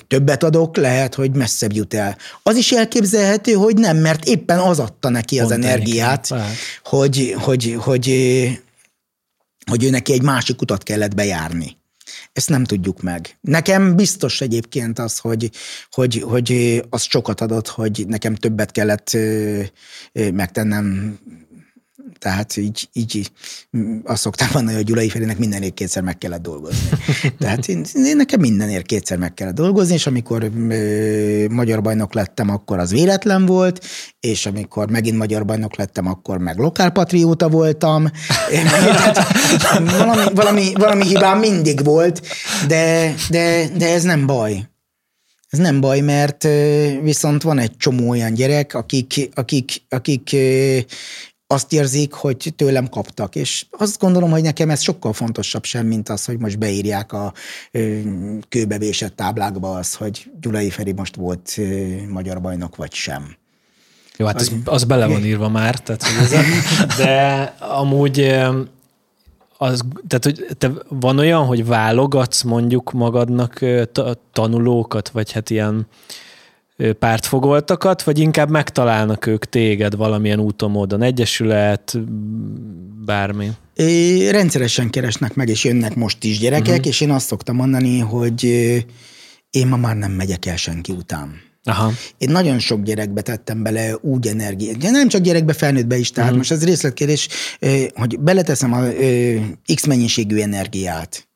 [0.07, 2.17] többet adok, lehet, hogy messzebb jut el.
[2.43, 6.39] Az is elképzelhető, hogy nem, mert éppen az adta neki az Pont energiát, hogy,
[6.83, 8.07] hogy, hogy, hogy,
[9.71, 11.77] hogy ő neki egy másik utat kellett bejárni.
[12.33, 13.37] ezt nem tudjuk meg.
[13.41, 15.49] Nekem biztos egyébként az, hogy,
[15.91, 19.17] hogy, hogy az sokat adott, hogy nekem többet kellett
[20.13, 21.17] megtennem
[22.19, 23.31] tehát így, így
[24.03, 26.89] azt szoktam mondani, hogy Gyulai Felének mindenért kétszer meg kellett dolgozni.
[27.39, 32.49] Tehát én, én nekem mindenért kétszer meg kellett dolgozni, és amikor ö, magyar bajnok lettem,
[32.49, 33.85] akkor az véletlen volt,
[34.19, 38.07] és amikor megint magyar bajnok lettem, akkor meg lokálpatrióta voltam.
[39.61, 42.21] Tehát valami, valami, valami hibám mindig volt,
[42.67, 44.67] de, de, de ez nem baj.
[45.49, 46.47] Ez nem baj, mert
[47.01, 50.35] viszont van egy csomó olyan gyerek, akik, akik, akik
[51.47, 56.09] azt érzik, hogy tőlem kaptak, és azt gondolom, hogy nekem ez sokkal fontosabb sem, mint
[56.09, 57.33] az, hogy most beírják a
[58.49, 61.59] kőbevésett táblákba az, hogy Gyulai Feri most volt
[62.09, 63.35] magyar bajnok, vagy sem.
[64.17, 66.45] Jó, hát az, az bele van írva már, tehát, hogy ez,
[67.03, 68.19] de amúgy
[69.57, 73.65] az, tehát, hogy te van olyan, hogy válogatsz mondjuk magadnak
[74.33, 75.87] tanulókat, vagy hát ilyen
[76.99, 81.99] pártfogoltakat, vagy inkább megtalálnak ők téged valamilyen úton, módon, egyesület,
[83.05, 83.49] bármi?
[83.75, 86.87] É, rendszeresen keresnek meg, és jönnek most is gyerekek, uh-huh.
[86.87, 88.43] és én azt szoktam mondani, hogy
[89.49, 91.41] én ma már nem megyek el senki után.
[91.63, 91.91] Aha.
[92.17, 96.37] Én nagyon sok gyerekbe tettem bele úgy energiát, nem csak gyerekbe, felnőttbe is, tehát uh-huh.
[96.37, 97.27] most ez részletkérdés,
[97.93, 98.81] hogy beleteszem a
[99.75, 101.27] X mennyiségű energiát.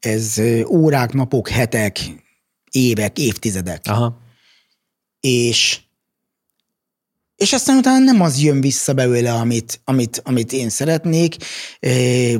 [0.00, 1.98] Ez órák, napok, hetek,
[2.70, 3.80] évek, évtizedek.
[3.84, 4.28] Aha
[5.20, 5.80] és
[7.40, 11.36] és aztán utána nem az jön vissza belőle, amit, amit, amit én szeretnék,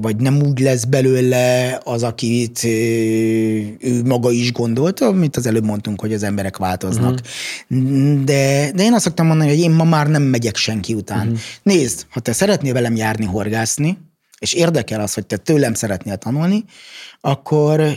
[0.01, 6.01] vagy nem úgy lesz belőle az, akit ő maga is gondolt, amit az előbb mondtunk,
[6.01, 7.21] hogy az emberek változnak.
[7.69, 8.25] Uh-huh.
[8.25, 11.27] De, de én azt szoktam mondani, hogy én ma már nem megyek senki után.
[11.27, 11.41] Uh-huh.
[11.63, 13.99] Nézd, ha te szeretnél velem járni horgászni,
[14.39, 16.65] és érdekel az, hogy te tőlem szeretnél tanulni,
[17.21, 17.97] akkor,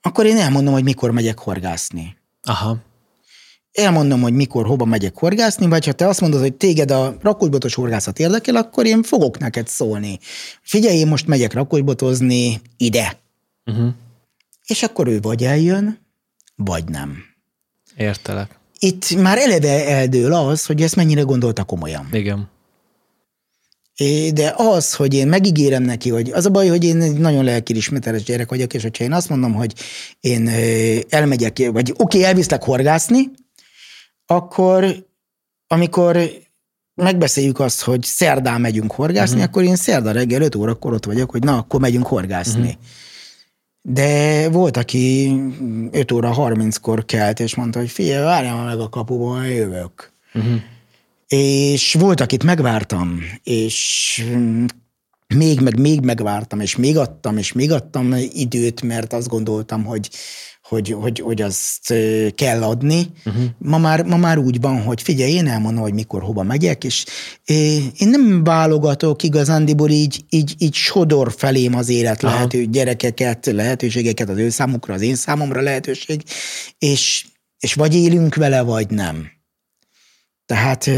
[0.00, 2.16] akkor én elmondom, hogy mikor megyek horgászni.
[2.42, 2.90] Aha
[3.72, 7.74] elmondom, hogy mikor, hova megyek horgászni, vagy ha te azt mondod, hogy téged a rakósbotos
[7.74, 10.18] horgászat érdekel, akkor én fogok neked szólni.
[10.62, 13.20] Figyelj, én most megyek rakósbotozni ide.
[13.66, 13.88] Uh-huh.
[14.66, 15.98] És akkor ő vagy eljön,
[16.56, 17.16] vagy nem.
[17.96, 18.58] Értelek.
[18.78, 22.08] Itt már eleve eldől az, hogy ezt mennyire gondolta komolyan.
[22.12, 22.50] Igen.
[24.32, 28.22] De az, hogy én megígérem neki, hogy az a baj, hogy én egy nagyon lelkiismeteles
[28.22, 29.74] gyerek vagyok, és hogyha én azt mondom, hogy
[30.20, 30.50] én
[31.08, 33.30] elmegyek, vagy oké, okay, elviszlek horgászni,
[34.26, 35.06] akkor
[35.72, 36.30] amikor
[36.94, 39.50] megbeszéljük azt, hogy szerdán megyünk horgászni, uh-huh.
[39.50, 42.60] akkor én szerda reggel 5 órakor ott vagyok, hogy na, akkor megyünk horgászni.
[42.60, 42.82] Uh-huh.
[43.82, 45.34] De volt, aki
[45.90, 50.12] 5 óra 30-kor kelt, és mondta, hogy figyelj, várjál meg a kapuban, jövök.
[50.34, 50.60] Uh-huh.
[51.26, 54.24] És volt, akit megvártam, és
[55.34, 60.10] még meg még megvártam, és még adtam, és még adtam időt, mert azt gondoltam, hogy
[60.72, 61.94] hogy, hogy, hogy azt
[62.34, 63.06] kell adni.
[63.24, 63.44] Uh-huh.
[63.58, 67.04] Ma, már, ma már úgy van, hogy figyelj, én elmondom, hogy mikor, hova megyek, és
[67.96, 72.34] én nem válogatok igazándiból így, így, így sodor felém az élet Aha.
[72.34, 76.22] lehető gyerekeket, lehetőségeket az ő számukra, az én számomra lehetőség,
[76.78, 77.26] és,
[77.58, 79.30] és vagy élünk vele, vagy nem.
[80.46, 80.90] Tehát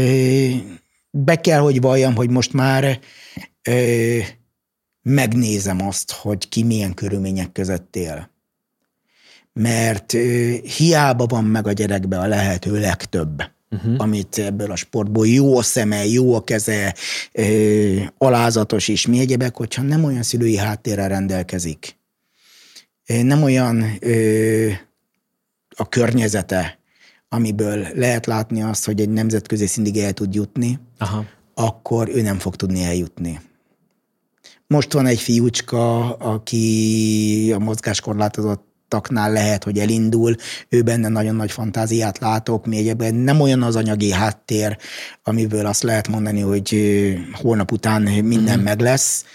[1.11, 2.99] be kell, hogy valljam, hogy most már
[5.01, 8.33] megnézem azt, hogy ki milyen körülmények között él
[9.59, 10.11] mert
[10.77, 13.95] hiába van meg a gyerekbe a lehető legtöbb, uh-huh.
[13.97, 16.95] amit ebből a sportból jó a szeme, jó a keze,
[17.31, 21.97] ö, alázatos is, mi egyebek, hogyha nem olyan szülői háttérrel rendelkezik,
[23.05, 24.69] nem olyan ö,
[25.75, 26.79] a környezete,
[27.29, 31.25] amiből lehet látni azt, hogy egy nemzetközi szintig el tud jutni, Aha.
[31.53, 33.41] akkor ő nem fog tudni eljutni.
[34.67, 40.35] Most van egy fiúcska, aki a mozgáskorlátozott taknál lehet, hogy elindul,
[40.69, 44.77] ő benne nagyon nagy fantáziát látok, még ebben nem olyan az anyagi háttér,
[45.23, 46.77] amiből azt lehet mondani, hogy
[47.33, 48.63] holnap után minden mm.
[48.63, 49.25] meg lesz,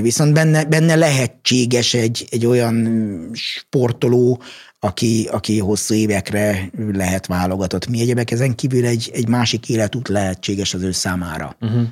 [0.00, 4.42] viszont benne, benne lehetséges egy, egy olyan sportoló,
[4.80, 7.88] aki, aki hosszú évekre lehet válogatott.
[7.88, 11.56] Mi egyebek ezen kívül egy, egy másik életút lehetséges az ő számára.
[11.60, 11.82] Uh-huh.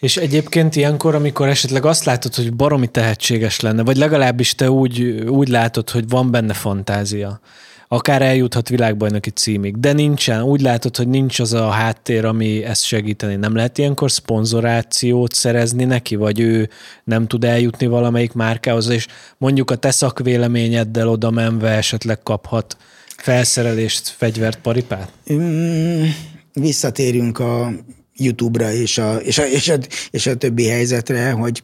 [0.00, 5.02] És egyébként ilyenkor, amikor esetleg azt látod, hogy baromi tehetséges lenne, vagy legalábbis te úgy,
[5.28, 7.40] úgy látod, hogy van benne fantázia,
[7.88, 12.84] akár eljuthat világbajnoki címig, de nincsen, úgy látod, hogy nincs az a háttér, ami ezt
[12.84, 13.36] segíteni.
[13.36, 16.68] Nem lehet ilyenkor szponzorációt szerezni neki, vagy ő
[17.04, 19.06] nem tud eljutni valamelyik márkához, és
[19.38, 22.76] mondjuk a te szakvéleményeddel oda menve esetleg kaphat
[23.16, 25.12] felszerelést, fegyvert, paripát?
[25.32, 26.04] Mm,
[26.52, 27.72] visszatérünk a
[28.20, 29.76] YouTube-ra és a, és, a, és, a,
[30.10, 31.62] és a többi helyzetre, hogy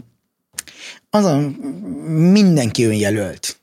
[1.10, 1.50] az a,
[2.08, 3.60] mindenki önjelölt.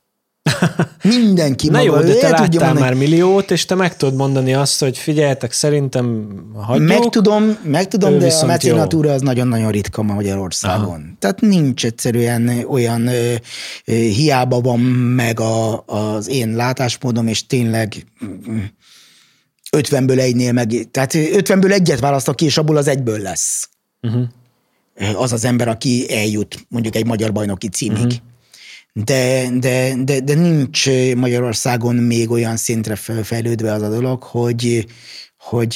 [1.02, 1.84] Mindenki Na maga.
[1.84, 5.52] jó, de te láttál mondani, már milliót, és te meg tudod mondani azt, hogy figyeljetek,
[5.52, 6.88] szerintem hagyjuk.
[6.88, 10.88] Meg tudom, meg tudom de a mecenatúra az nagyon-nagyon ritka ma Magyarországon.
[10.88, 11.16] Aha.
[11.18, 13.34] Tehát nincs egyszerűen olyan ö,
[13.84, 18.58] ö, hiába van meg a, az én látásmódom, és tényleg mm,
[19.74, 23.68] 50-ből egynél meg, tehát 50-ből egyet választok ki, és abból az egyből lesz.
[24.02, 24.28] Uh-huh.
[25.14, 28.04] Az az ember, aki eljut mondjuk egy magyar bajnoki címig.
[28.04, 28.32] Uh-huh
[28.96, 34.86] de, de, de, de nincs Magyarországon még olyan szintre fejlődve az a dolog, hogy,
[35.38, 35.74] hogy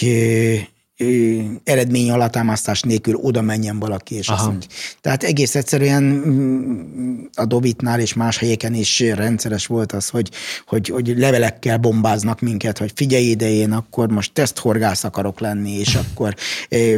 [1.64, 4.38] eredmény alátámasztás nélkül oda menjen valaki, és Aha.
[4.38, 4.68] azt mondja.
[5.00, 10.30] Tehát egész egyszerűen mm, a Dobitnál és más helyeken is rendszeres volt az, hogy,
[10.66, 15.94] hogy, hogy levelekkel bombáznak minket, hogy figyelj ide, én akkor most teszthorgász akarok lenni, és
[16.02, 16.34] akkor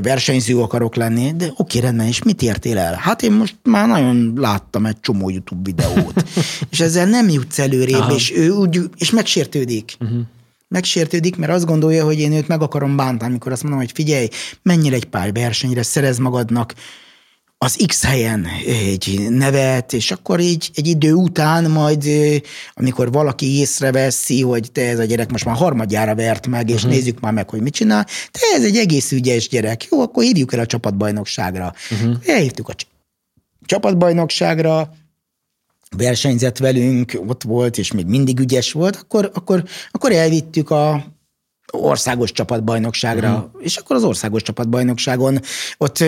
[0.03, 2.95] versenyző akarok lenni, de oké, rendben, és mit értél el?
[2.95, 6.25] Hát én most már nagyon láttam egy csomó YouTube videót,
[6.71, 8.15] és ezzel nem jutsz előrébb, Aha.
[8.15, 9.97] és ő úgy, és megsértődik.
[10.01, 10.21] Uh-huh
[10.71, 14.29] megsértődik, mert azt gondolja, hogy én őt meg akarom bántani, amikor azt mondom, hogy figyelj,
[14.63, 16.75] menjél egy pár versenyre, szerez magadnak
[17.59, 22.05] az X helyen egy nevet, és akkor így egy idő után majd,
[22.75, 26.91] amikor valaki észreveszi, hogy te ez a gyerek most már harmadjára vert meg, és uh-huh.
[26.91, 30.53] nézzük már meg, hogy mit csinál, te ez egy egész ügyes gyerek, jó, akkor írjuk
[30.53, 31.73] el a csapatbajnokságra.
[31.91, 32.17] Uh-huh.
[32.27, 32.75] Elhívtuk a
[33.67, 34.93] csapatbajnokságra,
[35.97, 41.05] versenyzett velünk, ott volt, és még mindig ügyes volt, akkor, akkor, akkor elvittük a
[41.73, 43.51] országos csapatbajnokságra, uh-huh.
[43.59, 45.41] és akkor az országos csapatbajnokságon
[45.79, 45.99] ott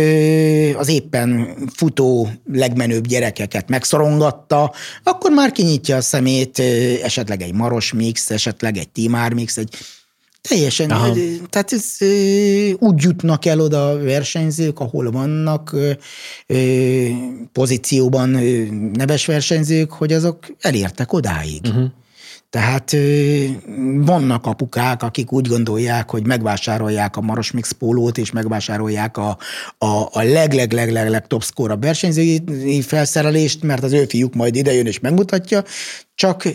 [0.76, 4.72] az éppen futó legmenőbb gyerekeket megszorongatta,
[5.02, 6.58] akkor már kinyitja a szemét
[7.02, 9.76] esetleg egy Maros Mix, esetleg egy Timár Mix, egy
[10.48, 10.90] Teljesen.
[10.90, 11.14] Aha.
[11.50, 11.96] Tehát ez,
[12.78, 15.76] úgy jutnak el oda a versenyzők, ahol vannak
[17.52, 18.28] pozícióban
[18.92, 21.60] neves versenyzők, hogy azok elértek odáig.
[21.64, 21.90] Uh-huh.
[22.50, 22.96] Tehát
[23.96, 29.38] vannak apukák, akik úgy gondolják, hogy megvásárolják a Maros Mix pólót, és megvásárolják a,
[29.78, 35.00] a, a leg-leg-leg-leg top score a versenyzői felszerelést, mert az ő fiúk majd idejön és
[35.00, 35.64] megmutatja,
[36.14, 36.48] csak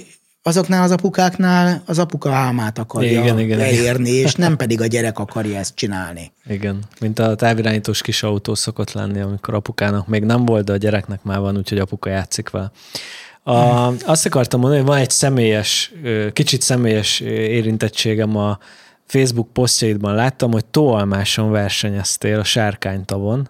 [0.48, 4.26] azoknál az apukáknál az apuka álmát akarja igen, igen, leérni, igen.
[4.26, 6.32] és nem pedig a gyerek akarja ezt csinálni.
[6.50, 10.78] Igen, mint a távirányítós kis autó szokott lenni, amikor apukának még nem volt, de a
[10.78, 12.72] gyereknek már van, úgyhogy apuka játszik vele.
[13.44, 15.94] A, azt akartam mondani, hogy van egy személyes,
[16.34, 18.58] kicsit személyes érintettségem a
[19.06, 20.16] Facebook posztjaidban.
[20.16, 23.50] Láttam, hogy Tóalmáson versenyeztél a Sárkánytavon.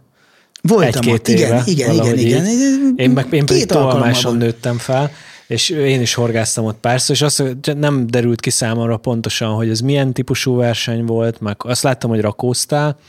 [0.61, 2.93] Voltam Egy-két ott, éve, igen, igen, igen, igen.
[2.95, 5.11] Én, meg, én pedig Tóalmáson nőttem fel
[5.47, 9.79] és én is horgáztam ott párszor, és azt nem derült ki számomra pontosan, hogy ez
[9.79, 12.99] milyen típusú verseny volt, meg azt láttam, hogy rakóztál,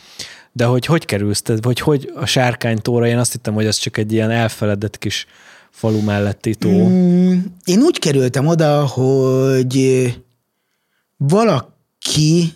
[0.53, 3.97] de hogy hogy kerülsz, tehát, hogy hogy a sárkánytóra, én azt hittem, hogy az csak
[3.97, 5.27] egy ilyen elfeledett kis
[5.71, 6.89] falu melletti tó.
[6.89, 10.07] Mm, én úgy kerültem oda, hogy
[11.17, 12.53] valaki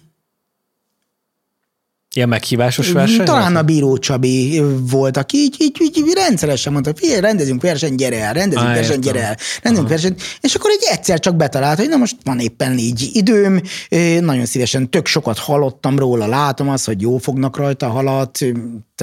[2.14, 3.24] Ilyen meghívásos verseny?
[3.24, 8.18] Talán a Bíró Csabi volt, aki így, így, így rendszeresen mondta, figyelj, rendezünk versenyt, gyere
[8.18, 11.89] el, rendezünk ah, versenyt, gyere el, rendezünk versenyt, és akkor egy egyszer csak betalált, hogy
[11.89, 13.62] na most van éppen így időm,
[14.20, 18.39] nagyon szívesen, tök sokat hallottam róla, látom azt, hogy jó fognak rajta halat,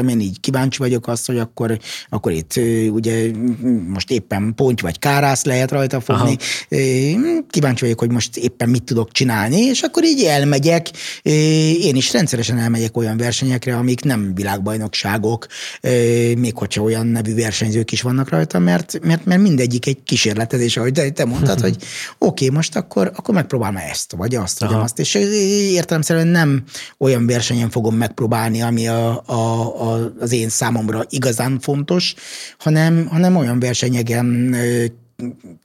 [0.07, 1.79] én így kíváncsi vagyok azt, hogy akkor,
[2.09, 2.53] akkor itt
[2.89, 3.31] ugye
[3.87, 6.37] most éppen ponty vagy kárász lehet rajta fogni.
[6.69, 7.43] Aha.
[7.49, 10.87] Kíváncsi vagyok, hogy most éppen mit tudok csinálni, és akkor így elmegyek.
[11.81, 15.47] Én is rendszeresen elmegyek olyan versenyekre, amik nem világbajnokságok,
[16.37, 20.93] még hogyha olyan nevű versenyzők is vannak rajta, mert, mert, mert mindegyik egy kísérletezés, ahogy
[20.93, 21.75] te, te mondtad, hogy
[22.17, 25.15] oké, okay, most akkor, akkor megpróbálom ezt, vagy azt, vagy azt, és
[25.71, 26.63] értelemszerűen nem
[26.97, 29.33] olyan versenyen fogom megpróbálni, ami a, a,
[29.91, 32.13] a, az én számomra igazán fontos,
[32.57, 34.55] hanem, hanem olyan versenyeken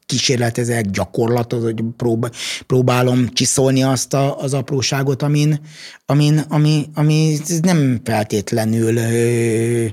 [0.06, 2.34] kísérletezek, gyakorlatot, hogy prób-
[2.66, 5.60] próbálom csiszolni azt a, az apróságot, amin,
[6.06, 9.86] amin, ami, ami nem feltétlenül ö,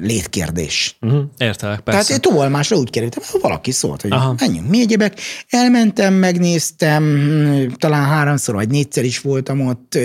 [0.00, 0.96] létkérdés.
[1.00, 2.00] Uh-huh, értelek, persze.
[2.00, 4.34] Tehát én tovalmásra úgy kerültem, valaki szólt, hogy Aha.
[4.38, 5.18] menjünk mi egyebek.
[5.48, 9.98] Elmentem, megnéztem, talán háromszor vagy négyszer is voltam ott,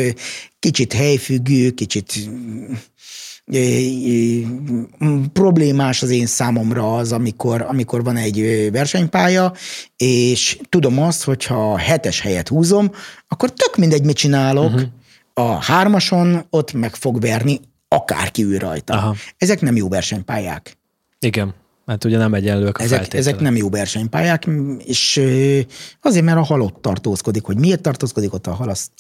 [0.60, 2.14] kicsit helyfüggő, kicsit
[5.34, 9.54] problémás az én számomra az, amikor, amikor van egy versenypálya,
[9.98, 12.92] és tudom azt, hogy ha hetes helyet húzom,
[13.28, 14.90] akkor tök mindegy, mit csinálok, uh-huh.
[15.34, 18.94] a hármason ott meg fog verni akárki ő rajta.
[18.94, 19.16] Aha.
[19.38, 20.78] Ezek nem jó versenypályák.
[21.20, 21.54] Igen.
[21.92, 24.48] Hát ugye nem egyenlőek a ezek, ezek nem jó versenypályák,
[24.78, 25.22] és
[26.02, 28.92] azért, mert a halott tartózkodik, hogy miért tartózkodik ott a hal, azt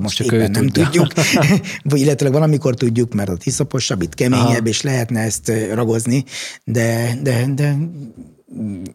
[0.00, 0.84] most Csak éppen nem tudja.
[0.84, 1.12] tudjuk.
[1.90, 4.66] Vagy illetve valamikor tudjuk, mert ott iszaposabb, itt keményebb, Aha.
[4.66, 6.24] és lehetne ezt ragozni,
[6.64, 7.76] de, de, de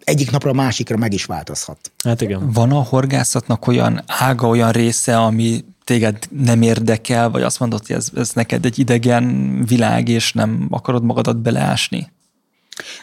[0.03, 1.91] egyik napra a másikra meg is változhat.
[2.03, 2.51] Hát igen.
[2.51, 7.95] Van a horgászatnak olyan ága, olyan része, ami téged nem érdekel, vagy azt mondod, hogy
[7.95, 12.11] ez, ez neked egy idegen világ, és nem akarod magadat beleásni?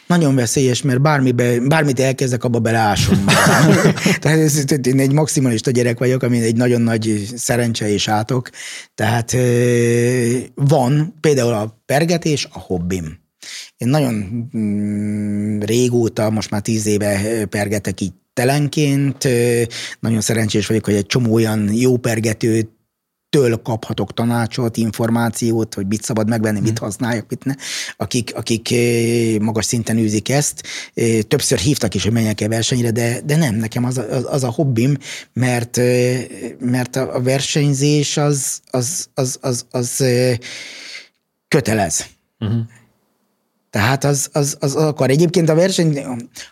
[0.06, 3.24] Nagyon veszélyes, mert bármibe, bármit elkezdek, abba beleásom.
[4.20, 8.50] Tehát ez, én egy maximalista gyerek vagyok, ami egy nagyon nagy szerencse és átok.
[8.94, 9.36] Tehát
[10.54, 13.18] van például a pergetés, a hobbim.
[13.76, 14.14] Én nagyon
[14.56, 19.28] mm, régóta, most már tíz éve pergetek így telenként.
[20.00, 22.68] Nagyon szerencsés vagyok, hogy egy csomó olyan jó pergetőt
[23.30, 26.82] től kaphatok tanácsot, információt, hogy mit szabad megvenni, mit mhm.
[26.82, 27.54] használjak, mit ne,
[27.96, 28.74] akik, akik
[29.40, 30.62] magas szinten űzik ezt.
[31.28, 34.96] Többször hívtak is, hogy menjek-e versenyre, de, de nem, nekem az, az, az a hobbim,
[35.32, 35.76] mert,
[36.58, 40.04] mert a versenyzés az, az, az, az, az
[41.48, 42.06] kötelez.
[42.38, 42.60] Uh-huh.
[43.70, 45.10] Tehát az, az, az akar.
[45.10, 46.04] Egyébként a verseny,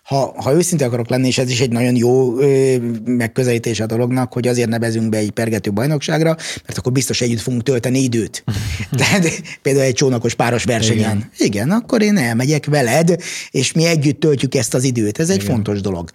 [0.02, 4.32] ha, ha őszinte akarok lenni, és ez is egy nagyon jó ö, megközelítés a dolognak,
[4.32, 6.36] hogy azért nevezünk be egy pergető bajnokságra,
[6.66, 8.44] mert akkor biztos együtt fogunk tölteni időt.
[8.96, 11.16] Tehát például egy csónakos páros versenyen.
[11.16, 11.30] Igen.
[11.38, 13.16] Igen, akkor én elmegyek veled,
[13.50, 15.18] és mi együtt töltjük ezt az időt.
[15.18, 15.54] Ez egy Igen.
[15.54, 16.10] fontos dolog.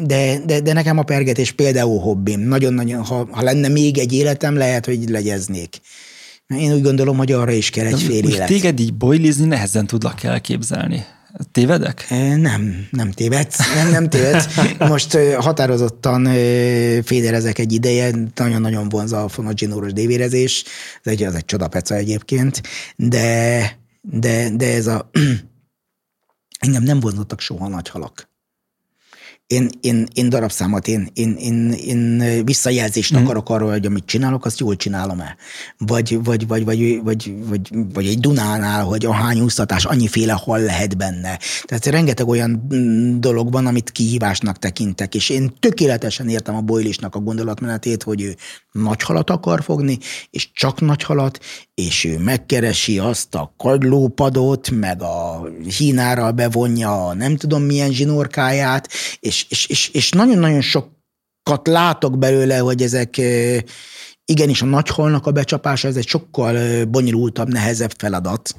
[0.00, 2.40] De, de, de nekem a pergetés például hobbim.
[2.40, 5.80] Nagyon-nagyon, ha, ha lenne még egy életem, lehet, hogy legyeznék.
[6.46, 8.46] Én úgy gondolom, hogy arra is kell egy fél élet.
[8.46, 11.04] Téged így bojlizni nehezen tudlak elképzelni.
[11.52, 12.06] Tévedek?
[12.36, 14.46] Nem, nem tévedsz, nem, nem tévedsz.
[14.78, 16.24] Most határozottan
[17.02, 20.64] féderezek egy ideje, nagyon-nagyon vonza a fonoginoros dévérezés,
[21.02, 22.62] ez egy, az egy csodapeca egyébként,
[22.96, 25.10] de, de, de ez a
[26.66, 28.33] engem nem vonzottak soha nagy halak
[29.46, 33.22] én, én, én darabszámot, én, én, én, én visszajelzést mm.
[33.22, 35.36] akarok arról, hogy amit csinálok, azt jól csinálom-e.
[35.78, 40.96] Vagy, vagy, vagy, vagy, vagy, vagy, vagy egy Dunánál, hogy ahány úsztatás, annyiféle hal lehet
[40.96, 41.38] benne.
[41.64, 42.68] Tehát rengeteg olyan
[43.20, 48.36] dolog van, amit kihívásnak tekintek, és én tökéletesen értem a Boilisnak a gondolatmenetét, hogy ő
[48.72, 49.98] nagy halat akar fogni,
[50.30, 51.38] és csak nagy halat,
[51.74, 55.48] és ő megkeresi azt a kagylópadot, meg a
[55.78, 58.88] hínára bevonja a nem tudom milyen zsinórkáját,
[59.20, 63.20] és, és, és, és nagyon-nagyon sokat látok belőle, hogy ezek
[64.24, 68.54] igenis a nagyholnak a becsapása, ez egy sokkal bonyolultabb, nehezebb feladat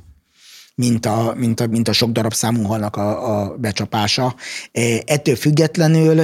[0.75, 4.35] mint a, mint a, mint a sok darab számú halnak a, a becsapása.
[5.05, 6.21] Ettől függetlenül,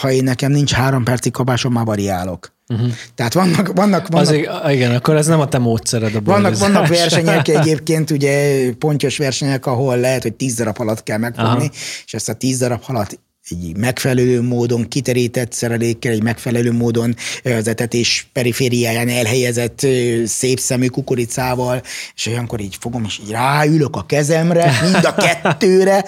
[0.00, 2.52] ha én nekem nincs három percig kapásom, már variálok.
[2.68, 2.90] Uh-huh.
[3.14, 6.86] Tehát vannak, vannak, vannak Azért, igen, akkor ez nem a te módszered a vannak, vannak
[6.98, 11.74] versenyek egyébként, ugye pontyos versenyek, ahol lehet, hogy tíz darab halat kell megfogni, Aha.
[12.04, 13.20] és ezt a tíz darab halat
[13.50, 17.14] egy megfelelő módon kiterített szerelékkel, egy megfelelő módon
[17.44, 19.86] az etetés perifériáján elhelyezett
[20.24, 21.82] szép szemű kukoricával,
[22.14, 26.04] és olyankor így fogom, és így ráülök a kezemre, mind a kettőre,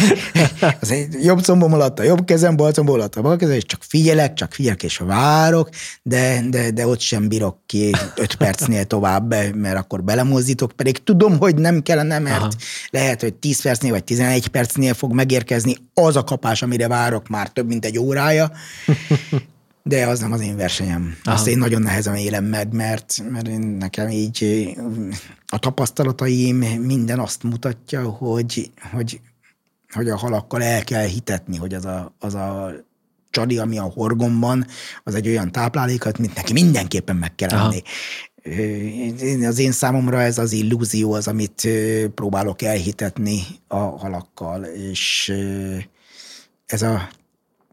[0.80, 3.64] az egy jobb combom alatt a jobb kezem, bal combom alatt a bal kezem, és
[3.64, 5.68] csak figyelek, csak figyelek, és várok,
[6.02, 11.38] de, de, de ott sem bírok ki öt percnél tovább, mert akkor belemozdítok, pedig tudom,
[11.38, 12.50] hogy nem kellene, mert Aha.
[12.90, 17.28] lehet, hogy 10 percnél vagy 11 percnél fog megérkezni az a kapás, ami amire várok
[17.28, 18.50] már több mint egy órája,
[19.82, 21.16] de az nem az én versenyem.
[21.24, 21.36] Aha.
[21.36, 24.68] Azt én nagyon nehezen élem meg, mert, mert én nekem így
[25.46, 29.20] a tapasztalataim minden azt mutatja, hogy, hogy,
[29.92, 32.72] hogy a halakkal el kell hitetni, hogy az a, az a
[33.30, 34.66] csadi, ami a horgomban,
[35.04, 37.82] az egy olyan táplálékat, mint neki mindenképpen meg kell enni.
[39.46, 41.68] Az én számomra ez az illúzió az, amit
[42.14, 45.32] próbálok elhitetni a halakkal, és
[46.66, 47.08] ez a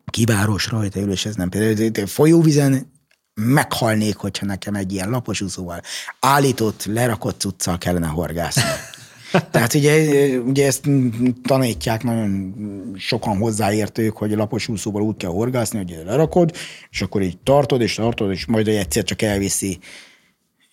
[0.06, 2.92] kiváros rajta ülés, ez nem például folyóvizen
[3.34, 5.82] meghalnék, hogyha nekem egy ilyen lapos úszóval
[6.20, 8.62] állított, lerakott cuccal kellene horgászni.
[9.52, 10.90] Tehát ugye, ugye ezt
[11.44, 12.56] tanítják nagyon
[12.98, 16.56] sokan hozzáértők, hogy a lapos úszóval úgy kell horgászni, hogy lerakod,
[16.90, 19.80] és akkor így tartod, és tartod, és majd egyszer csak elviszi.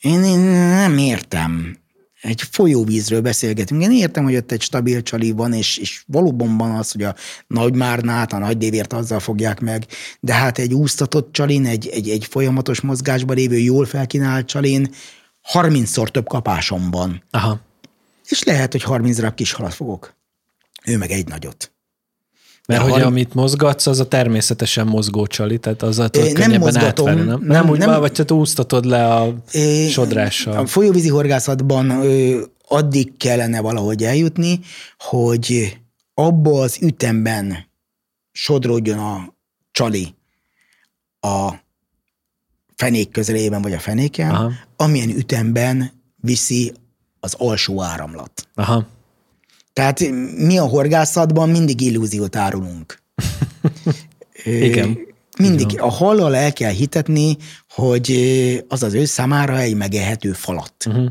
[0.01, 1.80] Én, én nem értem
[2.21, 3.83] egy folyóvízről beszélgetünk.
[3.83, 7.15] Én értem, hogy ott egy stabil csali van, és, és valóban van az, hogy a
[7.47, 9.87] nagy márnát, a nagy dévért azzal fogják meg,
[10.21, 14.95] de hát egy úsztatott csalin, egy, egy, egy folyamatos mozgásban lévő, jól felkínált csalin
[15.53, 17.23] 30-szor több kapásom van.
[17.31, 17.61] Aha.
[18.29, 20.15] És lehet, hogy 30 darab kis halat fogok.
[20.85, 21.73] Ő meg egy nagyot.
[22.71, 27.09] Mert hogy amit mozgatsz, az a természetesen mozgó csali, tehát az a tudod nem mozgatom,
[27.09, 27.39] átvenni, nem?
[27.41, 30.57] Nem, nem úgy nem, vagy te úsztatod le a é, sodrással.
[30.57, 32.03] A folyóvízi horgászatban
[32.69, 34.61] addig kellene valahogy eljutni,
[34.99, 35.79] hogy
[36.15, 37.69] abba az ütemben
[38.33, 39.35] sodródjon a
[39.71, 40.15] csali
[41.21, 41.53] a
[42.77, 44.53] fenék közelében, vagy a fenéken, Aha.
[44.77, 46.73] amilyen ütemben viszi
[47.21, 48.49] az alsó áramlat.
[48.55, 48.87] Aha.
[49.81, 53.03] Tehát mi a horgászatban mindig illúziót árulunk.
[54.45, 54.99] Igen.
[55.39, 55.85] Mindig Igen.
[55.85, 57.37] a hallal el kell hitetni,
[57.69, 58.11] hogy
[58.69, 60.75] az az ő számára egy megehető falat.
[60.87, 61.07] Uh-huh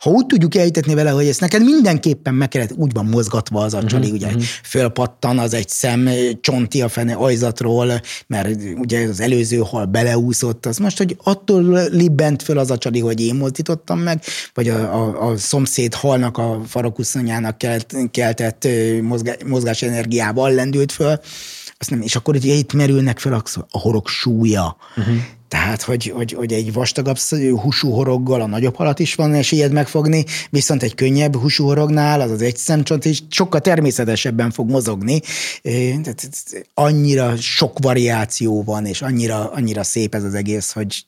[0.00, 3.74] ha úgy tudjuk elhitetni vele, hogy ezt neked mindenképpen meg kellett, úgy van mozgatva az
[3.74, 4.26] a csali, uh-huh, ugye?
[4.26, 4.42] uh-huh.
[4.42, 6.08] fölpattan az egy szem
[6.40, 12.42] csonti a fene ajzatról, mert ugye az előző hal beleúszott, az most, hogy attól libbent
[12.42, 14.22] föl az a csali, hogy én mozdítottam meg,
[14.54, 18.68] vagy a, a, a szomszéd halnak, a farakuszonyának kelt, keltett
[19.46, 21.20] mozgás, energiával lendült föl,
[21.80, 24.76] azt nem, és akkor ugye itt merülnek fel a horog súlya.
[24.96, 25.14] Uh-huh.
[25.48, 27.18] Tehát, hogy, hogy, hogy egy vastagabb
[27.60, 32.30] húsú horoggal a nagyobb halat is van esélyed megfogni, viszont egy könnyebb húsú horognál az
[32.30, 35.20] az egy szemcsont is sokkal természetesebben fog mozogni.
[35.62, 36.28] Tehát
[36.74, 41.04] annyira sok variáció van, és annyira, annyira szép ez az egész, hogy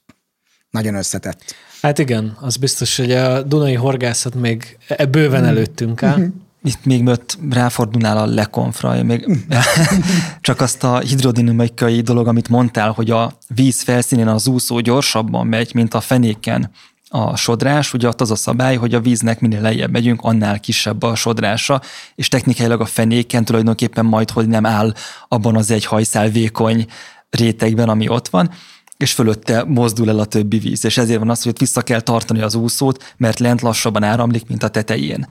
[0.71, 1.55] nagyon összetett.
[1.83, 6.31] Hát igen, az biztos, hogy a Dunai horgászat még e bőven előttünk áll.
[6.65, 9.39] Itt még mött ráfordulnál a lekonfra, még
[10.41, 15.75] csak azt a hidrodinamikai dolog, amit mondtál, hogy a víz felszínén az úszó gyorsabban megy,
[15.75, 16.71] mint a fenéken
[17.15, 21.03] a sodrás, ugye ott az a szabály, hogy a víznek minél lejjebb megyünk, annál kisebb
[21.03, 21.81] a sodrása,
[22.15, 24.95] és technikailag a fenéken tulajdonképpen majd, hogy nem áll
[25.29, 26.87] abban az egy hajszál vékony
[27.31, 28.51] rétegben, ami ott van,
[28.97, 32.41] és fölötte mozdul el a többi víz, és ezért van az, hogy vissza kell tartani
[32.41, 35.27] az úszót, mert lent lassabban áramlik, mint a tetején.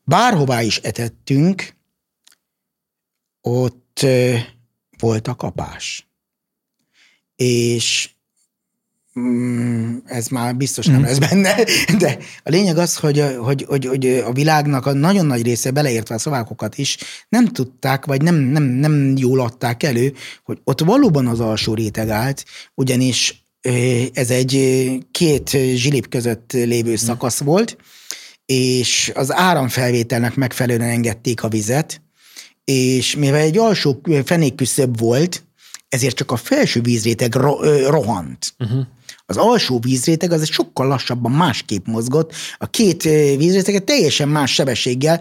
[0.03, 1.76] bárhová is etettünk,
[3.41, 4.45] ott e,
[4.99, 6.07] volt a kapás.
[7.35, 8.10] És
[10.06, 11.03] ez már biztos nem mm.
[11.03, 11.56] lesz benne,
[11.99, 16.15] de a lényeg az, hogy, hogy, hogy, hogy a világnak a nagyon nagy része, beleértve
[16.15, 16.98] a szavákokat is,
[17.30, 20.14] nem tudták, vagy nem, nem, nem jól adták elő,
[20.44, 22.45] hogy ott valóban az alsó réteg állt,
[22.76, 23.44] ugyanis
[24.14, 24.81] ez egy
[25.11, 26.95] két zsilip között lévő mm.
[26.95, 27.77] szakasz volt,
[28.45, 32.02] és az áramfelvételnek megfelelően engedték a vizet,
[32.64, 35.44] és mivel egy alsó fenékküszöbb volt,
[35.90, 37.35] ezért csak a felső vízréteg
[37.88, 38.53] rohant.
[38.60, 38.85] Uh-huh.
[39.38, 43.03] Az alsó vízréteg az egy sokkal lassabban másképp mozgott, a két
[43.38, 45.19] vízréteg teljesen más sebességgel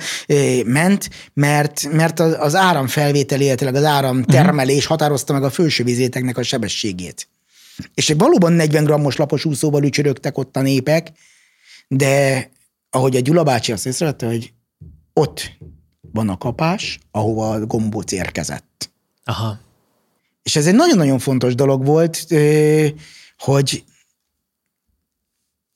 [0.65, 7.29] ment, mert, mert az áramfelvétel, illetve az áramtermelés határozta meg a felső vízrétegnek a sebességét.
[7.95, 11.13] És valóban 40 grammos lapos úszóval ücsörögtek ott a népek,
[11.89, 12.51] de
[12.91, 14.53] ahogy a Gyula bácsi azt észrevette, hogy
[15.13, 15.53] ott
[16.13, 18.91] van a kapás, ahova a gombóc érkezett.
[19.25, 19.59] Aha.
[20.43, 22.27] És ez egy nagyon-nagyon fontos dolog volt,
[23.39, 23.85] hogy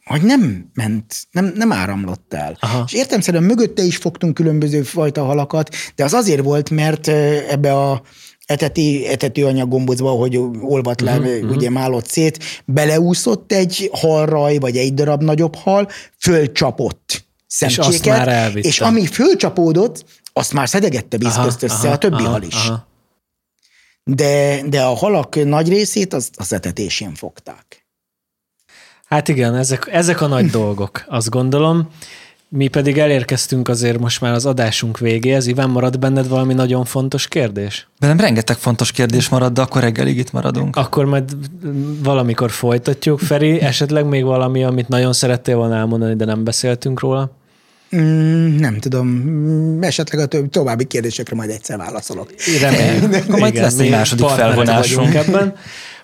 [0.07, 2.57] hogy nem ment, nem, nem áramlott el.
[2.61, 2.85] Aha.
[2.87, 7.09] És értemszerűen mögötte is fogtunk különböző fajta halakat, de az azért volt, mert
[7.49, 8.03] ebbe a
[8.47, 14.95] eteti, etetőanyag gombozva, hogy olvat le, uh-huh, ugye málott szét, beleúszott egy halraj, vagy egy
[14.95, 15.89] darab nagyobb hal,
[16.19, 21.91] fölcsapott szemcséket, és, azt már és ami fölcsapódott, azt már szedegette víz közt össze aha,
[21.91, 22.55] a többi aha, hal is.
[22.55, 22.89] Aha.
[24.05, 27.86] De, de a halak nagy részét az, az etetésén fogták.
[29.09, 31.89] Hát igen, ezek, ezek a nagy dolgok, azt gondolom.
[32.49, 35.47] Mi pedig elérkeztünk azért most már az adásunk végéhez.
[35.47, 37.89] Iván, marad benned valami nagyon fontos kérdés?
[38.01, 40.77] Bennem rengeteg fontos kérdés marad, de akkor reggelig itt maradunk.
[40.77, 41.37] Akkor majd
[42.03, 43.19] valamikor folytatjuk.
[43.19, 47.31] Feri, esetleg még valami, amit nagyon szerettél volna elmondani, de nem beszéltünk róla?
[47.97, 52.35] Mm, nem tudom, mm, esetleg a további kérdésekre majd egyszer válaszolok.
[52.61, 53.15] Reméljük.
[53.15, 55.55] Akkor majd lesz egy második felvonásunk ebben.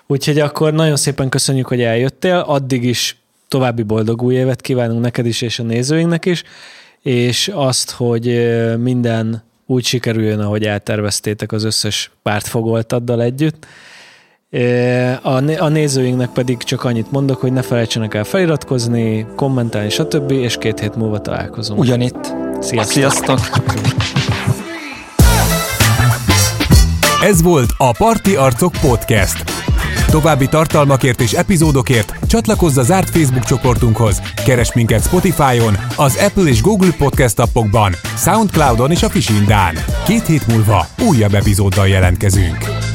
[0.07, 2.43] Úgyhogy akkor nagyon szépen köszönjük, hogy eljöttél.
[2.47, 3.17] Addig is
[3.47, 6.43] további boldog új évet kívánunk neked is, és a nézőinknek is,
[7.01, 13.65] és azt, hogy minden úgy sikerüljön, ahogy elterveztétek az összes pártfogoltaddal együtt.
[15.57, 20.31] A nézőinknek pedig csak annyit mondok, hogy ne felejtsenek el feliratkozni, kommentálni, stb.
[20.31, 21.79] és két hét múlva találkozunk.
[21.79, 22.33] Ugyanitt.
[22.59, 22.93] Sziasztok!
[22.93, 23.39] Sziasztok.
[27.23, 29.52] Ez volt a Parti Arcok Podcast.
[30.13, 36.61] További tartalmakért és epizódokért csatlakozz a zárt Facebook csoportunkhoz, keres minket Spotify-on, az Apple és
[36.61, 39.75] Google Podcast appokban, Soundcloud-on és a Fisindán.
[40.05, 42.92] Két hét múlva újabb epizóddal jelentkezünk.